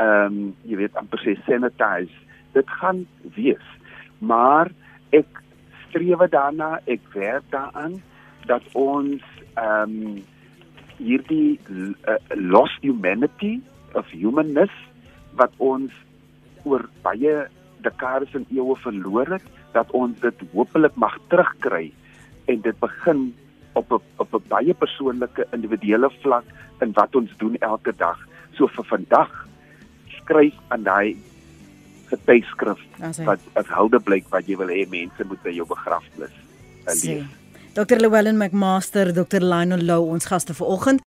ehm 0.00 0.26
um, 0.26 0.40
jy 0.66 0.80
weet 0.80 0.96
amper 0.98 1.22
sê 1.22 1.36
sanitize. 1.46 2.14
Dit 2.56 2.70
gaan 2.80 3.04
wees. 3.36 3.66
Maar 4.18 4.72
ek 5.14 5.42
streef 5.86 6.26
daarna, 6.32 6.78
ek 6.86 7.06
werk 7.14 7.46
daaraan 7.54 8.00
dat 8.50 8.66
ons 8.72 9.22
ehm 9.54 9.96
um, 9.96 10.20
hierdie 11.00 11.56
uh, 11.72 12.18
lost 12.36 12.82
humanity 12.84 13.60
of 13.96 14.10
humanness 14.12 14.74
wat 15.38 15.54
ons 15.56 15.94
oor 16.68 16.84
baie 17.02 17.46
dekades 17.80 18.34
en 18.36 18.44
eeue 18.52 18.76
verloor 18.82 19.30
het, 19.38 19.46
dat 19.72 19.90
ons 19.96 20.18
dit 20.20 20.42
hopelik 20.52 20.96
mag 21.00 21.16
terugkry 21.32 21.86
en 22.50 22.60
dit 22.60 22.76
begin 22.82 23.30
op 23.72 23.92
'n 23.92 24.02
op 24.16 24.34
'n 24.34 24.48
baie 24.48 24.74
persoonlike 24.74 25.46
individuele 25.52 26.10
vlak 26.22 26.44
in 26.80 26.92
wat 26.92 27.14
ons 27.14 27.30
doen 27.38 27.56
elke 27.58 27.92
dag. 27.96 28.18
So 28.52 28.66
vir 28.66 28.84
vandag 28.84 29.46
skryf 30.08 30.54
aan 30.68 30.82
daai 30.82 31.16
getuigskrif 32.10 32.80
wat 33.24 33.40
as 33.52 33.68
helde 33.68 34.00
blyk 34.00 34.26
wat 34.30 34.46
jy 34.46 34.56
wil 34.56 34.68
hê 34.68 34.88
mense 34.88 35.24
moet 35.24 35.42
by 35.42 35.50
jou 35.50 35.66
begrafnis 35.66 36.32
lees. 36.86 37.26
Dr. 37.74 38.00
Llewellyn 38.02 38.36
McMaster, 38.36 39.12
Dr. 39.14 39.40
Lionel 39.40 39.84
Lou, 39.86 40.08
ons 40.10 40.26
gaste 40.26 40.54
vanoggend. 40.54 41.00